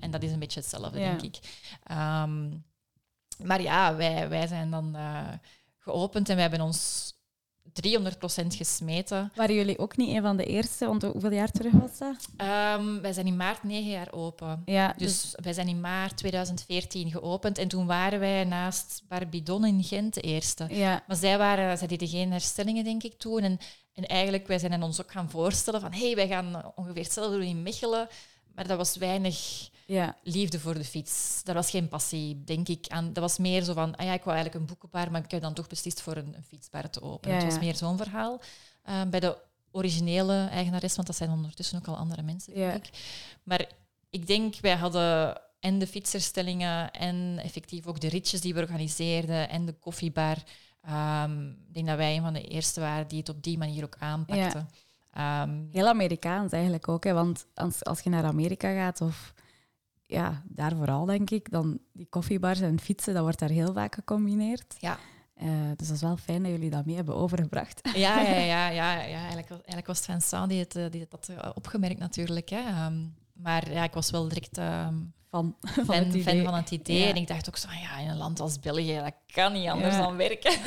En 0.00 0.10
dat 0.10 0.22
is 0.22 0.32
een 0.32 0.38
beetje 0.38 0.60
hetzelfde, 0.60 0.98
Ja. 1.00 1.16
denk 1.16 1.22
ik. 1.22 1.38
Maar 3.44 3.62
ja, 3.62 3.96
wij, 3.96 4.28
wij 4.28 4.46
zijn 4.46 4.70
dan 4.70 4.94
eh, 4.96 5.28
geopend 5.78 6.28
en 6.28 6.34
we 6.34 6.40
hebben 6.40 6.60
ons 6.60 7.12
300% 7.72 8.46
gesmeten. 8.46 9.32
Waren 9.34 9.54
jullie 9.54 9.78
ook 9.78 9.96
niet 9.96 10.16
een 10.16 10.22
van 10.22 10.36
de 10.36 10.44
eerste? 10.44 10.86
Want 10.86 11.02
hoeveel 11.02 11.32
jaar 11.32 11.50
terug 11.50 11.72
was 11.72 11.98
dat? 11.98 12.28
Ehm, 12.36 13.00
wij 13.00 13.12
zijn 13.12 13.26
in 13.26 13.36
maart 13.36 13.62
negen 13.62 13.90
jaar 13.90 14.12
open. 14.12 14.62
Ja, 14.64 14.94
Dus 14.96 15.34
wij 15.42 15.52
zijn 15.52 15.68
in 15.68 15.80
maart 15.80 16.16
2014 16.16 17.10
geopend 17.10 17.58
en 17.58 17.68
toen 17.68 17.86
waren 17.86 18.20
wij 18.20 18.44
naast 18.44 19.02
Barbidon 19.08 19.64
in 19.66 19.84
Gent 19.84 20.14
de 20.14 20.20
eerste. 20.20 20.66
ja. 20.70 21.02
Maar 21.06 21.16
zij, 21.16 21.38
waren, 21.38 21.78
zij 21.78 21.86
deden 21.86 22.08
geen 22.08 22.30
herstellingen, 22.30 22.84
denk 22.84 23.02
ik, 23.02 23.18
toen. 23.18 23.42
En, 23.42 23.58
en 23.94 24.06
eigenlijk, 24.06 24.46
wij 24.46 24.58
zijn 24.58 24.82
ons 24.82 25.00
ook 25.00 25.12
gaan 25.12 25.30
voorstellen 25.30 25.80
van 25.80 25.92
hé, 25.92 26.06
hey, 26.06 26.14
wij 26.14 26.28
gaan 26.28 26.72
ongeveer 26.74 27.02
hetzelfde 27.02 27.36
doen 27.36 27.46
in 27.46 27.62
Mechelen. 27.62 28.08
Maar 28.54 28.66
dat 28.66 28.76
was 28.76 28.96
weinig 28.96 29.68
ja. 29.92 30.16
liefde 30.22 30.60
voor 30.60 30.74
de 30.74 30.84
fiets. 30.84 31.40
Dat 31.44 31.54
was 31.54 31.70
geen 31.70 31.88
passie, 31.88 32.44
denk 32.44 32.68
ik. 32.68 32.86
Aan, 32.88 33.12
dat 33.12 33.22
was 33.22 33.38
meer 33.38 33.62
zo 33.62 33.72
van, 33.72 33.96
ah 33.96 34.06
ja, 34.06 34.12
ik 34.12 34.24
wou 34.24 34.36
eigenlijk 34.36 34.54
een 34.54 34.66
boekenbar, 34.66 35.10
maar 35.10 35.24
ik 35.24 35.30
heb 35.30 35.40
dan 35.42 35.54
toch 35.54 35.66
beslist 35.66 36.00
voor 36.00 36.16
een, 36.16 36.34
een 36.36 36.44
fietsbar 36.44 36.90
te 36.90 37.02
openen. 37.02 37.36
Ja, 37.36 37.42
Het 37.42 37.52
was 37.52 37.62
meer 37.62 37.76
zo'n 37.76 37.96
verhaal. 37.96 38.40
Eh, 38.82 39.02
bij 39.10 39.20
de 39.20 39.36
originele 39.70 40.48
eigenares, 40.50 40.94
want 40.94 41.06
dat 41.06 41.16
zijn 41.16 41.30
ondertussen 41.30 41.78
ook 41.78 41.86
al 41.86 41.96
andere 41.96 42.22
mensen, 42.22 42.54
denk 42.54 42.86
ik. 42.86 42.90
Maar 43.42 43.66
ik 44.10 44.26
denk, 44.26 44.54
wij 44.60 44.76
hadden 44.76 45.40
en 45.60 45.78
de 45.78 45.86
fietsherstellingen 45.86 46.90
en 46.90 47.38
effectief 47.42 47.86
ook 47.86 48.00
de 48.00 48.08
ritjes 48.08 48.40
die 48.40 48.54
we 48.54 48.60
organiseerden 48.60 49.48
en 49.48 49.66
de 49.66 49.72
koffiebar. 49.72 50.36
Ehm, 50.82 51.48
ik 51.48 51.74
denk 51.74 51.86
dat 51.86 51.96
wij 51.96 52.16
een 52.16 52.22
van 52.22 52.32
de 52.32 52.48
eerste 52.48 52.80
waren 52.80 53.08
die 53.08 53.18
het 53.18 53.28
op 53.28 53.42
die 53.42 53.58
manier 53.58 53.84
ook 53.84 53.96
aanpakten. 53.98 54.68
Ehm, 55.10 55.62
Heel 55.70 55.88
Amerikaans 55.88 56.52
eigenlijk 56.52 56.88
ook. 56.88 57.04
Hè? 57.04 57.12
Want 57.12 57.46
als, 57.54 57.84
als 57.84 58.00
je 58.00 58.10
naar 58.10 58.24
Amerika 58.24 58.74
gaat, 58.74 59.00
of 59.00 59.34
ja, 60.10 60.42
daar 60.48 60.76
vooral 60.76 61.04
denk 61.04 61.30
ik, 61.30 61.50
dan 61.50 61.78
die 61.92 62.06
koffiebars 62.10 62.60
en 62.60 62.80
fietsen, 62.80 63.14
dat 63.14 63.22
wordt 63.22 63.38
daar 63.38 63.48
heel 63.48 63.72
vaak 63.72 63.94
gecombineerd. 63.94 64.74
Ja. 64.78 64.98
Eh, 65.34 65.48
dus 65.76 65.86
dat 65.86 65.96
is 65.96 66.02
wel 66.02 66.16
fijn 66.16 66.42
dat 66.42 66.50
jullie 66.52 66.70
dat 66.70 66.84
mee 66.86 66.96
hebben 66.96 67.14
overgebracht. 67.14 67.80
Ja, 67.94 68.20
ja, 68.20 68.36
ja, 68.38 68.68
ja, 68.68 68.92
ja. 68.92 69.18
Eigenlijk, 69.18 69.48
was- 69.48 69.58
eigenlijk 69.58 69.86
was 69.86 69.96
het 69.96 70.06
Vincent 70.06 70.48
die 70.48 70.58
het, 70.58 70.76
eh, 70.76 70.84
die 70.90 71.00
het 71.00 71.12
had 71.12 71.28
eh, 71.28 71.50
opgemerkt 71.54 71.98
natuurlijk. 71.98 72.48
Hè. 72.48 72.58
Ehm, 72.58 72.98
maar 73.32 73.72
ja, 73.72 73.82
ik 73.84 73.92
was 73.94 74.10
wel 74.10 74.28
direct 74.28 74.58
ehm, 74.58 74.94
van, 75.30 75.56
van 75.60 75.84
fan, 75.84 76.04
het 76.04 76.22
fan 76.22 76.44
van 76.44 76.54
het 76.54 76.70
idee. 76.70 76.98
Ja. 77.02 77.08
En 77.08 77.16
ik 77.16 77.26
dacht 77.26 77.48
ook 77.48 77.56
zo 77.56 77.68
van, 77.68 77.78
ja, 77.80 77.98
in 77.98 78.08
een 78.08 78.16
land 78.16 78.40
als 78.40 78.58
België, 78.60 79.00
dat 79.04 79.14
kan 79.32 79.52
niet 79.52 79.68
anders 79.68 79.94
Ja. 79.94 80.02
dan 80.02 80.16
werken. 80.16 80.52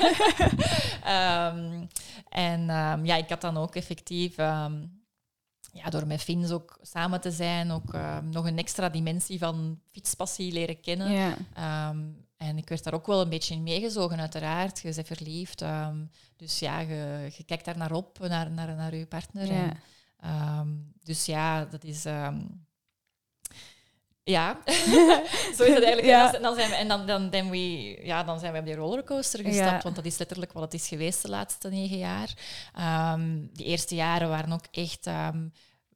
Ehm, 1.03 1.85
en 2.29 2.65
ja, 3.05 3.15
ik 3.15 3.29
had 3.29 3.41
dan 3.41 3.57
ook 3.57 3.75
effectief, 3.75 4.35
ja, 5.73 5.89
door 5.89 6.07
met 6.07 6.21
Fins 6.21 6.51
ook 6.51 6.77
samen 6.81 7.21
te 7.21 7.31
zijn, 7.31 7.71
ook 7.71 7.93
ehm, 7.93 8.29
nog 8.29 8.45
een 8.45 8.57
extra 8.57 8.89
dimensie 8.89 9.39
van 9.39 9.79
fietspassie 9.91 10.51
leren 10.51 10.81
kennen. 10.81 11.11
Ja. 11.11 11.35
Ehm, 11.53 11.99
en 12.37 12.57
ik 12.57 12.69
werd 12.69 12.83
daar 12.83 12.93
ook 12.93 13.07
wel 13.07 13.21
een 13.21 13.29
beetje 13.29 13.53
in 13.53 13.63
meegezogen, 13.63 14.19
uiteraard. 14.19 14.79
Je 14.79 14.93
bent 14.93 15.07
verliefd. 15.07 15.61
ehm, 15.61 15.97
dus 16.35 16.59
ja, 16.59 16.79
je, 16.79 17.31
je 17.37 17.43
kijkt 17.43 17.65
daar 17.65 17.77
naar 17.77 17.91
op, 17.91 18.19
naar, 18.19 18.51
naar, 18.51 18.75
naar 18.75 18.95
je 18.95 19.05
partner. 19.05 19.53
Ja. 19.53 19.73
En, 20.17 20.93
dus 21.03 21.25
ja, 21.25 21.65
dat 21.65 21.83
is... 21.83 22.05
ja, 24.23 24.57
zo 25.57 25.63
is 25.63 25.73
het 25.73 25.83
eigenlijk. 25.83 26.05
Ja. 26.05 26.25
En, 26.25 26.31
dan, 26.31 26.41
dan 26.41 26.55
zijn 26.55 26.69
we, 26.69 26.75
en 26.75 26.87
dan, 26.87 27.05
dan, 27.07 27.29
dan, 27.29 27.49
we, 27.49 27.99
ja, 28.03 28.23
dan 28.23 28.39
zijn 28.39 28.53
we 28.53 28.59
op 28.59 28.65
die 28.65 28.75
rollercoaster 28.75 29.39
gestapt, 29.43 29.69
Ja. 29.71 29.81
want 29.81 29.95
dat 29.95 30.05
is 30.05 30.17
letterlijk 30.17 30.53
wat 30.53 30.63
het 30.63 30.73
is 30.73 30.87
geweest 30.87 31.21
de 31.21 31.29
laatste 31.29 31.69
negen 31.69 31.97
jaar. 31.97 32.33
Ehm 32.75 33.45
die 33.53 33.65
eerste 33.65 33.95
jaren 33.95 34.29
waren 34.29 34.51
ook 34.51 34.65
echt... 34.71 35.07
ehm, 35.07 35.47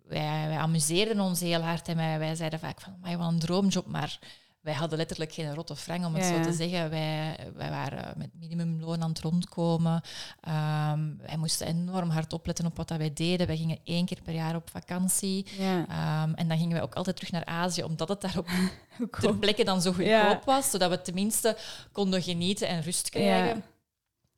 wij, 0.07 0.47
wij 0.47 0.57
amuseerden 0.57 1.19
ons 1.19 1.39
heel 1.39 1.61
hard 1.61 1.87
en 1.87 1.95
wij, 1.95 2.19
wij 2.19 2.35
zeiden 2.35 2.59
vaak 2.59 2.81
van, 2.81 3.17
wat 3.17 3.31
een 3.31 3.39
droomjob, 3.39 3.87
maar 3.87 4.19
wij 4.67 4.75
hadden 4.75 4.97
letterlijk 4.97 5.33
geen 5.33 5.53
rotte 5.55 5.75
frank, 5.75 6.05
om 6.05 6.13
het 6.15 6.23
Ja, 6.27 6.43
zo 6.43 6.49
te 6.49 6.55
zeggen. 6.55 6.89
Wij, 6.89 7.37
wij 7.55 7.69
waren 7.69 8.17
met 8.17 8.29
minimumloon 8.39 9.01
aan 9.01 9.09
het 9.09 9.19
rondkomen. 9.19 10.01
Ehm, 10.41 11.17
wij 11.17 11.37
moesten 11.37 11.67
enorm 11.67 12.09
hard 12.09 12.33
opletten 12.33 12.65
op 12.65 12.77
wat 12.77 12.87
dat 12.87 12.97
wij 12.97 13.13
deden. 13.13 13.47
Wij 13.47 13.57
gingen 13.57 13.79
één 13.83 14.05
keer 14.05 14.21
per 14.23 14.33
jaar 14.33 14.55
op 14.55 14.69
vakantie. 14.69 15.45
Ja. 15.57 15.85
Ehm, 15.87 16.33
en 16.33 16.47
dan 16.47 16.57
gingen 16.57 16.73
wij 16.73 16.81
ook 16.81 16.95
altijd 16.95 17.15
terug 17.15 17.31
naar 17.31 17.45
Azië, 17.45 17.83
omdat 17.83 18.09
het 18.09 18.21
daar 18.21 18.35
ook 18.37 18.47
ter 18.97 19.09
Cool. 19.09 19.33
plekke 19.37 19.63
dan 19.63 19.81
zo 19.81 19.89
goedkoop 19.91 20.07
Ja. 20.07 20.41
was, 20.45 20.69
zodat 20.69 20.89
we 20.89 21.01
tenminste 21.01 21.57
konden 21.91 22.21
genieten 22.21 22.67
en 22.67 22.81
rust 22.81 23.09
krijgen. 23.09 23.63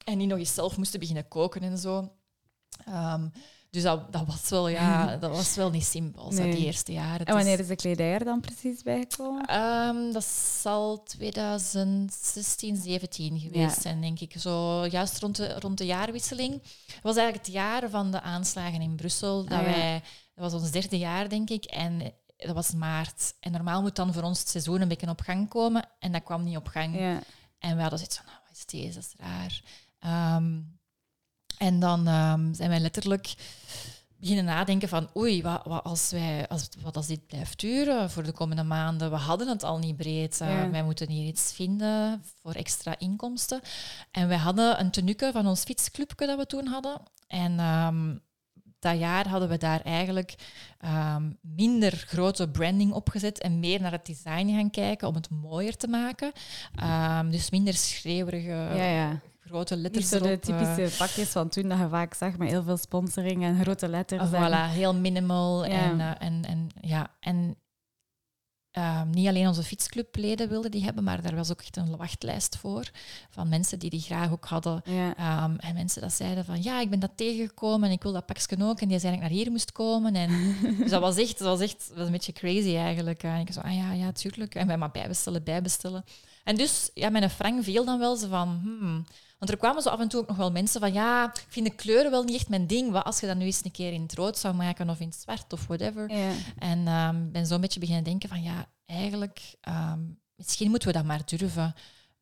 En 0.06 0.18
niet 0.18 0.30
nog 0.30 0.38
eens 0.39 0.54
zelf 0.54 0.78
moesten 0.78 1.00
beginnen 1.00 1.28
koken 1.28 1.62
en 1.62 1.78
zo. 1.78 2.12
Ehm, 2.86 3.28
dus 3.69 3.84
dat, 3.84 4.12
dat, 4.12 4.25
was 4.25 4.49
wel, 4.49 4.67
ja, 4.67 5.05
dat 5.17 5.32
was 5.32 5.55
wel 5.55 5.69
niet 5.69 5.86
simpel, 5.86 6.32
Nee. 6.32 6.55
die 6.55 6.65
eerste 6.65 6.91
jaren. 6.91 7.25
En 7.25 7.34
wanneer 7.36 7.58
Dus, 7.58 7.62
is 7.65 7.67
de 7.67 7.75
kledij 7.75 8.13
er 8.13 8.23
dan 8.23 8.39
precies 8.39 8.84
bijgekomen? 8.84 9.45
ehm, 9.45 10.12
dat 10.12 10.25
zal 10.62 11.03
2016, 11.03 12.75
17 12.75 13.39
geweest 13.39 13.75
Ja. 13.75 13.82
zijn, 13.82 14.01
denk 14.01 14.19
ik. 14.19 14.34
Zo 14.39 14.86
juist 14.86 15.19
rond 15.19 15.36
de, 15.36 15.60
rond 15.60 15.77
de 15.77 15.86
jaarwisseling. 15.86 16.53
Het 16.86 17.03
was 17.03 17.15
eigenlijk 17.15 17.45
het 17.45 17.55
jaar 17.55 17.89
van 17.89 18.12
de 18.12 18.21
aanslagen 18.21 18.82
in 18.82 18.95
Brussel. 18.95 19.43
Dat, 19.45 19.60
Ah, 19.60 19.65
ja. 19.65 19.71
wij, 19.71 20.01
dat 20.36 20.51
was 20.51 20.62
ons 20.62 20.71
derde 20.71 20.97
jaar, 20.97 21.29
denk 21.29 21.49
ik. 21.49 21.65
En 21.65 22.12
dat 22.38 22.55
was 22.55 22.71
maart. 22.73 23.34
En 23.39 23.51
normaal 23.51 23.82
moet 23.82 23.95
dan 23.95 24.13
voor 24.13 24.23
ons 24.23 24.39
het 24.39 24.49
seizoen 24.49 24.82
een 24.82 24.88
beetje 24.88 25.10
op 25.10 25.21
gang 25.21 25.49
komen. 25.49 25.89
En 25.99 26.12
dat 26.12 26.23
kwam 26.23 26.43
niet 26.43 26.58
op 26.58 26.67
gang. 26.67 26.99
Ja. 26.99 27.19
En 27.60 27.75
we 27.75 27.82
hadden 27.82 27.99
zoiets 27.99 28.17
van, 28.17 28.25
nou, 28.25 28.38
wat 28.47 28.58
is 28.58 28.65
deze? 28.65 28.93
Dat 28.93 29.03
is 29.03 29.13
raar. 29.17 29.62
Ehm, 29.99 30.60
en 31.60 31.80
dan 31.80 32.08
ehm, 32.08 32.54
zijn 32.54 32.69
wij 32.69 32.80
letterlijk 32.80 33.34
beginnen 34.19 34.45
nadenken 34.45 34.89
van, 34.89 35.10
oei, 35.17 35.41
wat, 35.41 35.62
wat, 35.65 35.84
als 35.84 36.12
wij, 36.12 36.48
als, 36.48 36.69
wat 36.82 36.95
als 36.95 37.08
dit 37.08 37.28
blijft 37.28 37.60
duren 37.60 38.10
voor 38.10 38.24
de 38.24 38.32
komende 38.32 38.63
maanden? 38.63 39.10
We 39.10 39.15
hadden 39.15 39.48
het 39.48 39.63
al 39.63 39.78
niet 39.78 39.98
breed. 39.98 40.39
Uh, 40.41 40.50
Ja. 40.50 40.69
Wij 40.69 40.84
moeten 40.84 41.10
hier 41.10 41.28
iets 41.28 41.54
vinden 41.54 42.24
voor 42.41 42.52
extra 42.54 42.95
inkomsten. 42.98 43.62
En 44.12 44.28
wij 44.28 44.38
hadden 44.38 44.80
een 44.80 44.91
tenuke 44.91 45.30
van 45.34 45.48
ons 45.48 45.63
fietsclubje 45.63 46.28
dat 46.28 46.38
we 46.38 46.45
toen 46.45 46.67
hadden. 46.67 47.02
En 47.28 47.60
ehm, 47.60 48.15
dat 48.80 49.00
jaar 49.00 49.28
hadden 49.28 49.50
we 49.50 49.58
daar 49.58 49.82
eigenlijk 49.82 50.36
ehm, 50.80 51.32
minder 51.42 52.04
grote 52.08 52.50
branding 52.50 52.92
opgezet 52.92 53.39
en 53.39 53.60
meer 53.60 53.82
naar 53.82 53.92
het 53.92 54.06
design 54.06 54.50
gaan 54.56 54.70
kijken 54.70 55.08
om 55.08 55.15
het 55.15 55.30
mooier 55.30 55.78
te 55.78 55.88
maken. 55.88 56.32
Ehm, 56.76 57.30
dus 57.30 57.50
minder 57.50 57.74
schreeuwerige 57.74 58.50
ja, 58.76 58.86
ja. 58.86 59.20
grote 59.39 59.74
Niet 59.74 59.84
letters 59.84 60.10
zo 60.10 60.20
de 60.20 60.32
eh, 60.32 60.38
typische 60.38 60.98
pakjes 60.98 61.30
van 61.30 61.50
toen 61.50 61.70
dat 61.70 61.78
je 61.78 61.88
vaak 61.89 62.13
zag 62.13 62.38
met 62.38 62.50
heel 62.50 62.63
veel 62.63 62.78
sponsoring 62.78 63.44
en 63.44 63.62
grote 63.62 63.88
letters. 63.88 64.32
En- 64.32 64.52
voilà, 64.52 64.74
heel 64.74 64.96
minimal. 64.96 65.65
Ja. 65.65 65.72
En, 65.72 66.00
eh, 66.00 66.28
en, 66.28 66.46
en, 66.46 66.70
ja, 66.82 67.08
en 67.20 67.56
ehm, 68.80 69.10
niet 69.10 69.28
alleen 69.28 69.48
onze 69.48 69.63
fietsclubleden 69.63 70.50
wilden 70.50 70.72
die 70.72 70.84
hebben, 70.84 71.04
maar 71.04 71.22
daar 71.22 71.36
was 71.36 71.52
ook 71.52 71.62
echt 71.62 71.78
een 71.78 71.98
wachtlijst 71.98 72.58
voor 72.58 72.89
van 73.30 73.50
mensen 73.50 73.80
die 73.80 73.89
die 73.89 74.02
graag 74.02 74.32
ook 74.32 74.46
hadden. 74.46 74.82
Ja. 74.86 75.15
Ehm, 75.15 75.56
en 75.56 75.74
mensen 75.74 76.02
dat 76.02 76.13
zeiden 76.13 76.46
van, 76.46 76.63
ja, 76.63 76.82
ik 76.82 76.89
ben 76.89 77.00
dat 77.00 77.12
tegengekomen 77.15 77.88
en 77.88 77.94
ik 77.94 78.04
wil 78.04 78.12
dat 78.12 78.26
pakje 78.26 78.58
ook. 78.60 78.82
En 78.82 78.88
die 78.88 79.00
zei 79.00 79.12
dat 79.12 79.22
ik 79.24 79.28
naar 79.28 79.38
hier 79.38 79.52
moest 79.52 79.72
komen. 79.72 80.15
En, 80.15 80.56
dus 80.80 80.89
dat 80.89 81.02
was 81.02 81.18
echt, 81.18 81.38
dat 81.38 81.48
was 81.48 81.60
echt 81.60 81.88
dat 81.88 81.98
was 81.98 82.06
een 82.06 82.12
beetje 82.12 82.34
crazy 82.34 82.76
eigenlijk. 82.76 83.24
En 83.24 83.39
ik 83.39 83.52
zo, 83.52 83.60
ah 83.60 83.76
ja, 83.76 83.92
ja, 83.92 84.12
tuurlijk. 84.12 84.56
En 84.56 84.68
wij 84.68 84.78
maar 84.78 84.92
bijbestellen, 84.92 85.44
bijbestellen. 85.44 86.04
En 86.43 86.56
dus, 86.56 86.89
ja, 86.93 87.10
mijn 87.10 87.30
frank 87.30 87.63
viel 87.63 87.86
dan 87.86 87.99
wel 87.99 88.15
zo 88.15 88.28
van, 88.28 88.60
hmm. 88.63 89.06
Want 89.39 89.52
er 89.52 89.58
kwamen 89.58 89.82
zo 89.82 89.89
af 89.89 89.99
en 89.99 90.08
toe 90.08 90.21
ook 90.21 90.28
nog 90.28 90.38
wel 90.38 90.52
mensen 90.52 90.80
van, 90.80 90.93
ja, 90.93 91.25
ik 91.25 91.45
vind 91.47 91.65
de 91.65 91.75
kleuren 91.75 92.12
wel 92.12 92.23
niet 92.23 92.36
echt 92.36 92.49
mijn 92.49 92.67
ding. 92.67 92.91
Wat 92.91 93.04
als 93.04 93.19
je 93.19 93.28
dat 93.28 93.36
nu 93.36 93.45
eens 93.45 93.65
een 93.65 93.71
keer 93.71 93.93
in 93.93 94.02
het 94.02 94.13
rood 94.13 94.38
zou 94.38 94.56
maken 94.56 94.89
of 94.89 94.99
in 94.99 95.08
het 95.08 95.15
zwart 95.15 95.54
of 95.54 95.67
whatever. 95.67 96.12
Ja. 96.12 96.32
En 96.58 96.88
ehm 96.88 97.32
ben 97.32 97.45
zo'n 97.45 97.62
beetje 97.62 97.80
beginnen 97.80 98.04
denken 98.04 98.30
van, 98.30 98.43
ja, 98.43 98.65
eigenlijk, 98.86 99.56
ehm, 99.62 99.99
misschien 100.36 100.69
moeten 100.69 100.88
we 100.88 100.93
dat 100.93 101.06
maar 101.06 101.21
durven. 101.25 101.75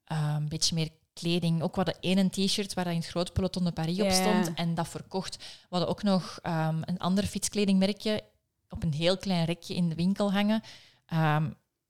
Ehm, 0.03 0.35
Een 0.35 0.49
beetje 0.49 0.75
meer 0.75 0.89
kleding. 1.13 1.61
Ook 1.61 1.75
we 1.75 1.81
hadden 1.83 2.01
één 2.01 2.29
t-shirt 2.29 2.73
waar 2.73 2.83
dat 2.83 2.93
in 2.93 2.99
het 2.99 3.09
groot 3.09 3.33
peloton 3.33 3.63
de 3.63 3.71
Paris 3.71 4.01
op 4.01 4.11
stond 4.11 4.53
en 4.53 4.75
dat 4.75 4.87
verkocht. 4.87 5.37
We 5.37 5.43
hadden 5.69 5.89
ook 5.89 6.03
nog 6.03 6.39
een 6.41 6.97
ander 6.97 7.23
fietskledingmerkje 7.23 8.23
op 8.69 8.83
een 8.83 8.93
heel 8.93 9.17
klein 9.17 9.45
rekje 9.45 9.75
in 9.75 9.89
de 9.89 9.95
winkel 9.95 10.31
hangen. 10.31 10.61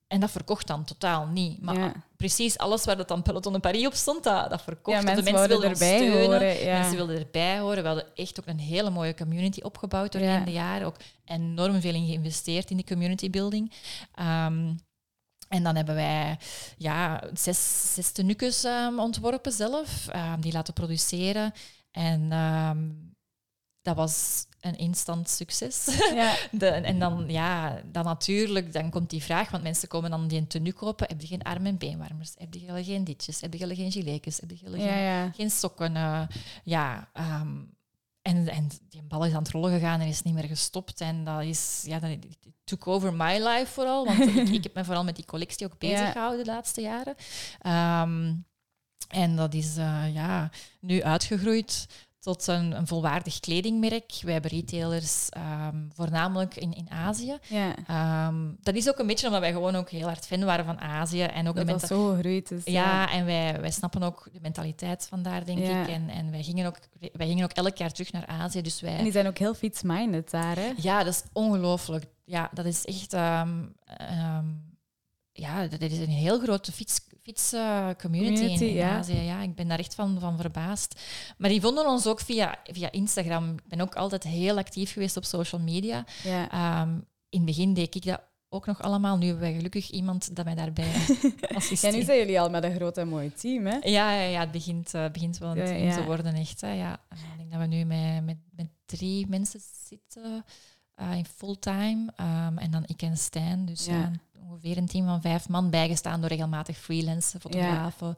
En 0.07 0.19
dat 0.19 0.31
verkocht 0.31 0.67
dan 0.67 0.83
totaal 0.83 1.27
niet. 1.27 1.61
Maar 1.61 1.77
Ja. 1.77 1.93
precies 2.17 2.57
alles 2.57 2.85
waar 2.85 2.97
dat 2.97 3.07
dan 3.07 3.21
Peloton 3.21 3.53
de 3.53 3.59
Paris 3.59 3.85
op 3.85 3.93
stond, 3.93 4.23
dat, 4.23 4.49
dat 4.49 4.61
verkocht. 4.61 4.97
Ja, 4.97 5.03
mensen 5.03 5.25
de 5.25 5.31
mensen 5.31 5.49
wilden 5.49 5.69
erbij 5.69 5.97
steunen. 5.97 6.21
horen, 6.21 6.63
ja. 6.63 6.77
Mensen 6.79 6.95
wilden 6.95 7.17
erbij 7.17 7.59
horen. 7.59 7.81
We 7.81 7.87
hadden 7.87 8.15
echt 8.15 8.39
ook 8.39 8.47
een 8.47 8.59
hele 8.59 8.89
mooie 8.89 9.13
community 9.15 9.61
opgebouwd 9.61 10.11
doorheen 10.11 10.45
de 10.45 10.51
jaren. 10.51 10.87
Ook 10.87 10.97
enorm 11.25 11.81
veel 11.81 11.93
in 11.93 12.05
geïnvesteerd 12.05 12.69
in 12.69 12.77
de 12.77 12.83
community 12.83 13.29
building. 13.29 13.71
Ehm, 14.15 14.73
en 15.47 15.63
dan 15.63 15.75
hebben 15.75 15.95
wij 15.95 16.39
ja, 16.77 17.23
zes, 17.33 17.93
zes 17.93 18.11
ehm, 18.63 18.99
ontworpen 18.99 19.51
zelf, 19.51 20.07
ehm, 20.07 20.39
die 20.39 20.51
laten 20.53 20.73
produceren. 20.73 21.53
En 21.91 22.31
dat 23.87 23.95
was 23.95 24.45
een 24.59 24.77
instant 24.77 25.29
succes. 25.29 25.85
Ja. 26.13 26.35
De, 26.51 26.67
en 26.67 26.99
dan, 26.99 27.25
ja, 27.27 27.81
dan 27.91 28.03
natuurlijk, 28.03 28.73
dan 28.73 28.89
komt 28.89 29.09
die 29.09 29.23
vraag, 29.23 29.49
want 29.49 29.63
mensen 29.63 29.87
komen 29.87 30.09
dan 30.09 30.27
die 30.27 30.47
tenue 30.47 30.73
kopen. 30.73 31.07
Heb 31.07 31.21
je 31.21 31.27
geen 31.27 31.41
arm- 31.43 31.65
en 31.65 31.77
beenwarmers? 31.77 32.33
Heb 32.37 32.53
je 32.53 32.83
geen 32.83 33.03
ditjes? 33.03 33.41
Heb 33.41 33.53
je 33.53 33.75
geen 33.75 33.91
giletjes? 33.91 34.39
Heb 34.39 34.49
je 34.49 34.57
geen, 34.57 34.79
Ja, 34.79 34.97
ja. 34.97 35.31
geen 35.31 35.49
sokken? 35.49 35.95
eh, 35.95 36.21
ja, 36.63 37.09
ehm, 37.13 37.55
en, 38.21 38.47
en 38.47 38.69
die 38.89 39.03
bal 39.03 39.25
is 39.25 39.33
aan 39.33 39.43
het 39.43 39.51
rollen 39.51 39.71
gegaan 39.71 39.99
en 39.99 40.07
is 40.07 40.21
niet 40.21 40.33
meer 40.33 40.43
gestopt. 40.47 41.01
En 41.01 41.23
dat 41.23 41.41
is, 41.43 41.83
ja, 41.85 41.99
dat 41.99 42.17
took 42.63 42.87
over 42.87 43.13
my 43.13 43.37
life 43.47 43.71
vooral. 43.71 44.05
Want 44.05 44.19
ik, 44.35 44.49
ik 44.49 44.63
heb 44.63 44.73
me 44.73 44.85
vooral 44.85 45.03
met 45.03 45.15
die 45.15 45.25
collectie 45.25 45.65
ook 45.65 45.77
bezig 45.79 46.11
gehouden 46.11 46.45
de 46.45 46.51
laatste 46.51 46.81
jaren. 46.81 47.15
Ehm, 47.61 48.33
en 49.07 49.35
dat 49.35 49.53
is 49.53 49.77
eh, 49.77 50.13
ja, 50.13 50.49
nu 50.79 51.03
uitgegroeid 51.03 51.87
tot 52.27 52.47
een, 52.47 52.71
een 52.77 52.87
volwaardig 52.87 53.39
kledingmerk. 53.39 54.11
Wij 54.21 54.33
hebben 54.33 54.51
retailers 54.51 55.29
ehm, 55.29 55.75
voornamelijk 55.93 56.55
in, 56.55 56.73
in 56.73 56.89
Azië. 56.89 57.37
ja. 57.49 57.75
Ehm, 57.87 58.35
dat 58.61 58.75
is 58.75 58.89
ook 58.89 58.99
een 58.99 59.07
beetje 59.07 59.25
omdat 59.25 59.41
wij 59.41 59.51
gewoon 59.51 59.75
ook 59.75 59.89
heel 59.89 60.05
hard 60.07 60.25
fan 60.27 60.43
waren 60.43 60.65
van 60.65 60.79
Azië. 60.79 61.21
En 61.21 61.47
ook 61.47 61.53
de 61.55 61.63
Dat 61.63 61.65
menta- 61.65 61.87
was 61.87 61.97
zo 61.97 62.13
gegroeid. 62.13 62.47
Dus, 62.49 62.63
ja, 62.65 63.11
en 63.11 63.25
wij, 63.25 63.61
wij 63.61 63.71
snappen 63.71 64.03
ook 64.03 64.29
de 64.33 64.39
mentaliteit 64.41 65.07
vandaar, 65.09 65.45
denk 65.45 65.59
Ja. 65.59 65.81
ik. 65.81 65.87
En, 65.87 66.09
en 66.09 66.31
wij, 66.31 66.43
gingen 66.43 66.65
ook, 66.67 66.77
wij 67.13 67.27
gingen 67.27 67.43
ook 67.43 67.51
elk 67.51 67.77
jaar 67.77 67.91
terug 67.91 68.11
naar 68.11 68.25
Azië. 68.25 68.61
Dus 68.61 68.81
wij, 68.81 68.97
En 68.97 69.03
die 69.03 69.11
zijn 69.11 69.27
ook 69.27 69.37
heel 69.37 69.53
fietsminded 69.53 70.31
daar, 70.31 70.55
hè? 70.55 70.71
ja, 70.77 71.03
dat 71.03 71.13
is 71.13 71.23
ongelooflijk. 71.33 72.05
Ja, 72.25 72.49
dat 72.53 72.65
is 72.65 72.85
echt... 72.85 73.13
ehm, 73.13 73.49
ja, 75.31 75.67
dat 75.67 75.81
is 75.81 75.97
een 75.99 76.09
heel 76.09 76.39
grote 76.39 76.71
fiets, 76.71 76.99
fiets 77.27 77.53
eh, 77.53 77.89
community, 77.97 78.63
in, 78.63 78.73
ja. 78.73 78.97
Azië. 78.97 79.21
Ja, 79.21 79.41
ik 79.41 79.55
ben 79.55 79.67
daar 79.67 79.79
echt 79.79 79.95
van, 79.95 80.19
van 80.19 80.37
verbaasd. 80.37 81.01
Maar 81.37 81.49
die 81.49 81.61
vonden 81.61 81.87
ons 81.87 82.07
ook 82.07 82.19
via, 82.19 82.59
via 82.63 82.91
Instagram. 82.91 83.53
Ik 83.53 83.67
ben 83.67 83.81
ook 83.81 83.95
altijd 83.95 84.23
heel 84.23 84.57
actief 84.57 84.93
geweest 84.93 85.17
op 85.17 85.25
social 85.25 85.61
media. 85.61 86.05
Ja. 86.23 86.49
Ehm, 86.51 86.89
in 87.29 87.37
het 87.37 87.45
begin 87.45 87.73
deed 87.73 87.95
ik 87.95 88.05
dat 88.05 88.21
ook 88.49 88.65
nog 88.65 88.81
allemaal. 88.81 89.17
Nu 89.17 89.25
hebben 89.25 89.43
wij 89.43 89.53
gelukkig 89.53 89.89
iemand 89.89 90.35
dat 90.35 90.45
mij 90.45 90.55
daarbij 90.55 90.93
assisteert. 91.55 91.95
nu 91.95 92.03
zijn 92.03 92.17
jullie 92.17 92.39
al 92.39 92.49
met 92.49 92.63
een 92.63 92.75
groot 92.75 92.97
en 92.97 93.07
mooi 93.07 93.33
team, 93.33 93.65
hè? 93.65 93.77
Ja, 93.81 94.13
ja, 94.13 94.21
ja 94.21 94.39
het 94.39 94.51
begint, 94.51 94.93
eh, 94.93 95.09
begint 95.11 95.37
wel 95.37 95.57
een 95.57 95.65
team 95.65 95.83
ja. 95.83 95.95
te 95.95 96.03
worden, 96.03 96.33
echt. 96.33 96.61
Hè, 96.61 96.71
ja. 96.71 96.99
Ik 97.09 97.37
denk 97.37 97.51
dat 97.51 97.59
we 97.59 97.65
nu 97.65 97.83
met, 97.83 98.25
met, 98.25 98.37
met 98.55 98.67
drie 98.85 99.27
mensen 99.27 99.59
zitten 99.87 100.45
eh, 100.95 101.17
in 101.17 101.25
fulltime. 101.25 102.11
Ehm, 102.15 102.57
en 102.57 102.71
dan 102.71 102.83
ik 102.85 103.01
en 103.01 103.17
Stijn. 103.17 103.65
Dus 103.65 103.85
Ja. 103.85 104.11
Ongeveer 104.49 104.77
een 104.77 104.87
team 104.87 105.05
van 105.05 105.21
vijf 105.21 105.49
man, 105.49 105.69
bijgestaan 105.69 106.19
door 106.19 106.29
regelmatig 106.29 106.77
freelance 106.77 107.39
fotografen 107.39 108.15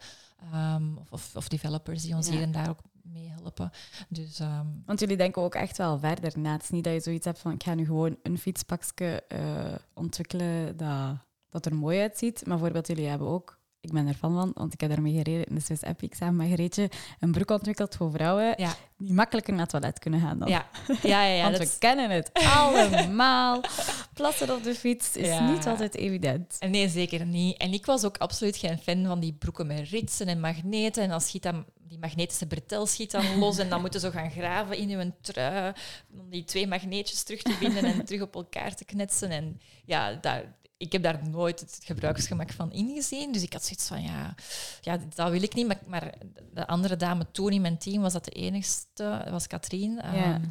ehm, 0.52 0.98
of, 0.98 1.12
of, 1.12 1.36
of 1.36 1.48
developers 1.48 2.02
die 2.02 2.16
ons 2.16 2.28
Ja. 2.28 2.34
hier 2.34 2.42
en 2.42 2.52
daar 2.52 2.70
ook 2.70 2.80
meehelpen. 3.02 3.72
Dus 4.10 4.40
ehm, 4.40 4.66
Want 4.86 5.00
jullie 5.00 5.18
denken 5.18 5.42
ook 5.42 5.56
echt 5.56 5.78
wel 5.78 6.00
verder 6.00 6.40
na. 6.40 6.52
Het 6.52 6.64
is 6.64 6.70
niet 6.70 6.84
dat 6.84 6.94
je 6.94 7.00
zoiets 7.00 7.26
hebt 7.26 7.40
van, 7.40 7.52
ik 7.52 7.64
ga 7.64 7.74
nu 7.74 7.86
gewoon 7.86 8.18
een 8.24 8.38
fietspakje 8.38 9.24
eh, 9.28 9.76
ontwikkelen 9.94 10.78
dat 10.78 11.18
dat 11.50 11.66
er 11.66 11.76
mooi 11.76 12.00
uitziet. 12.00 12.46
Maar 12.46 12.56
bijvoorbeeld, 12.58 12.88
jullie 12.88 13.08
hebben 13.08 13.28
ook 13.28 13.59
ik 13.82 13.92
ben 13.92 14.08
ervan 14.08 14.34
van, 14.34 14.52
want 14.56 14.74
ik 14.74 14.82
heb 14.82 14.90
daarmee 14.90 15.14
gereden 15.14 15.44
in 15.46 15.56
de 15.56 15.62
Swiss 15.62 15.82
Epic 15.82 16.18
samen 16.18 16.50
met 16.50 16.78
een 17.20 17.32
broek 17.32 17.52
ontwikkeld 17.52 17.96
voor 17.96 18.12
vrouwen 18.12 18.54
Ja. 18.58 18.74
die 18.98 19.14
makkelijker 19.14 19.54
naar 19.54 19.62
het 19.62 19.70
toilet 19.72 20.00
kunnen 20.00 20.20
gaan 20.22 20.40
dan. 20.40 20.48
Ja, 20.48 20.70
ja, 20.88 21.24
ja. 21.24 21.34
ja 21.34 21.42
want 21.50 21.58
dat 21.58 21.68
we 21.68 21.72
is- 21.74 21.78
kennen 21.78 22.10
het 22.10 22.30
allemaal. 22.58 23.62
Plassen 24.14 24.56
op 24.56 24.64
de 24.64 24.76
fiets 24.76 25.16
is 25.18 25.28
Ja. 25.28 25.52
niet 25.52 25.68
altijd 25.68 25.96
evident. 25.96 26.58
Nee, 26.70 26.90
zeker 26.90 27.26
niet. 27.26 27.58
En 27.58 27.74
ik 27.74 27.86
was 27.86 28.04
ook 28.06 28.18
absoluut 28.18 28.58
geen 28.58 28.78
fan 28.78 29.06
van 29.06 29.20
die 29.20 29.34
broeken 29.34 29.68
met 29.68 29.90
ritsen 29.90 30.28
en 30.28 30.40
magneten. 30.40 31.04
En 31.04 31.10
dan 31.10 31.22
schiet 31.22 31.44
dan, 31.44 31.66
die 31.88 32.00
magnetische 32.00 32.48
bretel 32.48 32.86
schiet 32.86 33.12
dan 33.12 33.38
los 33.38 33.58
en 33.58 33.70
dan 33.70 33.82
moeten 33.82 34.00
ze 34.00 34.12
gaan 34.12 34.32
graven 34.32 34.78
in 34.78 34.92
hun 34.92 35.14
trui 35.22 35.74
om 36.20 36.30
die 36.30 36.44
twee 36.44 36.68
magneetjes 36.68 37.24
terug 37.24 37.42
te 37.42 37.52
vinden 37.54 37.84
en 37.84 38.06
terug 38.06 38.22
op 38.22 38.36
elkaar 38.36 38.76
te 38.76 38.86
knetsen. 38.86 39.30
En 39.30 39.62
ja, 39.86 40.14
daar, 40.14 40.44
ik 40.80 40.92
heb 40.92 41.04
daar 41.04 41.28
nooit 41.28 41.60
het 41.60 41.80
gebruiksgemak 41.84 42.52
van 42.52 42.72
ingezien. 42.72 43.32
Dus 43.32 43.44
ik 43.44 43.54
had 43.54 43.64
zoiets 43.64 43.88
van, 43.88 44.02
ja, 44.02 44.36
ja 44.82 45.00
dat 45.16 45.32
wil 45.32 45.42
ik 45.42 45.54
niet. 45.54 45.68
Maar, 45.68 45.80
maar 45.86 46.14
de 46.54 46.68
andere 46.68 46.96
dame 46.96 47.32
toen 47.32 47.52
in 47.52 47.62
mijn 47.62 47.78
team 47.78 48.02
was 48.02 48.14
dat 48.14 48.26
de 48.26 48.32
enigste, 48.32 49.22
dat 49.24 49.30
was 49.30 49.48
Katrien. 49.48 49.96
Ja. 49.96 50.14
Ehm, 50.14 50.42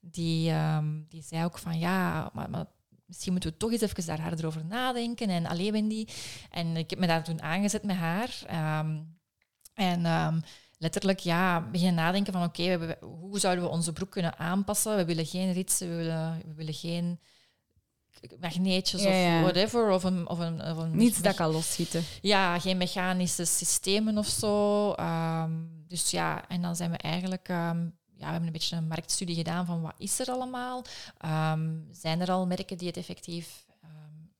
die, 0.00 0.50
ehm, 0.50 0.86
die 1.08 1.22
zei 1.22 1.44
ook 1.44 1.58
van, 1.58 1.78
ja, 1.78 2.30
maar, 2.32 2.50
maar 2.50 2.66
misschien 3.06 3.32
moeten 3.32 3.50
we 3.50 3.56
toch 3.56 3.72
eens 3.72 3.80
even 3.80 4.06
daar 4.06 4.20
harder 4.20 4.46
over 4.46 4.64
nadenken. 4.64 5.28
En 5.28 5.46
alleen 5.46 5.72
Wendy. 5.72 6.06
En 6.50 6.76
ik 6.76 6.90
heb 6.90 6.98
me 6.98 7.06
daar 7.06 7.24
toen 7.24 7.42
aangezet 7.42 7.82
met 7.82 7.96
haar. 7.96 8.42
Ehm, 8.46 9.00
en 9.74 10.42
letterlijk, 10.78 11.18
ja, 11.18 11.60
beginnen 11.60 11.94
nadenken 11.94 12.32
van 12.32 12.44
oké, 12.44 12.96
hoe 13.00 13.38
zouden 13.38 13.64
we 13.64 13.70
onze 13.70 13.92
broek 13.92 14.10
kunnen 14.10 14.38
aanpassen? 14.38 14.96
We 14.96 15.04
willen 15.04 15.26
geen 15.26 15.52
ritsen, 15.52 15.88
we 15.88 15.96
willen, 15.96 16.42
we 16.46 16.54
willen 16.54 16.74
geen 16.74 17.20
magneetjes 18.40 19.02
Ja, 19.02 19.10
ja. 19.10 19.36
of 19.36 19.42
whatever. 19.42 19.90
Of 19.90 20.04
een, 20.04 20.28
of 20.28 20.38
een, 20.38 20.62
of 20.62 20.76
een 20.76 20.96
Niets 20.96 21.18
dat 21.18 21.34
kan 21.34 21.50
losschieten. 21.50 22.02
ja, 22.20 22.58
geen 22.58 22.76
mechanische 22.76 23.44
systemen 23.44 24.18
of 24.18 24.26
zo. 24.26 24.92
Ehm, 24.92 25.52
dus 25.86 26.10
ja, 26.10 26.48
en 26.48 26.62
dan 26.62 26.76
zijn 26.76 26.90
we 26.90 26.96
eigenlijk... 26.96 27.48
ehm, 27.48 27.84
ja, 28.16 28.24
we 28.24 28.30
hebben 28.32 28.46
een 28.46 28.52
beetje 28.52 28.76
een 28.76 28.88
marktstudie 28.88 29.36
gedaan 29.36 29.66
van 29.66 29.82
wat 29.82 29.94
is 29.98 30.18
er 30.18 30.30
allemaal. 30.30 30.84
Ehm, 31.18 31.70
zijn 31.92 32.20
er 32.20 32.30
al 32.30 32.46
merken 32.46 32.78
die 32.78 32.86
het 32.86 32.96
effectief 32.96 33.66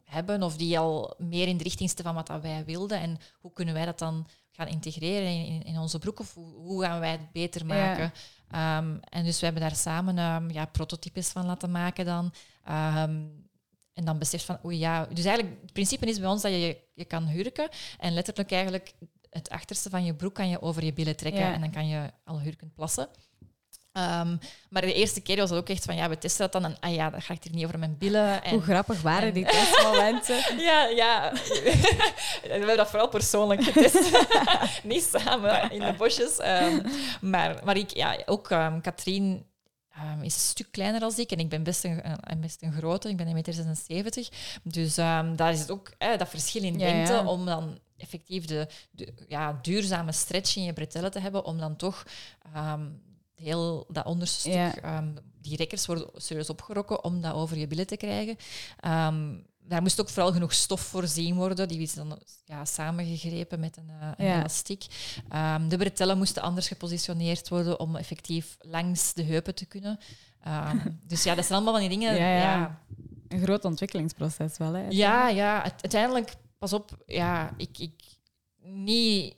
hebben 0.09 0.43
of 0.43 0.57
die 0.57 0.79
al 0.79 1.15
meer 1.19 1.49
in 1.49 1.57
de 1.57 1.63
richting 1.63 1.91
staan 1.91 2.05
van 2.05 2.15
wat 2.15 2.27
dat 2.27 2.43
wij 2.43 2.65
wilden? 2.65 3.01
En 3.01 3.19
hoe 3.41 3.53
kunnen 3.53 3.75
wij 3.75 3.85
dat 3.85 3.99
dan 3.99 4.27
gaan 4.51 4.67
integreren 4.67 5.47
in, 5.47 5.63
in, 5.63 5.79
onze 5.79 5.99
broek? 5.99 6.21
Of 6.21 6.35
hoe, 6.35 6.55
hoe 6.55 6.83
gaan 6.83 7.01
wij 7.01 7.11
het 7.11 7.33
beter 7.33 7.67
maken? 7.67 8.13
En 9.09 9.25
dus 9.25 9.39
we 9.39 9.45
hebben 9.45 9.63
daar 9.63 9.77
samen 9.77 10.49
ja, 10.49 10.65
prototypes 10.65 11.29
van 11.29 11.47
laten 11.47 11.71
maken 11.71 12.05
dan. 12.05 12.33
En 13.99 14.05
dan 14.05 14.19
beseft 14.19 14.45
van, 14.45 14.59
oei 14.65 14.79
ja. 14.79 15.07
Dus 15.13 15.25
eigenlijk, 15.25 15.57
het 15.63 15.73
principe 15.73 16.07
is 16.07 16.21
bij 16.21 16.29
ons 16.29 16.43
dat 16.43 16.51
je 16.51 16.77
je 16.95 17.05
kan 17.05 17.27
hurken. 17.27 17.69
En 17.99 18.15
letterlijk 18.15 18.53
eigenlijk 18.53 18.93
het 19.31 19.49
achterste 19.49 19.91
van 19.91 20.05
je 20.05 20.15
broek 20.15 20.35
kan 20.35 20.49
je 20.49 20.63
over 20.63 20.85
je 20.85 20.93
billen 20.93 21.17
trekken. 21.17 21.41
Ja. 21.43 21.53
En 21.53 21.61
dan 21.61 21.71
kan 21.71 21.89
je 21.89 22.11
al 22.25 22.41
hurkend 22.41 22.75
plassen. 22.75 23.09
Ehm, 23.93 24.37
maar 24.71 24.83
de 24.83 24.93
eerste 24.93 25.21
keer 25.21 25.37
was 25.37 25.51
het 25.51 25.59
ook 25.59 25.69
echt 25.69 25.85
van, 25.85 25.97
ja, 25.97 26.09
we 26.09 26.19
testen 26.19 26.51
dat 26.51 26.63
dan. 26.63 26.71
En 26.73 26.77
ah 26.81 26.95
ja, 26.95 27.11
dat 27.11 27.25
gaat 27.25 27.45
hier 27.45 27.55
niet 27.55 27.65
over 27.65 27.79
mijn 27.79 27.99
billen. 27.99 28.43
En, 28.43 28.51
Hoe 28.51 28.63
grappig 28.63 29.03
waren 29.03 29.29
en- 29.29 29.35
die 29.35 29.45
testmomenten? 29.45 30.37
ja, 30.69 30.85
ja. 30.87 31.33
we 32.43 32.49
hebben 32.49 32.77
dat 32.77 32.91
vooral 32.91 33.09
persoonlijk 33.09 33.63
getest. 33.63 34.27
Niet 34.83 35.11
samen 35.17 35.71
in 35.71 35.81
de 35.81 35.93
bosjes. 35.93 36.37
Ehm, 36.39 36.81
maar, 37.21 37.61
maar 37.65 37.77
ik, 37.77 37.97
ja, 37.97 38.19
ook 38.27 38.51
ehm 38.51 38.81
Katrien 38.81 39.47
ehm, 39.99 40.23
is 40.23 40.35
een 40.35 40.41
stuk 40.41 40.69
kleiner 40.71 41.03
als 41.03 41.19
ik. 41.19 41.31
En 41.31 41.39
ik 41.39 41.49
ben 41.49 41.63
best 41.63 41.85
een, 41.85 42.01
een, 42.31 42.41
best 42.41 42.63
een 42.63 42.73
grote. 42.73 43.09
Ik 43.09 43.17
ben 43.17 43.27
1,76 43.27 43.33
meter. 43.35 44.29
Dus 44.63 44.97
ehm, 44.97 45.37
daar 45.37 45.53
is 45.53 45.61
het 45.61 45.71
ook 45.71 45.93
eh, 45.99 46.19
dat 46.19 46.29
verschil 46.29 46.63
in 46.63 46.79
lengte. 46.79 47.13
ja. 47.13 47.27
Om 47.27 47.45
dan 47.47 47.79
effectief 47.97 48.45
de, 48.45 48.67
de 48.91 49.13
ja, 49.29 49.59
duurzame 49.63 50.13
stretch 50.13 50.57
in 50.57 50.63
je 50.63 50.73
bretellen 50.73 51.11
te 51.11 51.21
hebben. 51.21 51.45
Om 51.45 51.59
dan 51.59 51.77
toch... 51.77 52.05
ehm, 52.55 52.87
heel 53.35 53.87
dat 53.89 54.07
onderste 54.07 54.41
stuk, 54.41 54.53
Ja. 54.83 55.05
die 55.41 55.57
rekkers 55.57 55.87
worden 55.87 56.09
serieus 56.15 56.51
opgerokken 56.51 57.05
om 57.05 57.21
dat 57.21 57.33
over 57.35 57.57
je 57.59 57.67
billen 57.67 57.87
te 57.87 57.97
krijgen. 57.97 58.37
Daar 59.69 59.83
moest 59.83 60.01
ook 60.01 60.09
vooral 60.09 60.33
genoeg 60.33 60.53
stof 60.53 60.81
voorzien 60.81 61.35
worden. 61.35 61.69
Die 61.69 61.81
is 61.81 61.95
dan 61.95 62.19
ja, 62.45 62.65
samengegrepen 62.65 63.61
met 63.61 63.77
een, 63.77 63.91
eh, 64.01 64.09
een 64.17 64.27
Ja. 64.27 64.39
elastiek. 64.39 64.87
Ehm, 65.29 65.69
de 65.69 65.77
bretellen 65.77 66.19
moesten 66.19 66.43
anders 66.43 66.69
gepositioneerd 66.69 67.49
worden 67.49 67.81
om 67.81 67.97
effectief 67.97 68.57
langs 68.61 69.15
de 69.15 69.23
heupen 69.23 69.55
te 69.55 69.65
kunnen. 69.67 69.99
Ehm, 70.45 70.79
dus 71.07 71.23
ja, 71.23 71.35
dat 71.35 71.45
zijn 71.45 71.55
allemaal 71.59 71.81
van 71.81 71.89
die 71.89 71.99
dingen. 71.99 72.15
Ja, 72.17 72.37
ja. 72.37 72.81
Een 73.29 73.43
groot 73.43 73.65
ontwikkelingsproces 73.65 74.57
wel, 74.59 74.73
hè? 74.73 74.87
ja, 74.89 75.29
ja, 75.29 75.63
uite- 75.63 75.83
uiteindelijk, 75.83 76.33
pas 76.59 76.73
op, 76.73 77.03
ja, 77.07 77.55
ik, 77.57 77.79
ik 77.79 77.93
niet, 78.63 79.35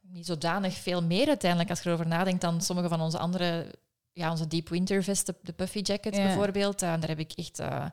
niet 0.00 0.26
zodanig 0.26 0.74
veel 0.74 1.02
meer 1.02 1.28
uiteindelijk 1.28 1.70
als 1.70 1.80
je 1.82 1.88
erover 1.88 2.06
nadenkt 2.06 2.40
dan 2.40 2.60
sommige 2.60 2.88
van 2.88 3.00
onze 3.00 3.18
andere, 3.18 3.74
ja, 4.12 4.30
onze 4.30 4.46
Deep 4.46 4.68
Winter 4.68 5.02
Vest, 5.02 5.26
de, 5.26 5.34
de 5.42 5.52
Puffy 5.52 5.78
Jacket 5.82 6.16
Ja. 6.16 6.22
bijvoorbeeld. 6.22 6.82
Eh, 6.82 6.88
daar 6.88 7.08
heb 7.08 7.18
ik 7.18 7.32
echt, 7.32 7.58
eh, 7.58 7.84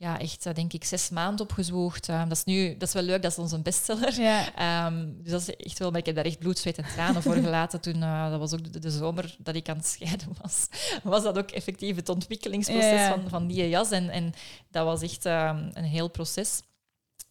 ja, 0.00 0.18
echt 0.18 0.54
denk 0.54 0.72
ik, 0.72 0.84
zes 0.84 1.10
maanden 1.10 1.46
op 1.46 1.52
gezwoegd. 1.52 2.08
Eh, 2.08 2.22
dat 2.22 2.36
is 2.36 2.44
nu, 2.44 2.76
dat 2.76 2.88
is 2.88 2.94
wel 2.94 3.02
leuk, 3.02 3.22
dat 3.22 3.30
is 3.30 3.38
onze 3.38 3.58
bestseller. 3.58 4.20
Ja. 4.20 4.54
Ehm, 4.54 5.06
dus 5.22 5.30
dat 5.30 5.40
is 5.40 5.56
echt 5.56 5.78
wel, 5.78 5.90
maar 5.90 6.00
ik 6.00 6.06
heb 6.06 6.14
daar 6.14 6.24
echt 6.24 6.38
bloed, 6.38 6.58
zweet 6.58 6.78
en 6.78 6.84
tranen 6.84 7.22
voor 7.22 7.34
gelaten 7.34 7.80
toen, 7.80 8.02
eh, 8.02 8.30
dat 8.30 8.38
was 8.38 8.52
ook 8.52 8.72
de, 8.72 8.78
de 8.78 8.90
zomer 8.90 9.36
dat 9.38 9.54
ik 9.54 9.68
aan 9.68 9.76
het 9.76 9.86
scheiden 9.86 10.28
was. 10.42 10.68
Was 11.02 11.22
dat 11.22 11.38
ook 11.38 11.50
effectief 11.50 11.96
het 11.96 12.08
ontwikkelingsproces 12.08 12.90
Ja. 12.90 13.08
Van, 13.08 13.28
van 13.28 13.46
die 13.46 13.68
jas. 13.68 13.90
En, 13.90 14.10
en 14.10 14.32
dat 14.70 14.84
was 14.84 15.02
echt 15.02 15.24
ehm, 15.26 15.70
een 15.72 15.84
heel 15.84 16.08
proces. 16.08 16.62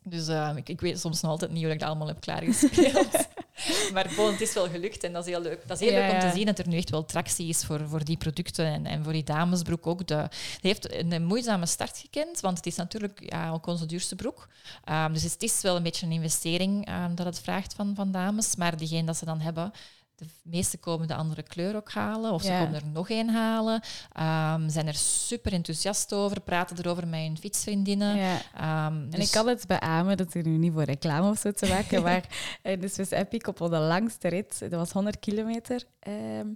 Dus 0.04 0.28
ik, 0.56 0.70
ik 0.70 0.82
weet 0.82 1.00
soms 1.00 1.22
nog 1.22 1.32
altijd 1.32 1.52
niet 1.52 1.64
hoe 1.64 1.72
ik 1.72 1.80
dat 1.80 1.88
allemaal 1.90 2.08
heb 2.08 2.22
klaargespeeld. 2.22 3.28
maar 3.94 4.14
bon, 4.16 4.32
het 4.32 4.42
is 4.42 4.54
wel 4.54 4.70
gelukt 4.70 5.04
en 5.04 5.14
dat 5.14 5.26
is 5.26 5.32
heel 5.34 5.42
leuk. 5.42 5.68
Dat 5.68 5.82
is 5.82 5.88
heel 5.88 6.00
Ja, 6.00 6.06
leuk 6.06 6.24
om 6.24 6.30
te 6.30 6.36
zien 6.36 6.46
dat 6.46 6.60
er 6.60 6.68
nu 6.68 6.78
echt 6.78 6.90
wel 6.90 7.06
tractie 7.06 7.48
is 7.48 7.66
voor, 7.66 7.88
voor 7.88 8.04
die 8.04 8.18
producten. 8.18 8.66
En, 8.66 8.86
en 8.86 9.04
voor 9.04 9.14
die 9.14 9.24
damesbroek 9.24 9.88
ook. 9.88 10.08
De, 10.08 10.28
die 10.30 10.72
heeft 10.72 10.94
een, 10.94 11.12
een 11.12 11.26
moeizame 11.26 11.66
start 11.66 11.98
gekend, 11.98 12.40
want 12.40 12.58
het 12.58 12.66
is 12.66 12.76
natuurlijk 12.76 13.20
ja, 13.32 13.50
ook 13.52 13.66
onze 13.66 13.86
duurste 13.86 14.16
broek. 14.16 14.48
Ehm, 14.84 15.14
dus 15.14 15.24
het 15.24 15.44
is 15.44 15.62
wel 15.62 15.76
een 15.76 15.84
beetje 15.84 16.06
een 16.06 16.12
investering 16.12 16.86
ehm, 16.86 17.16
dat 17.16 17.26
het 17.26 17.40
vraagt 17.40 17.74
van, 17.74 17.96
van 17.96 18.12
dames. 18.12 18.56
Maar 18.56 18.78
diegene 18.78 19.06
dat 19.06 19.18
ze 19.18 19.26
dan 19.26 19.40
hebben, 19.40 19.72
de 20.18 20.26
meeste 20.44 20.78
komen 20.78 21.08
de 21.08 21.16
andere 21.16 21.44
kleur 21.44 21.76
ook 21.76 21.92
halen. 21.92 22.32
Of 22.32 22.42
ze 22.42 22.48
komen 22.50 22.74
er 22.74 22.88
nog 22.88 23.10
één 23.10 23.30
halen. 23.30 23.82
Ehm, 24.12 24.70
zijn 24.70 24.88
er 24.88 24.94
super 24.96 25.54
enthousiast 25.54 26.14
over, 26.14 26.42
praten 26.42 26.78
erover 26.78 27.08
met 27.08 27.20
hun 27.20 27.38
fietsvriendinnen. 27.38 28.16
Ja. 28.16 28.38
Ehm, 28.56 28.94
En 28.96 29.10
dus- 29.10 29.26
ik 29.26 29.32
kan 29.32 29.48
het 29.48 29.68
beamen, 29.68 30.18
dat 30.18 30.36
is 30.36 30.44
nu 30.44 30.58
niet 30.58 30.74
voor 30.74 30.84
reclame 30.84 31.30
of 31.30 31.40
zo 31.40 31.52
te 31.52 31.68
maken, 31.68 32.04
maar 32.08 32.24
eh, 32.62 32.82
de 32.82 32.88
Swiss 32.88 33.12
Epic 33.12 33.42
op 33.48 33.58
de 33.58 33.70
langste 33.70 34.28
rit, 34.28 34.60
dat 34.60 34.72
was 34.72 34.92
100 34.92 35.20
kilometer. 35.20 35.84
ehm, 36.00 36.48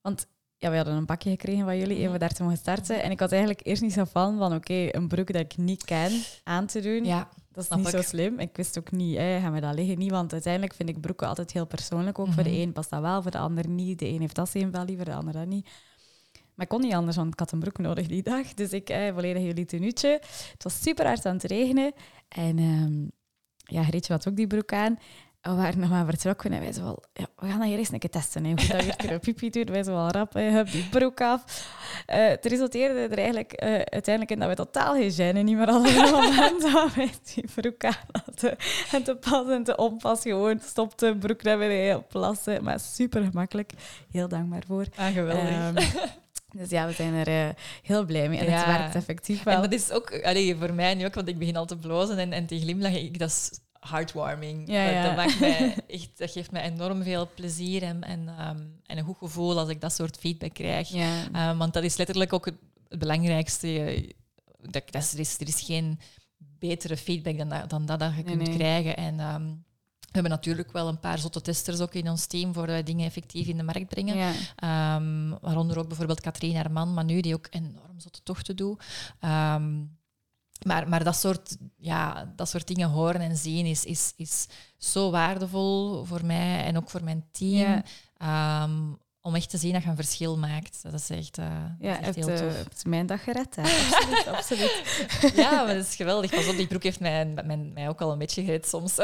want 0.00 0.26
ja, 0.58 0.70
we 0.70 0.76
hadden 0.76 0.94
een 0.94 1.06
pakje 1.06 1.30
gekregen 1.30 1.64
van 1.64 1.78
jullie, 1.78 1.96
even 1.98 2.18
daar 2.18 2.32
te 2.32 2.42
mogen 2.42 2.58
starten. 2.58 3.02
En 3.02 3.10
ik 3.10 3.18
was 3.18 3.30
eigenlijk 3.30 3.60
eerst 3.66 3.82
niet 3.82 3.92
zo 3.92 4.04
van 4.04 4.38
van, 4.38 4.54
oké, 4.54 4.88
een 4.90 5.08
broek 5.08 5.32
dat 5.32 5.42
ik 5.42 5.56
niet 5.56 5.84
ken 5.84 6.12
aan 6.44 6.66
te 6.66 6.80
doen. 6.80 7.04
Ja, 7.04 7.28
Dat 7.52 7.62
is 7.62 7.66
Snap 7.66 7.78
niet 7.78 7.86
ik. 7.88 7.94
zo 7.94 8.02
slim. 8.02 8.38
Ik 8.38 8.56
wist 8.56 8.78
ook 8.78 8.90
niet, 8.90 9.16
hè, 9.16 9.40
gaan 9.40 9.52
we 9.52 9.60
dat 9.60 9.74
liggen? 9.74 9.98
Niet, 9.98 10.10
want 10.10 10.32
uiteindelijk 10.32 10.74
vind 10.74 10.88
ik 10.88 11.00
broeken 11.00 11.28
altijd 11.28 11.52
heel 11.52 11.66
persoonlijk. 11.66 12.18
Ook 12.18 12.32
voor 12.32 12.42
de 12.42 12.50
Mhm. 12.50 12.60
een 12.60 12.72
past 12.72 12.90
dat 12.90 13.00
wel, 13.00 13.22
voor 13.22 13.30
de 13.30 13.38
ander 13.38 13.68
niet. 13.68 13.98
De 13.98 14.08
een 14.08 14.20
heeft 14.20 14.34
dat 14.34 14.52
wel 14.52 14.84
liever, 14.84 15.04
de 15.04 15.14
ander 15.14 15.32
dat 15.32 15.46
niet. 15.46 15.68
Maar 16.54 16.64
ik 16.64 16.68
kon 16.68 16.80
niet 16.80 16.92
anders, 16.94 17.16
want 17.16 17.32
ik 17.32 17.38
had 17.38 17.52
een 17.52 17.58
broek 17.58 17.78
nodig 17.78 18.06
die 18.06 18.22
dag. 18.22 18.54
Dus 18.54 18.70
ik 18.72 18.88
eh, 18.88 19.12
volledig 19.12 19.42
jullie 19.42 19.64
tenuutje. 19.64 20.08
Het 20.52 20.62
was 20.62 20.82
super 20.82 21.06
hard 21.06 21.26
aan 21.26 21.34
het 21.34 21.44
regenen. 21.44 21.92
En 22.28 22.58
ehm 22.58 23.02
ja, 23.76 23.84
Greetje 23.84 24.12
had 24.12 24.28
ook 24.28 24.36
die 24.36 24.46
broek 24.46 24.72
aan. 24.72 24.98
En 25.42 25.50
we 25.50 25.56
waren 25.56 25.78
nog 25.78 25.90
maar 25.90 26.04
vertrokken 26.04 26.52
en 26.52 26.60
wij 26.60 26.72
zo 26.72 26.82
wel, 26.82 27.02
ja, 27.12 27.26
we 27.36 27.46
gaan 27.46 27.58
dat 27.58 27.68
hier 27.68 27.78
eens 27.78 27.92
een 27.92 27.98
keer 27.98 28.10
testen. 28.10 28.44
Hè. 28.44 28.50
Hoe 28.50 28.66
dat 28.66 28.82
hier 28.82 28.96
kunnen 29.02 29.20
pipi 29.20 29.50
doen. 29.50 29.64
Wij 29.64 29.82
zo 29.82 29.92
wel 29.92 30.10
rap, 30.10 30.32
hè, 30.32 30.50
hup, 30.50 30.70
die 30.70 30.88
broek 30.88 31.20
af. 31.20 31.44
Eh, 32.06 32.28
het 32.28 32.46
resulteerde 32.46 33.00
er 33.00 33.18
eigenlijk 33.18 33.52
eh, 33.52 33.68
uiteindelijk 33.74 34.30
in 34.30 34.38
dat 34.38 34.48
we 34.48 34.54
totaal 34.54 34.94
geen 34.94 35.12
gêne 35.12 35.44
niet 35.44 35.56
meer 35.56 35.70
hadden. 35.70 35.94
dat 36.60 36.94
wij 36.94 37.10
die 37.34 37.44
broek 37.54 37.84
aan 37.84 37.94
hadden. 38.24 38.56
En 38.92 39.02
te 39.02 39.14
pas 39.14 39.48
en 39.48 39.64
te 39.64 39.76
onpas 39.76 40.22
gewoon 40.22 40.60
stopte, 40.64 41.16
broek 41.18 41.42
naar 41.42 41.58
beneden, 41.58 42.06
plassen. 42.06 42.64
Maar 42.64 42.80
super 42.80 43.22
gemakkelijk. 43.22 43.72
Heel 44.10 44.28
dankbaar 44.28 44.62
voor. 44.66 44.86
ah, 44.96 45.06
geweldig. 45.06 45.94
Ehm, 45.94 46.08
dus 46.52 46.70
ja, 46.70 46.86
we 46.86 46.92
zijn 46.92 47.14
er 47.14 47.28
eh, 47.28 47.54
heel 47.82 48.04
blij 48.04 48.28
mee. 48.28 48.38
En 48.38 48.52
het 48.52 48.66
werkt 48.66 48.94
effectief 48.94 49.42
wel. 49.42 49.54
En 49.54 49.60
dat 49.62 49.72
is 49.72 49.90
ook 49.90 50.22
allee, 50.22 50.56
voor 50.56 50.74
mij 50.74 50.94
nu 50.94 51.04
ook, 51.04 51.14
want 51.14 51.28
ik 51.28 51.38
begin 51.38 51.56
al 51.56 51.66
te 51.66 51.76
blozen 51.76 52.18
en, 52.18 52.32
en 52.32 52.46
te 52.46 52.60
glimlachen. 52.60 53.04
Ik, 53.04 53.18
dat 53.18 53.28
is 53.28 53.50
heartwarming. 53.88 54.68
Ja, 54.68 54.84
dat, 54.84 54.92
ja. 54.94 55.02
Dat, 55.02 55.16
maakt 55.16 55.40
mij 55.40 55.74
echt, 55.86 56.18
dat 56.18 56.30
geeft 56.30 56.50
mij 56.50 56.62
enorm 56.62 57.02
veel 57.02 57.28
plezier 57.34 57.82
en, 57.82 58.02
en, 58.02 58.28
ehm, 58.28 58.60
en 58.86 58.98
een 58.98 59.04
goed 59.04 59.18
gevoel 59.18 59.58
als 59.58 59.68
ik 59.68 59.80
dat 59.80 59.92
soort 59.92 60.16
feedback 60.18 60.54
krijg. 60.54 60.88
ja. 60.88 61.28
Ehm, 61.32 61.56
want 61.56 61.72
dat 61.72 61.82
is 61.84 61.96
letterlijk 61.96 62.32
ook 62.32 62.44
het, 62.44 62.54
het 62.88 62.98
belangrijkste. 62.98 63.78
eh, 63.84 64.10
Dat, 64.70 64.82
dat 64.90 65.02
is, 65.02 65.12
er, 65.12 65.18
is, 65.18 65.40
er 65.40 65.48
is 65.48 65.60
geen 65.60 65.98
betere 66.38 66.96
feedback 66.96 67.38
dan 67.38 67.48
dat, 67.48 67.70
dan 67.70 67.86
dat, 67.86 67.98
dat 67.98 68.10
je 68.16 68.22
Nee, 68.22 68.36
kunt 68.36 68.48
nee. 68.48 68.56
krijgen. 68.56 68.96
En 68.96 69.20
ehm, 69.20 69.46
we 70.00 70.18
hebben 70.18 70.30
natuurlijk 70.30 70.72
wel 70.72 70.88
een 70.88 71.00
paar 71.00 71.18
zotte 71.18 71.40
testers 71.40 71.80
ook 71.80 71.94
in 71.94 72.08
ons 72.10 72.26
team 72.26 72.54
voor 72.54 72.66
wij 72.66 72.82
dingen 72.82 73.06
effectief 73.06 73.46
in 73.46 73.56
de 73.56 73.62
markt 73.62 73.88
brengen. 73.88 74.16
ja. 74.16 74.32
Waaronder 75.40 75.78
ook 75.78 75.88
bijvoorbeeld 75.88 76.20
Katrien 76.20 76.54
Herman, 76.56 76.94
Manu, 76.94 77.20
die 77.20 77.34
ook 77.34 77.46
enorm 77.50 78.00
zotte 78.00 78.22
tochten 78.22 78.56
doet. 78.56 78.82
Maar, 80.62 80.88
maar 80.88 81.04
dat, 81.04 81.16
soort, 81.16 81.56
ja, 81.76 82.32
dat 82.36 82.48
soort 82.48 82.66
dingen 82.66 82.88
horen 82.88 83.20
en 83.20 83.36
zien 83.36 83.66
is, 83.66 83.84
is, 83.84 84.12
is 84.16 84.46
zo 84.78 85.10
waardevol 85.10 86.04
voor 86.04 86.24
mij 86.24 86.64
en 86.64 86.76
ook 86.76 86.90
voor 86.90 87.04
mijn 87.04 87.24
team. 87.32 87.82
Ja. 88.18 88.62
Um, 88.64 89.00
om 89.24 89.34
echt 89.34 89.50
te 89.50 89.58
zien 89.58 89.72
dat 89.72 89.82
je 89.82 89.88
een 89.88 89.96
verschil 89.96 90.38
maakt. 90.38 90.82
Dat 90.82 90.92
is 90.92 91.10
echt, 91.10 91.38
uh, 91.38 91.46
ja, 91.80 91.98
dat 91.98 92.00
is 92.00 92.06
echt 92.06 92.14
heel 92.16 92.28
het, 92.28 92.36
tof. 92.38 92.52
uh, 92.52 92.58
het 92.58 92.76
is 92.76 92.84
mijn 92.84 93.06
dag 93.06 93.24
gered. 93.24 93.56
Hè. 93.56 93.62
Absoluut, 93.86 94.26
absoluut. 94.28 94.82
Ja, 95.44 95.64
maar 95.64 95.74
dat 95.74 95.84
is 95.86 95.96
geweldig. 95.96 96.30
Pas 96.30 96.48
op, 96.48 96.56
die 96.56 96.66
broek 96.66 96.82
heeft 96.82 97.00
mij, 97.00 97.26
mij, 97.44 97.56
mij 97.56 97.88
ook 97.88 98.00
al 98.00 98.12
een 98.12 98.18
beetje 98.18 98.44
gered 98.44 98.68
soms. 98.68 98.96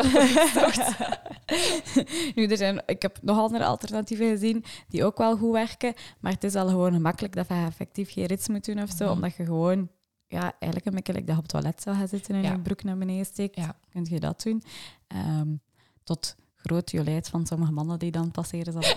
nu, 2.34 2.46
er 2.46 2.56
zijn, 2.56 2.82
ik 2.86 3.02
heb 3.02 3.18
nog 3.22 3.38
andere 3.38 3.64
alternatieven 3.64 4.28
gezien 4.28 4.64
die 4.88 5.04
ook 5.04 5.18
wel 5.18 5.36
goed 5.36 5.52
werken, 5.52 5.94
maar 6.20 6.32
het 6.32 6.44
is 6.44 6.54
al 6.54 6.68
gewoon 6.68 6.92
gemakkelijk 6.92 7.34
dat 7.34 7.48
je 7.48 7.64
effectief 7.66 8.12
geen 8.12 8.26
rits 8.26 8.48
moet 8.48 8.64
doen 8.64 8.82
of 8.82 8.90
zo, 8.96 9.04
Mhm. 9.04 9.12
omdat 9.12 9.36
je 9.36 9.44
gewoon 9.44 9.88
ja, 10.29 10.43
eigenlijk 10.59 10.85
een 10.87 10.95
beetje 10.95 11.12
like 11.12 11.24
dat 11.26 11.35
je 11.35 11.41
op 11.43 11.43
het 11.43 11.51
toilet 11.62 11.83
zou 11.83 11.97
gaan 11.97 12.09
zitten 12.09 12.35
en 12.35 12.43
Ja. 12.43 12.53
je 12.53 12.59
broek 12.59 12.83
naar 12.83 12.99
beneden 12.99 13.24
steekt, 13.26 13.57
Ja. 13.57 13.76
kun 13.91 14.07
je 14.11 14.20
dat 14.20 14.43
doen. 14.43 14.62
Ehm, 15.07 15.49
tot 16.05 16.35
groot 16.57 16.91
jolijt 16.91 17.29
van 17.29 17.47
sommige 17.47 17.72
mannen 17.72 17.99
die 17.99 18.11
dan 18.11 18.31
passeren. 18.31 18.72
Zal 18.72 18.83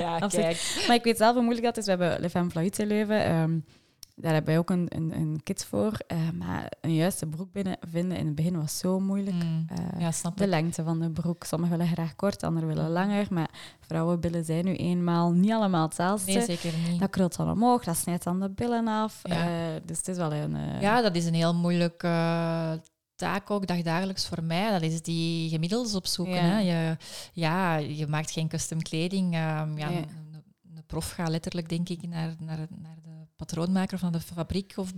ja, 0.00 0.18
kijk. 0.28 0.84
Maar 0.86 0.96
ik 0.96 1.04
weet 1.04 1.16
zelf 1.16 1.32
hoe 1.34 1.42
moeilijk 1.42 1.64
dat 1.66 1.76
is. 1.76 1.84
We 1.84 1.90
hebben 1.90 2.20
Le 2.20 2.30
Femme 2.30 2.50
Fluide 2.50 2.82
in 2.82 2.88
Leuven. 2.88 3.24
ehm, 3.24 3.58
daar 4.14 4.32
hebben 4.32 4.50
wij 4.50 4.58
ook 4.58 4.70
een, 4.70 4.86
een, 4.88 5.16
een 5.16 5.40
kit 5.42 5.64
voor. 5.64 5.92
eh, 6.06 6.18
maar 6.34 6.72
een 6.80 6.94
juiste 6.94 7.26
broek 7.26 7.52
binnen 7.52 7.76
vinden 7.80 8.18
in 8.18 8.26
het 8.26 8.34
begin 8.34 8.56
was 8.60 8.78
zo 8.78 9.00
moeilijk. 9.00 9.36
Mm, 9.44 9.66
Eh, 9.68 10.00
ja, 10.00 10.10
snap 10.12 10.36
de 10.36 10.44
ik. 10.44 10.50
lengte 10.50 10.82
van 10.84 11.00
de 11.00 11.10
broek. 11.10 11.44
Sommigen 11.44 11.76
willen 11.78 11.92
graag 11.92 12.16
kort, 12.16 12.42
anderen 12.42 12.68
willen 12.68 12.90
langer. 12.90 13.26
Maar 13.30 13.50
vrouwenbillen 13.80 14.44
zijn 14.44 14.64
nu 14.64 14.74
eenmaal 14.76 15.30
niet 15.32 15.52
allemaal 15.52 15.82
hetzelfde. 15.86 16.32
Nee, 16.32 16.42
zeker 16.44 16.72
niet. 16.88 17.00
dat 17.00 17.10
krult 17.10 17.36
dan 17.36 17.50
omhoog, 17.50 17.84
dat 17.84 17.96
snijdt 17.96 18.24
dan 18.24 18.40
de 18.40 18.50
billen 18.50 18.88
af. 18.88 19.20
Ja. 19.22 19.46
Eh, 19.46 19.80
dus 19.84 19.96
het 19.96 20.08
is 20.08 20.16
wel 20.16 20.32
een... 20.32 20.56
Ja, 20.80 21.02
dat 21.02 21.16
is 21.16 21.24
een 21.26 21.34
heel 21.34 21.54
moeilijke 21.54 22.08
taak 23.14 23.50
ook 23.50 23.66
dagdagelijks 23.66 24.26
voor 24.26 24.42
mij. 24.42 24.70
Dat 24.70 24.82
is 24.82 25.02
die 25.02 25.48
gemiddels 25.48 25.94
opzoeken. 25.94 26.34
Ja. 26.34 26.40
Hè. 26.42 26.58
Je, 26.58 26.96
ja, 27.32 27.76
je 27.76 28.06
maakt 28.06 28.30
geen 28.30 28.48
custom 28.48 28.82
kleding. 28.82 29.34
ehm, 29.34 29.78
ja, 29.78 29.90
prof 30.86 31.10
gaat 31.10 31.28
letterlijk, 31.28 31.68
denk 31.68 31.88
ik, 31.88 32.08
naar, 32.08 32.34
naar, 32.38 32.58
naar 32.82 32.96
patroonmaker 33.46 33.94
of 33.94 34.02
naar 34.02 34.12
de 34.12 34.20
fabriek. 34.20 34.72
Of, 34.76 34.92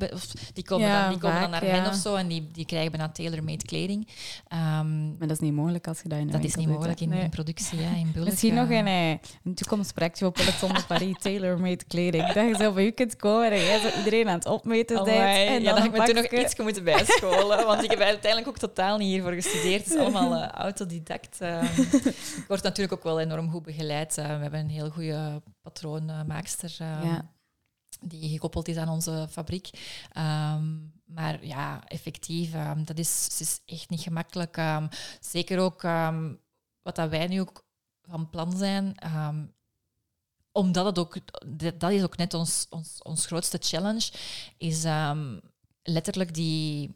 die 0.53 0.65
komen, 0.65 0.87
Ja, 0.89 1.01
dan, 1.03 1.11
die 1.11 1.19
komen 1.21 1.41
dan 1.41 1.51
naar 1.51 1.63
hen 1.63 1.87
of 1.87 1.95
zo 1.95 2.15
en 2.15 2.29
die, 2.29 2.49
die 2.53 2.67
krijgen 2.67 2.91
bijna 2.91 3.09
tailor-made 3.09 3.65
kleding. 3.65 4.09
Ehm, 4.49 5.09
Maar 5.09 5.19
dat 5.29 5.31
is 5.31 5.39
niet 5.39 5.53
mogelijk 5.53 5.89
als 5.89 6.03
je 6.03 6.09
dat 6.09 6.19
in 6.19 6.27
de 6.27 6.33
dat 6.33 6.45
is 6.45 6.55
niet 6.55 6.69
mogelijk 6.69 7.01
in, 7.01 7.09
Nee. 7.09 7.23
in 7.23 7.31
productie, 7.31 7.81
ja, 7.81 7.91
in 7.97 8.11
bulk. 8.13 8.25
Misschien 8.25 8.55
nog 8.55 8.69
eh. 8.71 8.77
een, 8.79 8.87
eh, 8.87 9.11
een 9.45 9.55
toekomstprojectje 9.55 10.27
op 10.27 10.35
Peloton 10.35 10.73
de 10.73 10.85
Paris, 10.89 11.17
tailor-made 11.23 11.85
kleding. 11.85 12.33
Dat 12.33 12.49
je 12.49 12.55
zo 12.65 12.73
bij 12.73 12.85
u 12.87 12.91
kunt 12.91 13.17
komen 13.17 13.51
en 13.51 13.59
jij 13.65 13.81
zo 13.81 13.99
iedereen 13.99 14.29
aan 14.29 14.35
het 14.39 14.47
opmeten 14.47 15.05
bent. 15.05 15.09
Amai, 15.19 15.47
En 15.47 15.53
ja, 15.53 15.59
dan 15.59 15.65
dan 15.75 15.83
heb 15.83 15.95
ik 15.95 16.01
me 16.01 16.07
toen 16.07 16.15
nog 16.33 16.43
iets 16.43 16.57
moeten 16.59 16.85
bijscholen, 16.85 17.67
want 17.67 17.83
ik 17.83 17.91
heb 17.91 17.99
uiteindelijk 18.01 18.49
ook 18.49 18.59
totaal 18.59 18.97
niet 18.99 19.09
hiervoor 19.09 19.33
gestudeerd. 19.33 19.85
Het 19.85 19.95
is 19.95 20.01
allemaal 20.01 20.35
eh, 20.43 20.49
autodidact. 20.49 21.41
eh. 21.41 21.79
ik 22.37 22.45
word 22.49 22.63
natuurlijk 22.63 22.93
ook 22.93 23.03
wel 23.05 23.21
enorm 23.21 23.51
goed 23.51 23.63
begeleid. 23.63 24.19
Eh, 24.19 24.25
we 24.27 24.43
hebben 24.43 24.61
een 24.61 24.69
heel 24.69 24.91
goede 24.91 25.43
patroonmaakster 25.63 26.75
eh, 26.79 26.87
Ja. 27.05 27.25
Die 28.01 28.31
gekoppeld 28.31 28.69
is 28.69 28.77
aan 28.77 28.89
onze 28.89 29.27
fabriek. 29.31 29.71
Ehm, 30.13 30.77
maar 31.05 31.47
ja, 31.47 31.85
effectief, 31.85 32.55
ehm, 32.55 32.85
dat 32.85 32.99
is, 32.99 33.37
is 33.39 33.61
echt 33.65 33.91
niet 33.91 34.01
gemakkelijk. 34.01 34.57
Ehm, 34.57 34.87
zeker 35.21 35.59
ook 35.59 35.83
wat 36.83 36.97
dat 36.97 37.11
wij 37.11 37.27
nu 37.27 37.41
ook 37.41 37.67
van 38.03 38.31
plan 38.31 38.57
zijn, 38.57 38.95
omdat 40.53 40.85
het 40.85 40.99
ook, 40.99 41.17
dat 41.75 41.91
is 41.91 42.03
ook 42.03 42.17
net 42.17 42.35
ons, 42.35 42.67
ons, 42.71 43.03
ons 43.03 43.27
grootste 43.27 43.59
challenge, 43.61 44.13
is 44.59 44.85
letterlijk 45.83 46.35
die, 46.35 46.95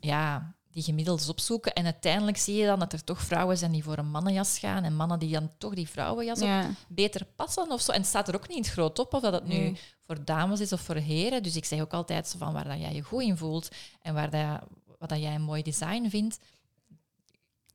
ja, 0.00 0.57
die 0.78 0.86
gemiddels 0.86 1.28
opzoeken. 1.28 1.72
En 1.72 1.84
uiteindelijk 1.84 2.36
zie 2.36 2.56
je 2.56 2.66
dan 2.66 2.78
dat 2.78 2.92
er 2.92 3.04
toch 3.04 3.20
vrouwen 3.22 3.58
zijn 3.58 3.72
die 3.72 3.82
voor 3.84 3.98
een 3.98 4.10
mannenjas 4.10 4.58
gaan 4.58 4.84
en 4.84 4.96
mannen 4.96 5.18
die 5.18 5.32
dan 5.32 5.50
toch 5.58 5.74
die 5.74 5.88
vrouwenjas 5.88 6.38
Ja. 6.40 6.70
beter 6.88 7.24
passen 7.36 7.70
of 7.70 7.80
zo. 7.80 7.92
En 7.92 7.98
het 8.00 8.08
staat 8.08 8.28
er 8.28 8.34
ook 8.34 8.48
niet 8.48 8.56
in 8.56 8.62
het 8.62 8.72
groot 8.72 8.98
op 8.98 9.14
of 9.14 9.20
dat 9.22 9.32
het 9.32 9.44
nu 9.46 9.54
Nee. 9.56 9.78
voor 10.00 10.24
dames 10.24 10.60
is 10.60 10.72
of 10.72 10.80
voor 10.80 10.94
heren. 10.94 11.42
Dus 11.42 11.56
ik 11.56 11.64
zeg 11.64 11.80
ook 11.80 11.92
altijd 11.92 12.28
zo 12.28 12.38
van 12.38 12.52
waar 12.52 12.64
dat 12.68 12.78
jij 12.80 12.94
je 12.94 13.02
goed 13.02 13.22
in 13.22 13.36
voelt 13.36 13.68
en 14.02 14.14
waar 14.14 14.30
dat, 14.30 14.60
wat 14.98 15.08
dat 15.08 15.20
jij 15.20 15.34
een 15.34 15.42
mooi 15.42 15.62
design 15.62 16.08
vindt, 16.08 16.38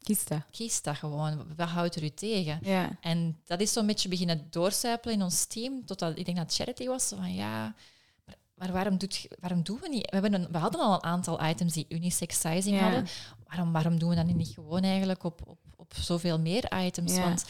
Kies 0.03 0.25
dat. 0.25 0.39
kies 0.51 0.81
dat 0.81 0.95
gewoon. 0.95 1.55
Wat 1.55 1.67
houdt 1.69 1.95
er 1.95 2.03
u 2.03 2.09
tegen? 2.09 2.59
Ja. 2.61 2.97
En 3.01 3.39
dat 3.45 3.59
is 3.59 3.73
zo'n 3.73 3.85
beetje 3.85 4.09
beginnen 4.09 4.47
doorcijpelen 4.49 5.15
in 5.15 5.21
ons 5.23 5.45
team, 5.45 5.85
totdat 5.85 6.17
ik 6.17 6.25
denk 6.25 6.37
dat 6.37 6.53
Charity 6.53 6.85
was, 6.87 7.07
van 7.17 7.33
ja, 7.33 7.75
maar, 8.55 8.71
waarom, 8.71 8.97
doet, 8.97 9.27
waarom 9.39 9.63
doen 9.63 9.79
we 9.81 9.89
niet? 9.89 10.09
We, 10.09 10.17
hebben 10.19 10.33
een, 10.33 10.47
we 10.51 10.57
hadden 10.57 10.81
al 10.81 10.93
een 10.93 11.03
aantal 11.03 11.43
items 11.45 11.73
die 11.73 11.85
unisex 11.89 12.39
sizing 12.39 12.75
Ja. 12.75 12.81
hadden. 12.83 13.05
Waarom, 13.47 13.71
waarom 13.71 13.99
doen 13.99 14.09
we 14.09 14.15
dat 14.15 14.25
niet 14.25 14.47
gewoon 14.47 14.83
eigenlijk 14.83 15.23
op, 15.23 15.41
op, 15.47 15.59
op 15.75 15.93
zoveel 15.95 16.39
meer 16.39 16.71
items? 16.85 17.15
Ja. 17.15 17.21
Want 17.21 17.45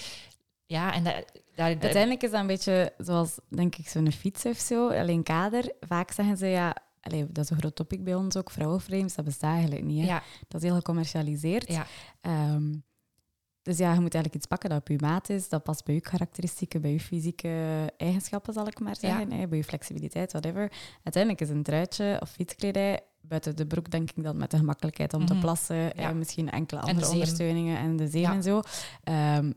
ja, 0.65 0.93
en 0.93 1.03
dat, 1.03 1.13
daar- 1.55 1.65
Uiteindelijk 1.67 2.23
is 2.23 2.31
dat 2.31 2.39
een 2.39 2.47
beetje 2.47 2.93
zoals, 2.97 3.35
denk 3.49 3.75
ik, 3.75 3.87
zo'n 3.87 4.11
fiets 4.11 4.45
of 4.45 4.57
zo. 4.57 4.89
Alleen 4.89 5.23
kader. 5.23 5.71
Vaak 5.79 6.11
zeggen 6.11 6.37
ze, 6.37 6.47
ja... 6.47 6.75
Allee, 7.01 7.25
dat 7.31 7.43
is 7.43 7.49
een 7.49 7.57
groot 7.57 7.75
topic 7.75 8.03
bij 8.03 8.15
ons 8.15 8.37
ook. 8.37 8.51
Vrouwenframes, 8.51 9.15
dat 9.15 9.25
bestaat 9.25 9.53
eigenlijk 9.53 9.83
niet. 9.83 10.01
Hè. 10.01 10.05
ja, 10.07 10.23
Dat 10.47 10.61
is 10.61 10.67
heel 10.67 10.77
gecommercialiseerd. 10.77 11.67
ja, 11.67 11.85
Ehm, 12.21 12.73
dus 13.63 13.77
ja, 13.77 13.87
je 13.93 13.99
moet 13.99 14.13
eigenlijk 14.13 14.35
iets 14.35 14.45
pakken 14.47 14.69
dat 14.69 14.79
op 14.79 14.87
je 14.87 14.97
maat 14.99 15.29
is. 15.29 15.49
Dat 15.49 15.63
past 15.63 15.85
bij 15.85 15.95
je 15.95 16.01
karakteristieken, 16.01 16.81
bij 16.81 16.91
je 16.91 16.99
fysieke 16.99 17.93
eigenschappen, 17.97 18.53
zal 18.53 18.67
ik 18.67 18.79
maar 18.79 18.95
zeggen. 18.95 19.31
Hè, 19.31 19.47
bij 19.47 19.57
je 19.57 19.63
flexibiliteit, 19.63 20.31
whatever. 20.31 20.71
Uiteindelijk 21.03 21.41
is 21.43 21.49
een 21.49 21.63
truitje 21.63 22.17
of 22.21 22.29
fietskledij... 22.29 23.01
Buiten 23.25 23.55
de 23.55 23.67
broek 23.67 23.91
denk 23.91 24.11
ik 24.11 24.23
dan 24.23 24.37
met 24.37 24.51
de 24.51 24.57
gemakkelijkheid 24.57 25.13
om 25.13 25.25
te 25.25 25.33
Mhm. 25.33 25.41
plassen. 25.41 25.93
En 25.95 26.17
misschien 26.17 26.51
enkele 26.51 26.81
de 26.81 26.87
andere 26.87 27.09
ondersteuningen 27.09 27.77
en 27.77 27.95
de 27.95 28.07
zeem 28.07 28.21
Ja. 28.21 28.33
en 28.33 28.43
zo. 28.43 28.61
Ehm, 29.03 29.51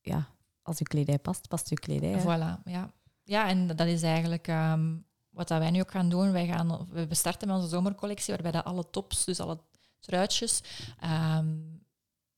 ja, 0.00 0.26
als 0.62 0.78
je 0.78 0.84
kledij 0.84 1.18
past, 1.18 1.48
past 1.48 1.68
je 1.68 1.74
kledij. 1.74 2.20
voilà. 2.20 2.62
Ja. 2.64 2.90
ja, 3.22 3.48
en 3.48 3.66
dat 3.66 3.86
is 3.86 4.02
eigenlijk 4.02 4.48
ehm, 4.48 4.94
wat 5.30 5.48
dat 5.48 5.58
wij 5.58 5.70
nu 5.70 5.80
ook 5.80 5.90
gaan 5.90 6.08
doen. 6.08 6.32
Wij 6.32 6.46
gaan, 6.46 6.88
we 6.90 7.14
starten 7.14 7.48
met 7.48 7.56
onze 7.56 7.68
zomercollectie, 7.68 8.32
waarbij 8.34 8.52
dat 8.52 8.64
alle 8.64 8.90
tops, 8.90 9.24
dus 9.24 9.40
alle 9.40 9.58
truitjes, 10.00 10.62
ehm, 11.00 11.46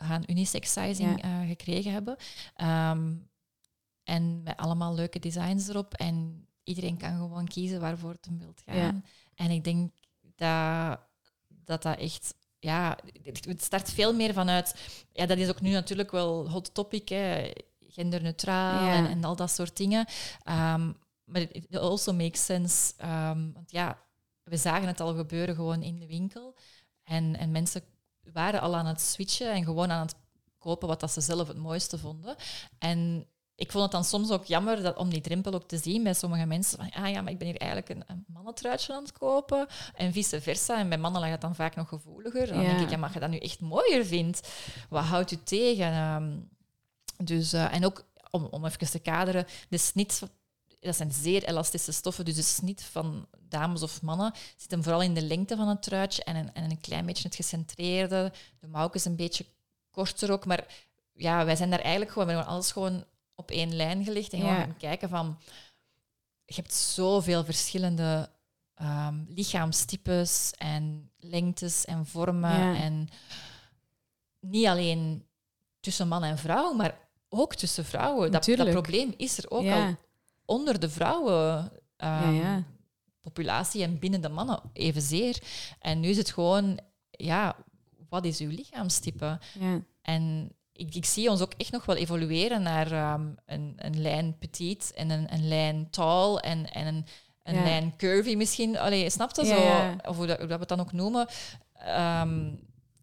gaan 0.04 0.22
unisex 0.26 0.72
sizing 0.72 1.22
eh, 1.22 1.40
gekregen 1.48 1.92
hebben. 1.92 2.16
Ehm, 2.54 3.12
en 4.04 4.42
met 4.42 4.56
allemaal 4.56 4.94
leuke 4.94 5.18
designs 5.18 5.68
erop. 5.68 5.94
En 5.94 6.46
iedereen 6.62 6.96
kan 6.96 7.16
gewoon 7.16 7.48
kiezen 7.48 7.80
waarvoor 7.80 8.10
het 8.10 8.24
hem 8.24 8.38
wilt 8.38 8.62
gaan. 8.64 8.76
Ja. 8.76 9.00
En 9.34 9.50
ik 9.50 9.64
denk 9.64 9.92
dat 10.36 11.00
dat, 11.48 11.82
dat 11.82 11.98
echt... 11.98 12.34
Ja, 12.58 12.98
het 13.22 13.62
start 13.62 13.90
veel 13.92 14.14
meer 14.14 14.32
vanuit... 14.32 14.74
Ja, 15.12 15.26
dat 15.26 15.38
is 15.38 15.48
ook 15.48 15.60
nu 15.60 15.70
natuurlijk 15.70 16.10
wel 16.10 16.50
hot 16.50 16.74
topic, 16.74 17.08
hè, 17.08 17.50
genderneutraal 17.88 18.86
Ja. 18.86 18.94
en, 18.94 19.06
en 19.06 19.24
al 19.24 19.36
dat 19.36 19.50
soort 19.50 19.76
dingen. 19.76 20.06
Ehm, 20.42 20.92
maar 21.24 21.40
it 21.40 21.76
also 21.76 22.12
makes 22.12 22.44
sense. 22.44 22.92
ehm, 22.96 23.52
want 23.52 23.70
ja, 23.70 24.02
we 24.42 24.56
zagen 24.56 24.86
het 24.86 25.00
al 25.00 25.14
gebeuren 25.14 25.54
gewoon 25.54 25.82
in 25.82 25.98
de 25.98 26.06
winkel. 26.06 26.54
En, 27.04 27.36
en 27.36 27.50
mensen 27.50 27.82
waren 28.32 28.60
al 28.60 28.76
aan 28.76 28.86
het 28.86 29.00
switchen 29.00 29.52
en 29.52 29.64
gewoon 29.64 29.90
aan 29.90 30.06
het 30.06 30.14
kopen 30.58 30.88
wat 30.88 31.00
dat 31.00 31.10
ze 31.12 31.20
zelf 31.20 31.48
het 31.48 31.56
mooiste 31.56 31.98
vonden. 31.98 32.36
En 32.78 33.26
ik 33.56 33.70
vond 33.70 33.82
het 33.82 33.92
dan 33.92 34.04
soms 34.04 34.30
ook 34.30 34.44
jammer 34.44 34.82
dat, 34.82 34.96
om 34.96 35.10
die 35.10 35.20
drempel 35.20 35.54
ook 35.54 35.68
te 35.68 35.78
zien 35.78 36.02
bij 36.02 36.14
sommige 36.14 36.46
mensen. 36.46 36.78
Van, 36.78 36.90
ah 36.90 37.10
ja, 37.10 37.20
maar 37.22 37.32
ik 37.32 37.38
ben 37.38 37.46
hier 37.46 37.56
eigenlijk 37.56 37.90
een, 37.90 38.02
een 38.06 38.24
mannentruitje 38.28 38.94
aan 38.94 39.02
het 39.02 39.12
kopen. 39.12 39.66
En 39.94 40.12
vice 40.12 40.40
versa. 40.40 40.78
En 40.78 40.88
bij 40.88 40.98
mannen 40.98 41.20
lag 41.20 41.30
het 41.30 41.40
dan 41.40 41.54
vaak 41.54 41.74
nog 41.76 41.88
gevoeliger. 41.88 42.46
Dan 42.46 42.60
Ja. 42.62 42.68
denk 42.68 42.80
ik, 42.80 42.90
ja, 42.90 42.96
maar 42.96 43.10
je 43.12 43.20
dat 43.20 43.30
nu 43.30 43.38
echt 43.38 43.60
mooier 43.60 44.04
vindt, 44.04 44.48
wat 44.88 45.04
houdt 45.04 45.30
u 45.30 45.36
tegen? 45.42 45.92
Ehm, 45.92 46.36
dus, 47.26 47.52
eh, 47.52 47.74
en 47.74 47.84
ook 47.84 48.04
om, 48.30 48.44
om 48.50 48.64
even 48.64 48.90
te 48.90 48.98
kaderen, 48.98 49.46
de 49.68 49.78
snit, 49.78 50.22
dat 50.80 50.96
zijn 50.96 51.12
zeer 51.12 51.44
elastische 51.44 51.92
stoffen, 51.92 52.24
dus 52.24 52.34
de 52.34 52.42
snit 52.42 52.82
van 52.82 53.26
dames 53.58 53.82
of 53.82 54.02
mannen 54.02 54.32
zit 54.56 54.70
hem 54.70 54.82
vooral 54.82 55.02
in 55.02 55.14
de 55.14 55.22
lengte 55.22 55.56
van 55.56 55.68
het 55.68 55.82
truitje 55.82 56.24
en 56.24 56.36
een, 56.36 56.54
en 56.54 56.70
een 56.70 56.80
klein 56.80 57.06
beetje 57.06 57.24
het 57.28 57.34
gecentreerde. 57.36 58.32
De 58.60 58.66
mouw 58.66 58.88
is 58.92 59.04
een 59.04 59.16
beetje 59.16 59.46
korter 59.90 60.30
ook, 60.32 60.46
maar 60.46 60.66
ja, 61.12 61.44
wij 61.44 61.56
zijn 61.56 61.70
daar 61.70 61.80
eigenlijk 61.80 62.10
gewoon, 62.12 62.26
we 62.28 62.32
hebben 62.34 62.52
alles 62.52 62.72
gewoon 62.72 63.04
op 63.34 63.50
één 63.50 63.74
lijn 63.76 64.04
gelegd 64.04 64.32
en 64.32 64.38
gewoon 64.38 64.54
Ja. 64.54 64.60
gaan 64.60 64.76
kijken 64.76 65.08
van, 65.08 65.38
je 66.44 66.54
hebt 66.54 66.74
zoveel 66.74 67.44
verschillende 67.44 68.30
ehm, 68.74 69.14
lichaamstypes 69.28 70.52
en 70.58 71.10
lengtes 71.18 71.84
en 71.84 72.06
vormen 72.06 72.50
Ja. 72.58 72.74
en 72.76 73.08
niet 74.40 74.66
alleen 74.66 75.26
tussen 75.80 76.08
man 76.08 76.22
en 76.24 76.38
vrouw, 76.38 76.72
maar 76.72 76.98
ook 77.28 77.54
tussen 77.54 77.84
vrouwen. 77.84 78.32
Dat, 78.32 78.44
dat 78.44 78.70
probleem 78.70 79.14
is 79.16 79.38
er 79.38 79.50
ook 79.50 79.62
Ja. 79.62 79.86
al 79.88 79.94
onder 80.44 80.80
de 80.80 80.90
vrouwen. 80.90 81.72
ehm, 81.96 82.32
ja. 82.34 82.62
Populatie 83.24 83.82
en 83.82 83.98
binnen 83.98 84.20
de 84.20 84.28
mannen 84.28 84.60
evenzeer. 84.72 85.38
En 85.80 86.00
nu 86.00 86.08
is 86.08 86.16
het 86.16 86.30
gewoon, 86.30 86.78
ja, 87.10 87.56
wat 88.08 88.24
is 88.24 88.38
uw 88.40 88.50
lichaamstype? 88.50 89.38
Ja. 89.60 89.80
En 90.02 90.52
ik, 90.72 90.94
ik 90.94 91.04
zie 91.04 91.30
ons 91.30 91.40
ook 91.40 91.52
echt 91.56 91.72
nog 91.72 91.84
wel 91.86 91.96
evolueren 91.96 92.62
naar 92.62 92.92
ehm, 92.92 93.26
een, 93.46 93.72
een 93.76 94.00
lijn 94.02 94.38
petit 94.38 94.92
en 94.94 95.10
een, 95.10 95.32
een 95.32 95.48
lijn 95.48 95.90
tall 95.90 96.36
en, 96.36 96.72
en 96.72 96.86
een, 96.86 97.06
een 97.42 97.54
Ja. 97.54 97.62
lijn 97.62 97.96
curvy 97.96 98.34
misschien. 98.34 98.78
Allee, 98.78 99.10
snap 99.10 99.36
je 99.36 99.44
Ja, 99.44 99.92
zo? 100.02 100.08
Of 100.10 100.16
hoe 100.16 100.26
dat, 100.26 100.38
hoe 100.38 100.46
dat 100.46 100.54
we 100.56 100.60
het 100.60 100.68
dan 100.68 100.80
ook 100.80 100.92
noemen. 100.92 101.26
Ehm, 101.74 102.52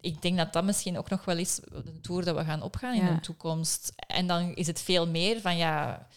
ik 0.01 0.21
denk 0.21 0.37
dat 0.37 0.53
dat 0.53 0.63
misschien 0.63 0.97
ook 0.97 1.09
nog 1.09 1.25
wel 1.25 1.37
is 1.37 1.55
de 1.55 1.99
tour 2.01 2.25
dat 2.25 2.35
we 2.35 2.43
gaan 2.43 2.61
opgaan 2.61 2.95
in 2.95 3.05
de 3.15 3.19
toekomst. 3.19 3.93
En 3.95 4.27
dan 4.27 4.55
is 4.55 4.67
het 4.67 4.81
veel 4.81 5.07
meer 5.07 5.41
van 5.41 5.57
ja, 5.57 6.07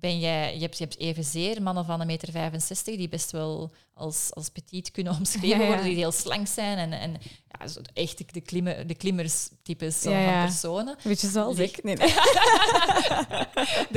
ben 0.00 0.18
jij, 0.18 0.54
je 0.54 0.60
hebt, 0.60 0.78
je 0.78 0.84
hebt 0.84 0.98
evenzeer 0.98 1.62
mannen 1.62 1.84
van 1.84 2.00
een 2.00 2.06
meter 2.06 2.32
65 2.32 2.96
die 2.96 3.08
best 3.08 3.30
wel 3.30 3.70
als, 3.94 4.34
als 4.34 4.48
petit 4.48 4.90
kunnen 4.90 5.16
omschreven 5.18 5.48
Ja, 5.48 5.58
ja. 5.58 5.66
worden, 5.66 5.84
die 5.84 5.94
heel 5.94 6.12
slank 6.12 6.46
zijn 6.46 6.78
en, 6.78 6.92
en 6.92 7.16
ja, 7.48 7.66
zo 7.66 7.80
echt 7.94 8.34
de, 8.34 8.40
klimmer, 8.40 8.86
de 8.86 8.94
klimmerstypes 8.94 10.02
Ja, 10.02 10.32
van 10.32 10.42
personen. 10.42 10.96
Weet 11.02 11.20
je 11.20 11.28
zoals 11.28 11.58
ik? 11.58 11.82
Nee, 11.82 11.96
nee. 11.96 12.08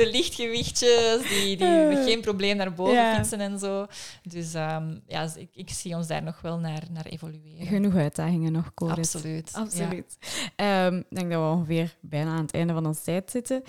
de 0.00 0.10
lichtgewichtjes, 0.10 1.28
die, 1.28 1.56
die 1.56 1.66
met 1.66 2.04
geen 2.04 2.20
probleem 2.20 2.56
naar 2.56 2.74
boven 2.74 3.14
fietsen 3.14 3.40
en 3.40 3.58
zo. 3.58 3.86
Dus 4.22 4.54
ehm, 4.54 4.96
ja, 5.06 5.30
ik, 5.36 5.48
ik 5.52 5.70
zie 5.70 5.96
ons 5.96 6.06
daar 6.06 6.22
nog 6.22 6.40
wel 6.40 6.58
naar, 6.58 6.82
naar 6.90 7.06
evolueren. 7.06 7.66
Genoeg 7.66 7.94
uitdagingen 7.94 8.52
nog, 8.52 8.74
Corit. 8.74 8.98
Absoluut. 8.98 9.50
Absoluut. 9.52 10.16
Ehm, 10.56 10.96
ik 10.96 11.16
denk 11.16 11.30
dat 11.30 11.40
we 11.40 11.48
ongeveer 11.48 11.96
bijna 12.00 12.30
aan 12.30 12.44
het 12.44 12.54
einde 12.54 12.72
van 12.72 12.86
onze 12.86 13.02
tijd 13.02 13.30
zitten. 13.30 13.62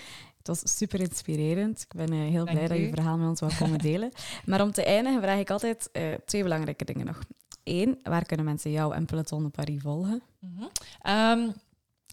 Het 0.48 0.62
was 0.62 0.78
super 0.78 1.00
inspirerend. 1.00 1.82
Ik 1.82 1.93
ben 1.96 2.12
eh, 2.12 2.20
heel 2.20 2.46
Dank 2.46 2.58
blij 2.58 2.68
dat 2.68 2.78
je 2.78 2.89
verhaal 2.93 3.18
met 3.18 3.28
ons 3.30 3.39
wou 3.39 3.54
komen 3.60 3.80
delen. 3.89 4.12
maar 4.46 4.62
om 4.62 4.72
te 4.72 4.84
eindigen 4.84 5.22
vraag 5.22 5.39
ik 5.39 5.50
altijd 5.50 5.89
eh, 5.91 6.14
twee 6.26 6.43
belangrijke 6.43 6.86
dingen 6.86 7.06
nog. 7.06 7.20
Eén, 7.64 8.00
waar 8.04 8.26
kunnen 8.26 8.46
mensen 8.46 8.72
jou 8.72 8.96
en 8.96 9.06
Peloton 9.06 9.43
de 9.43 9.50
Paris 9.50 9.82
volgen? 9.82 10.22
Ehm, 11.02 11.50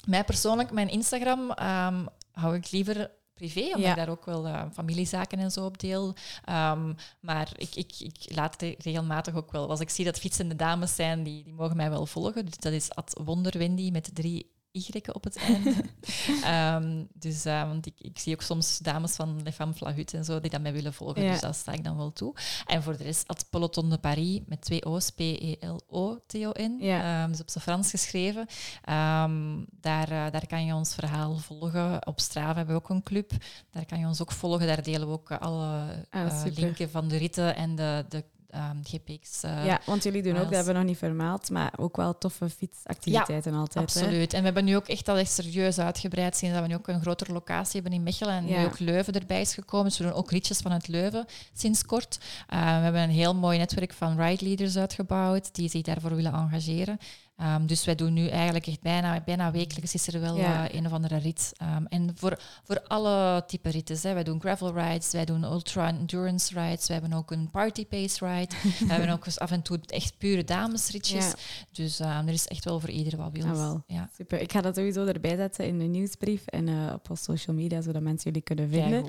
mij 0.07 0.25
persoonlijk, 0.25 0.71
mijn 0.71 0.89
Instagram 0.89 1.51
ehm, 1.51 2.05
hou 2.33 2.55
ik 2.57 2.71
liever 2.71 3.11
privé, 3.35 3.61
omdat 3.65 3.81
Ja. 3.81 3.91
ik 3.91 3.97
daar 3.97 4.09
ook 4.09 4.25
wel 4.25 4.47
eh, 4.47 4.63
familiezaken 4.73 5.39
en 5.39 5.51
zo 5.51 5.65
op 5.65 5.79
deel. 5.79 6.15
Ehm, 6.45 6.93
maar 7.21 7.53
ik, 7.57 7.75
ik, 7.75 7.93
ik 8.01 8.35
laat 8.35 8.63
re- 8.63 8.75
regelmatig 8.79 9.35
ook 9.35 9.53
wel, 9.53 9.69
als 9.71 9.81
ik 9.81 9.91
zie 9.91 10.05
dat 10.05 10.19
fietsende 10.19 10.57
dames 10.57 10.95
zijn, 10.95 11.23
die, 11.23 11.45
die 11.45 11.53
mogen 11.53 11.77
mij 11.77 11.91
wel 11.91 12.07
volgen. 12.07 12.45
Dus 12.45 12.57
dat 12.57 12.73
is 12.73 12.95
at 12.95 13.21
wonderwendy 13.25 13.91
met 13.91 14.11
drie 14.15 14.51
y'en 14.73 15.15
op 15.15 15.25
het 15.25 15.37
einde. 15.37 15.75
Ehm, 16.45 17.05
dus, 17.13 17.45
eh, 17.45 17.63
want 17.69 17.87
ik, 17.87 17.95
ik 17.99 18.19
zie 18.19 18.35
ook 18.35 18.43
soms 18.43 18.79
dames 18.79 19.15
van 19.15 19.43
Les 19.43 19.55
Femmes 19.55 19.77
Flahut 19.77 20.15
en 20.15 20.25
zo 20.25 20.41
die 20.41 20.51
dat 20.51 20.61
mij 20.61 20.73
willen 20.73 20.95
volgen. 20.95 21.23
Ja. 21.23 21.31
Dus 21.31 21.41
dat 21.41 21.57
sta 21.57 21.73
ik 21.73 21.85
dan 21.85 21.97
wel 21.97 22.13
toe. 22.13 22.35
En 22.67 22.83
voor 22.83 22.97
de 22.97 23.05
rest, 23.05 23.29
at 23.29 23.47
Peloton 23.51 23.91
de 23.91 23.99
Paris 23.99 24.41
met 24.47 24.61
twee 24.61 24.85
O's, 24.85 25.11
P-E-L-O-T-O-N. 25.11 26.77
Ja. 26.81 27.23
Ehm, 27.23 27.31
dus 27.31 27.41
op 27.41 27.51
zijn 27.51 27.65
Frans 27.65 27.91
geschreven. 27.91 28.47
Ehm, 28.85 29.65
daar, 29.81 30.11
eh, 30.11 30.31
daar 30.31 30.47
kan 30.47 30.65
je 30.65 30.75
ons 30.75 30.95
verhaal 30.95 31.37
volgen. 31.37 32.07
Op 32.07 32.21
Strava 32.21 32.55
hebben 32.55 32.75
we 32.75 32.81
ook 32.83 32.89
een 32.89 33.03
club. 33.03 33.33
Daar 33.71 33.87
kan 33.87 33.99
je 33.99 34.07
ons 34.07 34.23
ook 34.23 34.33
volgen. 34.33 34.67
Daar 34.67 34.83
delen 34.83 35.07
we 35.07 35.13
ook 35.13 35.31
eh, 35.31 35.39
alle 35.39 36.07
Ah, 36.11 36.45
linken 36.55 36.91
van 36.91 37.09
de 37.09 37.17
ritten 37.17 37.57
en 37.57 37.75
de, 37.75 38.05
de 38.09 38.25
ehm, 38.53 38.77
GPX. 38.83 39.43
eh, 39.43 39.67
ja, 39.67 39.81
want 39.87 40.03
jullie 40.03 40.23
doen 40.23 40.33
ook, 40.37 40.43
dat 40.43 40.51
hebben 40.55 40.73
we 40.73 40.79
nog 40.79 40.89
niet 40.89 40.99
vermeld, 40.99 41.51
maar 41.51 41.73
ook 41.77 41.97
wel 41.97 42.19
toffe 42.19 42.49
fietsactiviteiten 42.51 43.55
altijd. 43.55 43.95
hè? 43.95 44.01
Absoluut. 44.01 44.33
En 44.33 44.39
we 44.39 44.45
hebben 44.45 44.65
nu 44.65 44.77
ook 44.77 44.89
echt 44.89 45.09
al 45.09 45.17
echt 45.17 45.31
serieus 45.33 45.79
uitgebreid 45.79 46.37
sinds 46.37 46.55
dat 46.55 46.63
we 46.65 46.69
nu 46.71 46.75
ook 46.77 46.89
een 46.89 47.01
grotere 47.01 47.33
locatie 47.33 47.81
hebben 47.81 47.93
in 47.99 48.03
Mechelen 48.03 48.35
en 48.35 48.47
Ja. 48.47 48.59
nu 48.61 48.65
ook 48.65 48.79
Leuven 48.79 49.13
erbij 49.13 49.41
is 49.41 49.55
gekomen. 49.55 49.87
Dus 49.89 49.99
we 49.99 50.05
doen 50.05 50.13
ook 50.13 50.31
ritjes 50.31 50.59
vanuit 50.59 50.89
Leuven 50.89 51.25
sinds 51.53 51.85
kort. 51.85 52.19
Eh, 52.49 52.59
we 52.59 52.65
hebben 52.83 53.03
een 53.03 53.11
heel 53.11 53.35
mooi 53.35 53.59
netwerk 53.59 53.93
van 53.93 54.21
ride 54.21 54.45
leaders 54.45 54.77
uitgebouwd 54.77 55.55
die 55.55 55.69
zich 55.69 55.83
daarvoor 55.83 56.15
willen 56.15 56.33
engageren. 56.33 56.99
Ehm, 57.37 57.67
dus 57.67 57.85
wij 57.85 57.95
doen 57.95 58.13
nu 58.13 58.29
eigenlijk 58.29 58.67
echt 58.67 58.81
bijna, 58.81 59.21
bijna 59.21 59.51
wekelijks 59.51 59.95
is 59.95 60.07
er 60.07 60.21
wel 60.21 60.37
Ja. 60.37 60.69
eh, 60.69 60.79
een 60.79 60.87
of 60.87 60.93
andere 60.93 61.17
rit. 61.17 61.53
Ehm, 61.57 61.85
en 61.89 62.11
voor, 62.15 62.39
voor 62.65 62.83
alle 62.87 63.45
type 63.47 63.71
ritten. 63.71 63.97
Hè. 64.03 64.15
Wij 64.15 64.25
doen 64.25 64.41
gravel 64.41 64.75
rides, 64.75 65.13
wij 65.13 65.25
doen 65.25 65.45
ultra 65.45 65.89
endurance 65.89 66.61
rides, 66.61 66.87
we 66.87 66.93
hebben 66.93 67.13
ook 67.13 67.31
een 67.31 67.51
party 67.51 67.87
pace 67.87 68.27
ride. 68.27 68.55
we 68.87 68.93
hebben 68.93 69.09
ook 69.11 69.27
eens 69.27 69.39
af 69.39 69.51
en 69.51 69.63
toe 69.63 69.81
echt 69.87 70.19
pure 70.19 70.45
damesritjes. 70.45 71.27
Ja. 71.27 71.35
Dus 71.73 72.01
ehm, 72.01 72.27
er 72.27 72.33
is 72.33 72.49
echt 72.49 72.65
wel 72.65 72.81
voor 72.81 72.91
ieder 72.91 73.17
wat 73.19 73.31
wil. 73.33 73.45
Ah, 73.45 73.53
wel. 73.53 73.83
Ja. 73.87 74.09
Super. 74.17 74.41
Ik 74.41 74.53
ga 74.53 74.61
dat 74.61 74.77
sowieso 74.77 75.07
erbij 75.07 75.37
zetten 75.37 75.67
in 75.67 75.79
de 75.79 75.85
nieuwsbrief 75.85 76.47
en 76.47 76.69
eh, 76.69 76.93
op 76.95 77.11
onze 77.11 77.23
social 77.23 77.57
media, 77.57 77.81
zodat 77.81 78.03
mensen 78.03 78.25
jullie 78.25 78.43
kunnen 78.43 78.69
vinden. 78.69 79.05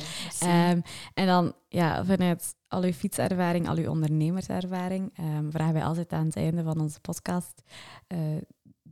En 1.14 1.26
dan 1.26 1.54
ja, 1.70 2.06
vanuit 2.06 2.56
al 2.74 2.84
uw 2.84 2.92
fietservaring, 2.92 3.68
al 3.68 3.78
uw 3.78 3.90
ondernemerservaring, 3.90 5.12
ehm, 5.16 5.50
vragen 5.50 5.74
wij 5.74 5.84
altijd 5.84 6.12
aan 6.12 6.26
het 6.26 6.36
einde 6.36 6.64
van 6.64 6.80
onze 6.80 7.00
podcast 7.00 7.62
eh, 8.08 8.18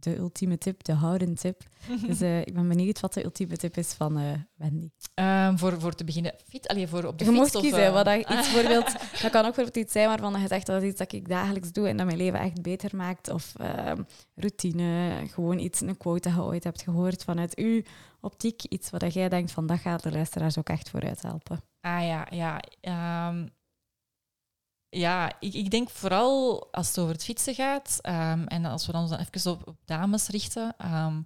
de 0.01 0.17
ultieme 0.17 0.57
tip, 0.57 0.83
de 0.83 0.93
houden 0.93 1.35
tip. 1.35 1.61
Dus 2.07 2.21
eh, 2.21 2.39
ik 2.39 2.53
ben 2.53 2.67
benieuwd 2.67 2.99
wat 2.99 3.13
de 3.13 3.23
ultieme 3.23 3.57
tip 3.57 3.77
is 3.77 3.93
van 3.93 4.17
eh, 4.17 4.31
Wendy. 4.55 4.89
Ehm, 5.13 5.57
voor, 5.57 5.79
voor 5.79 5.93
te 5.93 6.03
beginnen, 6.03 6.33
fit, 6.47 6.67
allee, 6.67 6.87
voor 6.87 7.03
op 7.03 7.17
de 7.17 7.25
Je 7.25 7.31
fiets 7.31 7.41
mocht 7.41 7.55
of, 7.55 7.61
kiezen, 7.61 7.85
eh, 7.85 7.93
wat 7.93 8.05
dat 8.05 8.17
iets 8.37 8.53
bijvoorbeeld, 8.53 8.91
dat 9.21 9.31
kan 9.31 9.45
ook 9.45 9.55
bijvoorbeeld 9.55 9.75
iets 9.75 9.91
zijn 9.91 10.07
waarvan 10.07 10.41
je 10.41 10.47
zegt 10.47 10.65
dat 10.65 10.81
is 10.81 10.89
iets 10.89 10.97
dat 10.97 11.13
ik 11.13 11.29
dagelijks 11.29 11.71
doe 11.71 11.87
en 11.87 11.97
dat 11.97 12.05
mijn 12.05 12.17
leven 12.17 12.39
echt 12.39 12.61
beter 12.61 12.95
maakt. 12.95 13.29
Of 13.29 13.53
ehm, 13.55 14.01
routine, 14.35 15.11
gewoon 15.27 15.59
iets, 15.59 15.81
een 15.81 15.97
quote 15.97 16.29
dat 16.29 16.37
je 16.37 16.43
ooit 16.43 16.63
hebt 16.63 16.81
gehoord 16.81 17.23
vanuit 17.23 17.55
uw 17.55 17.81
optiek. 18.21 18.63
Iets 18.63 18.89
wat 18.89 19.13
jij 19.13 19.29
denkt 19.29 19.51
van 19.51 19.67
dat 19.67 19.79
gaat 19.79 20.03
de 20.03 20.11
luisteraars 20.11 20.57
ook 20.57 20.69
echt 20.69 20.89
vooruit 20.89 21.21
helpen. 21.21 21.61
Ah 21.81 22.03
ja, 22.05 22.27
ja. 22.29 22.59
Ja, 24.99 25.31
ik, 25.39 25.53
ik 25.53 25.71
denk 25.71 25.89
vooral 25.89 26.67
als 26.71 26.87
het 26.87 26.97
over 26.99 27.13
het 27.13 27.23
fietsen 27.23 27.55
gaat 27.55 27.99
ehm, 28.01 28.43
en 28.47 28.65
als 28.65 28.85
we 28.85 28.93
ons 28.93 29.09
dan 29.09 29.19
even 29.19 29.51
op, 29.51 29.67
op 29.67 29.77
dames 29.85 30.27
richten, 30.27 30.75
ehm, 30.77 31.21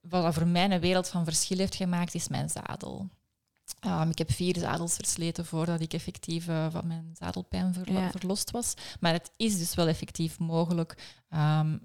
wat 0.00 0.34
voor 0.34 0.46
mij 0.46 0.70
een 0.70 0.80
wereld 0.80 1.08
van 1.08 1.24
verschil 1.24 1.58
heeft 1.58 1.74
gemaakt, 1.74 2.14
is 2.14 2.28
mijn 2.28 2.50
zadel. 2.50 3.08
Ehm, 3.80 4.10
ik 4.10 4.18
heb 4.18 4.32
vier 4.32 4.56
zadels 4.58 4.94
versleten 4.94 5.46
voordat 5.46 5.80
ik 5.80 5.92
effectief 5.92 6.48
eh, 6.48 6.66
van 6.70 6.86
mijn 6.86 7.10
zadelpijn 7.18 7.74
Ja. 7.84 8.10
verlost 8.10 8.50
was. 8.50 8.74
Maar 9.00 9.12
het 9.12 9.30
is 9.36 9.58
dus 9.58 9.74
wel 9.74 9.86
effectief 9.88 10.38
mogelijk. 10.38 11.20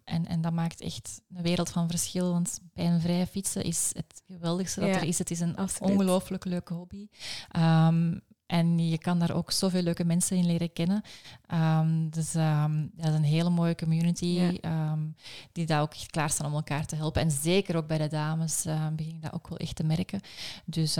En, 0.04 0.26
en 0.28 0.42
dat 0.42 0.54
maakt 0.54 0.82
echt 0.82 1.22
een 1.36 1.42
wereld 1.42 1.70
van 1.70 1.90
verschil. 1.90 2.32
Want 2.32 2.60
pijnvrij 2.74 3.28
fietsen 3.28 3.64
is 3.64 3.90
het 3.94 4.22
geweldigste 4.28 4.80
dat 4.80 4.90
Ja, 4.90 4.96
er 4.96 5.08
is. 5.08 5.18
Het 5.18 5.32
is 5.32 5.40
een 5.40 5.56
ongelooflijk 5.80 6.46
leuke 6.46 6.74
hobby. 6.74 7.08
Ehm, 7.50 8.18
en 8.60 8.90
je 8.90 8.98
kan 8.98 9.20
daar 9.20 9.32
ook 9.36 9.52
zoveel 9.52 9.82
leuke 9.82 10.06
mensen 10.06 10.38
in 10.38 10.46
leren 10.46 10.74
kennen. 10.74 11.02
Ehm, 11.46 12.10
dus 12.10 12.36
ehm, 12.36 12.86
dat 12.94 13.08
is 13.08 13.14
een 13.16 13.24
hele 13.24 13.50
mooie 13.50 13.76
community 13.76 14.26
Ja. 14.26 14.52
ehm, 14.62 15.00
die 15.52 15.66
daar 15.66 15.82
ook 15.82 15.94
echt 15.94 16.12
klaarstaan 16.12 16.48
om 16.48 16.54
elkaar 16.54 16.86
te 16.86 16.96
helpen. 16.96 17.22
En 17.22 17.32
zeker 17.32 17.76
ook 17.76 17.88
bij 17.88 17.98
de 17.98 18.08
dames 18.08 18.66
begin 18.96 19.16
ik 19.16 19.22
dat 19.22 19.34
ook 19.34 19.48
wel 19.48 19.58
echt 19.58 19.76
te 19.76 19.84
merken. 19.84 20.20
Dus 20.66 20.98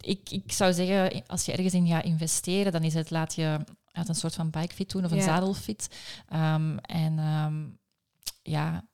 ik, 0.00 0.30
ik 0.30 0.52
zou 0.52 0.72
zeggen, 0.72 1.22
als 1.26 1.44
je 1.44 1.52
ergens 1.52 1.74
in 1.74 1.86
gaat 1.86 2.04
investeren, 2.04 2.72
dan 2.72 2.82
is 2.82 2.94
het 2.94 3.10
laat 3.10 3.34
je 3.34 3.58
uit 3.92 4.08
een 4.08 4.14
soort 4.14 4.34
van 4.34 4.50
bikefit 4.50 4.90
doen 4.90 5.04
of 5.04 5.10
een 5.10 5.16
Ja. 5.16 5.22
zadelfit. 5.24 5.96
En 6.82 7.18
ja, 8.42 8.84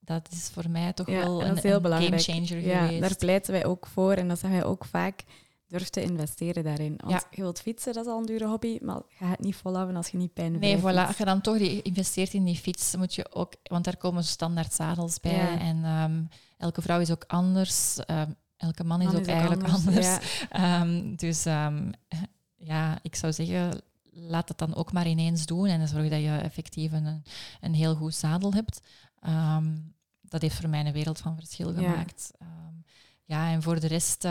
dat 0.00 0.28
is 0.32 0.48
voor 0.52 0.70
mij 0.70 0.92
toch 0.92 1.06
Ja, 1.10 1.16
wel 1.18 1.42
en 1.42 1.48
een, 1.64 1.74
een 1.84 2.02
gamechanger 2.02 2.60
Ja, 2.60 2.80
geweest. 2.84 3.00
daar 3.00 3.16
pleiten 3.16 3.52
wij 3.52 3.64
ook 3.66 3.86
voor 3.86 4.12
en 4.12 4.28
dat 4.28 4.38
zeggen 4.38 4.58
wij 4.60 4.68
ook 4.68 4.84
vaak. 4.84 5.24
Durf 5.68 5.88
te 5.88 6.02
investeren 6.02 6.64
daarin. 6.64 6.94
Want 6.96 7.12
Ja. 7.12 7.22
je 7.30 7.42
wilt 7.42 7.60
fietsen, 7.60 7.92
dat 7.92 8.04
is 8.06 8.10
al 8.12 8.18
een 8.18 8.26
dure 8.26 8.46
hobby, 8.46 8.78
maar 8.82 9.00
ga 9.08 9.26
het 9.26 9.40
niet 9.40 9.56
volhouden 9.56 9.96
als 9.96 10.08
je 10.08 10.16
niet 10.16 10.32
pijn 10.32 10.58
Nee, 10.58 10.78
voilà. 10.78 10.82
Als 11.06 11.16
je 11.16 11.24
dan 11.24 11.40
toch 11.40 11.58
die 11.58 11.82
investeert 11.82 12.34
in 12.34 12.44
die 12.44 12.56
fiets, 12.56 12.96
moet 12.96 13.14
je 13.14 13.34
ook... 13.34 13.52
Want 13.62 13.84
daar 13.84 13.96
komen 13.96 14.24
standaard 14.24 14.72
zadels 14.72 15.20
bij. 15.20 15.34
Ja. 15.36 15.58
En 15.58 15.84
ehm, 15.84 16.22
elke 16.56 16.82
vrouw 16.82 17.00
is 17.00 17.10
ook 17.10 17.24
anders. 17.26 17.96
ehm, 18.04 18.30
elke 18.56 18.84
man 18.84 19.00
is 19.02 19.14
ook 19.14 19.26
eigenlijk 19.26 19.68
anders. 19.68 20.06
Ja. 20.06 20.20
Ehm, 20.80 21.16
dus 21.16 21.42
ja, 22.56 22.98
ik 23.02 23.14
zou 23.16 23.32
zeggen, 23.32 23.80
laat 24.10 24.48
het 24.48 24.58
dan 24.58 24.74
ook 24.74 24.92
maar 24.92 25.06
ineens 25.06 25.46
doen. 25.46 25.66
En 25.66 25.88
zorg 25.88 26.08
dat 26.08 26.20
je 26.20 26.36
effectief 26.42 26.92
een, 26.92 27.22
een 27.60 27.74
heel 27.74 27.94
goed 27.94 28.14
zadel 28.14 28.52
hebt. 28.52 28.80
Dat 30.22 30.42
heeft 30.42 30.54
voor 30.60 30.68
mij 30.68 30.86
een 30.86 30.92
wereld 30.92 31.18
van 31.18 31.36
verschil 31.36 31.74
gemaakt. 31.74 32.30
Ja, 33.24 33.50
en 33.50 33.62
voor 33.62 33.80
de 33.80 33.86
rest... 33.86 34.24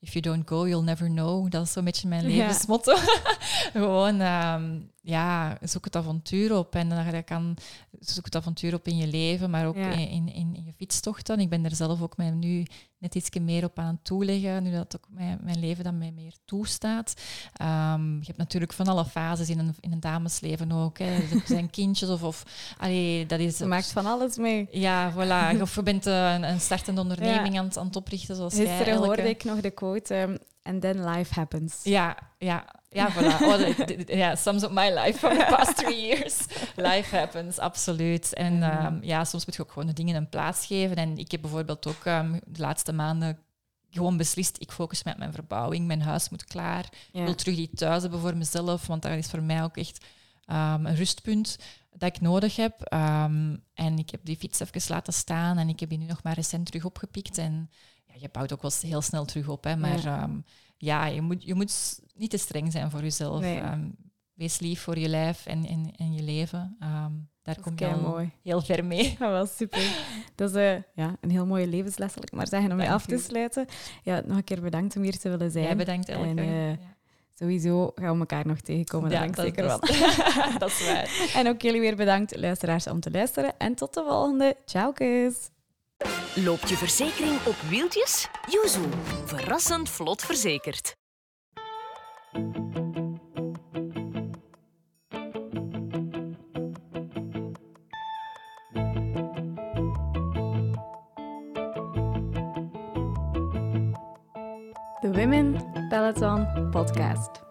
If 0.00 0.12
you 0.14 0.22
don't 0.22 0.46
go, 0.46 0.64
you'll 0.66 0.84
never 0.84 1.08
know. 1.08 1.50
Dat 1.50 1.62
is 1.62 1.72
zo'n 1.72 1.84
beetje 1.84 2.08
mijn 2.08 2.26
levensmotto. 2.26 2.96
Gewoon, 3.72 4.20
ehm, 4.20 4.78
ja, 5.02 5.58
zoek 5.62 5.84
het 5.84 5.96
avontuur 5.96 6.56
op. 6.56 6.74
En 6.74 6.88
dan 6.88 7.04
je 7.14 7.22
kan, 7.22 7.56
zoek 8.00 8.24
het 8.24 8.36
avontuur 8.36 8.74
op 8.74 8.86
in 8.86 8.96
je 8.96 9.06
leven, 9.06 9.50
maar 9.50 9.66
ook 9.66 9.76
Ja. 9.76 9.90
in, 9.90 10.08
in, 10.08 10.34
in, 10.34 10.62
je 10.64 10.72
fietstochten. 10.76 11.40
Ik 11.40 11.48
ben 11.48 11.64
er 11.64 11.74
zelf 11.74 12.02
ook 12.02 12.16
mij 12.16 12.30
nu 12.30 12.66
net 12.98 13.14
iets 13.14 13.30
meer 13.40 13.64
op 13.64 13.78
aan 13.78 13.86
het 13.94 14.04
toeleggen, 14.04 14.62
nu 14.62 14.70
dat 14.72 14.96
ook 14.96 15.06
mijn, 15.10 15.38
mijn 15.42 15.58
leven 15.58 15.84
dan 15.84 15.98
mij 15.98 16.10
meer 16.10 16.32
toestaat. 16.44 17.14
Ehm, 17.52 18.14
je 18.18 18.24
hebt 18.26 18.38
natuurlijk 18.38 18.72
van 18.72 18.86
alle 18.88 19.04
fases 19.04 19.48
in 19.50 19.58
een, 19.58 19.74
in 19.80 19.92
een 19.92 20.00
damesleven 20.00 20.72
ook. 20.72 20.98
Hè. 20.98 21.04
Er 21.14 21.42
zijn 21.44 21.70
kindjes 21.80 22.08
of... 22.08 22.22
of 22.22 22.42
allee, 22.78 23.26
dat 23.26 23.40
is, 23.40 23.58
Je 23.58 23.64
maakt 23.64 23.92
van 23.92 24.06
alles 24.06 24.36
mee. 24.36 24.68
ja, 24.70 25.12
voilà. 25.12 25.60
Of 25.60 25.74
je 25.74 25.82
bent 25.82 26.06
eh, 26.06 26.32
een, 26.32 26.42
een 26.42 26.60
startende 26.60 27.00
onderneming 27.00 27.58
aan, 27.58 27.64
het, 27.64 27.78
aan 27.78 27.86
het 27.86 27.96
oprichten, 27.96 28.36
zoals 28.36 28.56
jij. 28.56 28.66
Gisteren 28.66 28.96
hoorde 28.98 29.28
ik 29.28 29.44
nog 29.44 29.60
de 29.60 29.70
quote, 29.70 30.14
ehm, 30.14 30.36
and 30.62 30.80
then 30.80 31.04
life 31.08 31.34
happens. 31.34 31.80
Ja, 31.82 32.16
ja, 32.38 32.64
ja, 32.90 33.12
voilà. 33.12 33.42
Oh, 33.42 34.06
ja, 34.06 34.36
sums 34.36 34.62
up 34.62 34.70
my 34.70 34.90
life 34.90 35.18
from 35.18 35.38
the 35.38 35.46
past 35.48 35.76
three 35.76 36.06
years. 36.06 36.38
Life 36.76 37.16
happens, 37.16 37.58
absoluut. 37.58 38.34
En 38.34 38.56
Ja. 38.58 38.78
ehm, 38.86 38.98
ja, 39.02 39.24
soms 39.24 39.46
moet 39.46 39.54
je 39.54 39.62
ook 39.62 39.72
gewoon 39.72 39.86
de 39.88 39.92
dingen 39.94 40.16
een 40.16 40.28
plaats 40.28 40.66
geven. 40.66 40.96
En 40.96 41.18
ik 41.18 41.30
heb 41.30 41.40
bijvoorbeeld 41.40 41.86
ook 41.86 42.04
ehm, 42.04 42.32
de 42.46 42.60
laatste 42.60 42.92
maanden 42.92 43.38
gewoon 43.90 44.16
beslist, 44.16 44.56
ik 44.58 44.72
focus 44.72 45.02
me 45.02 45.12
op 45.12 45.18
mijn 45.18 45.32
verbouwing, 45.32 45.86
mijn 45.86 46.02
huis 46.02 46.28
moet 46.28 46.44
klaar. 46.44 46.84
Ik 47.12 47.24
wil 47.24 47.34
terug 47.34 47.56
die 47.56 47.70
thuis 47.74 48.02
hebben 48.02 48.20
voor 48.20 48.36
mezelf, 48.36 48.86
want 48.86 49.02
dat 49.02 49.12
is 49.12 49.26
voor 49.26 49.42
mij 49.42 49.62
ook 49.62 49.76
echt 49.76 50.04
ehm, 50.44 50.86
een 50.86 50.94
rustpunt 50.94 51.58
dat 51.90 52.14
ik 52.14 52.20
nodig 52.20 52.56
heb. 52.56 52.80
En 53.74 53.98
ik 53.98 54.10
heb 54.10 54.20
die 54.24 54.36
fiets 54.36 54.60
even 54.60 54.80
laten 54.88 55.12
staan 55.12 55.58
en 55.58 55.68
ik 55.68 55.80
heb 55.80 55.88
die 55.88 55.98
nu 55.98 56.04
nog 56.06 56.22
maar 56.22 56.34
recent 56.34 56.66
terug 56.66 56.84
opgepikt. 56.84 57.38
En 57.38 57.70
ja, 58.06 58.14
je 58.18 58.28
bouwt 58.32 58.52
ook 58.52 58.62
wel 58.62 58.70
heel 58.80 59.02
snel 59.02 59.24
terug 59.24 59.48
op, 59.48 59.64
hè, 59.64 59.76
maar 59.76 60.02
ja, 60.02 60.30
ja 60.80 61.06
je, 61.06 61.20
moet, 61.20 61.44
je 61.44 61.54
moet 61.54 62.00
niet 62.14 62.30
te 62.30 62.38
streng 62.38 62.72
zijn 62.72 62.90
voor 62.90 63.02
jezelf. 63.02 63.44
wees 64.34 64.58
lief 64.58 64.80
voor 64.80 64.98
je 64.98 65.08
lijf 65.08 65.46
en, 65.46 65.66
en, 65.66 65.92
en 65.96 66.12
je 66.12 66.22
leven. 66.22 66.76
Daar 67.42 67.60
kom 67.60 67.72
je 67.76 67.96
mooi. 68.02 68.30
heel 68.42 68.60
ver 68.60 68.84
mee. 68.84 69.16
Dat 69.18 69.30
was 69.30 69.56
super. 69.56 70.04
Dat 70.34 70.50
is 70.50 70.56
uh, 70.56 70.82
ja, 70.94 71.16
een 71.20 71.30
heel 71.30 71.46
mooie 71.46 71.66
levensles, 71.66 72.12
zal 72.12 72.22
ik 72.22 72.32
maar 72.32 72.48
zeggen, 72.48 72.70
om 72.70 72.76
mee 72.76 72.90
af 72.90 73.06
te 73.06 73.18
sluiten. 73.18 73.66
Ja, 74.02 74.22
nog 74.26 74.36
een 74.36 74.44
keer 74.44 74.60
bedankt 74.60 74.96
om 74.96 75.02
hier 75.02 75.18
te 75.18 75.28
willen 75.28 75.50
zijn. 75.50 75.64
Jij 75.64 75.76
bedankt, 75.76 76.08
Elke. 76.08 76.28
En, 76.28 76.38
uh, 76.38 76.72
Sowieso 77.34 77.92
gaan 77.94 78.12
we 78.12 78.18
elkaar 78.18 78.46
nog 78.46 78.60
tegenkomen, 78.60 79.10
ja, 79.10 79.26
dat 79.26 79.28
ik 79.28 79.34
zeker 79.34 79.70
van. 79.70 79.80
dat 80.58 80.68
is 80.68 80.86
waar. 80.86 81.30
En 81.34 81.48
ook 81.48 81.62
jullie 81.62 81.80
weer 81.80 81.96
bedankt, 81.96 82.36
luisteraars, 82.36 82.86
om 82.86 83.00
te 83.00 83.10
luisteren. 83.10 83.58
En 83.58 83.74
tot 83.74 83.94
de 83.94 84.04
volgende. 84.08 84.56
Ciao, 84.64 84.92
kus. 84.92 85.50
Loopt 86.34 86.68
je 86.68 86.76
verzekering 86.76 87.46
op 87.46 87.54
wieltjes? 87.68 88.28
Yuzu. 88.46 88.80
Verrassend 89.24 89.88
vlot 89.90 90.22
verzekerd. 90.22 90.98
The 105.00 105.10
Women 105.12 105.70
Peloton 105.88 106.70
Podcast. 106.70 107.49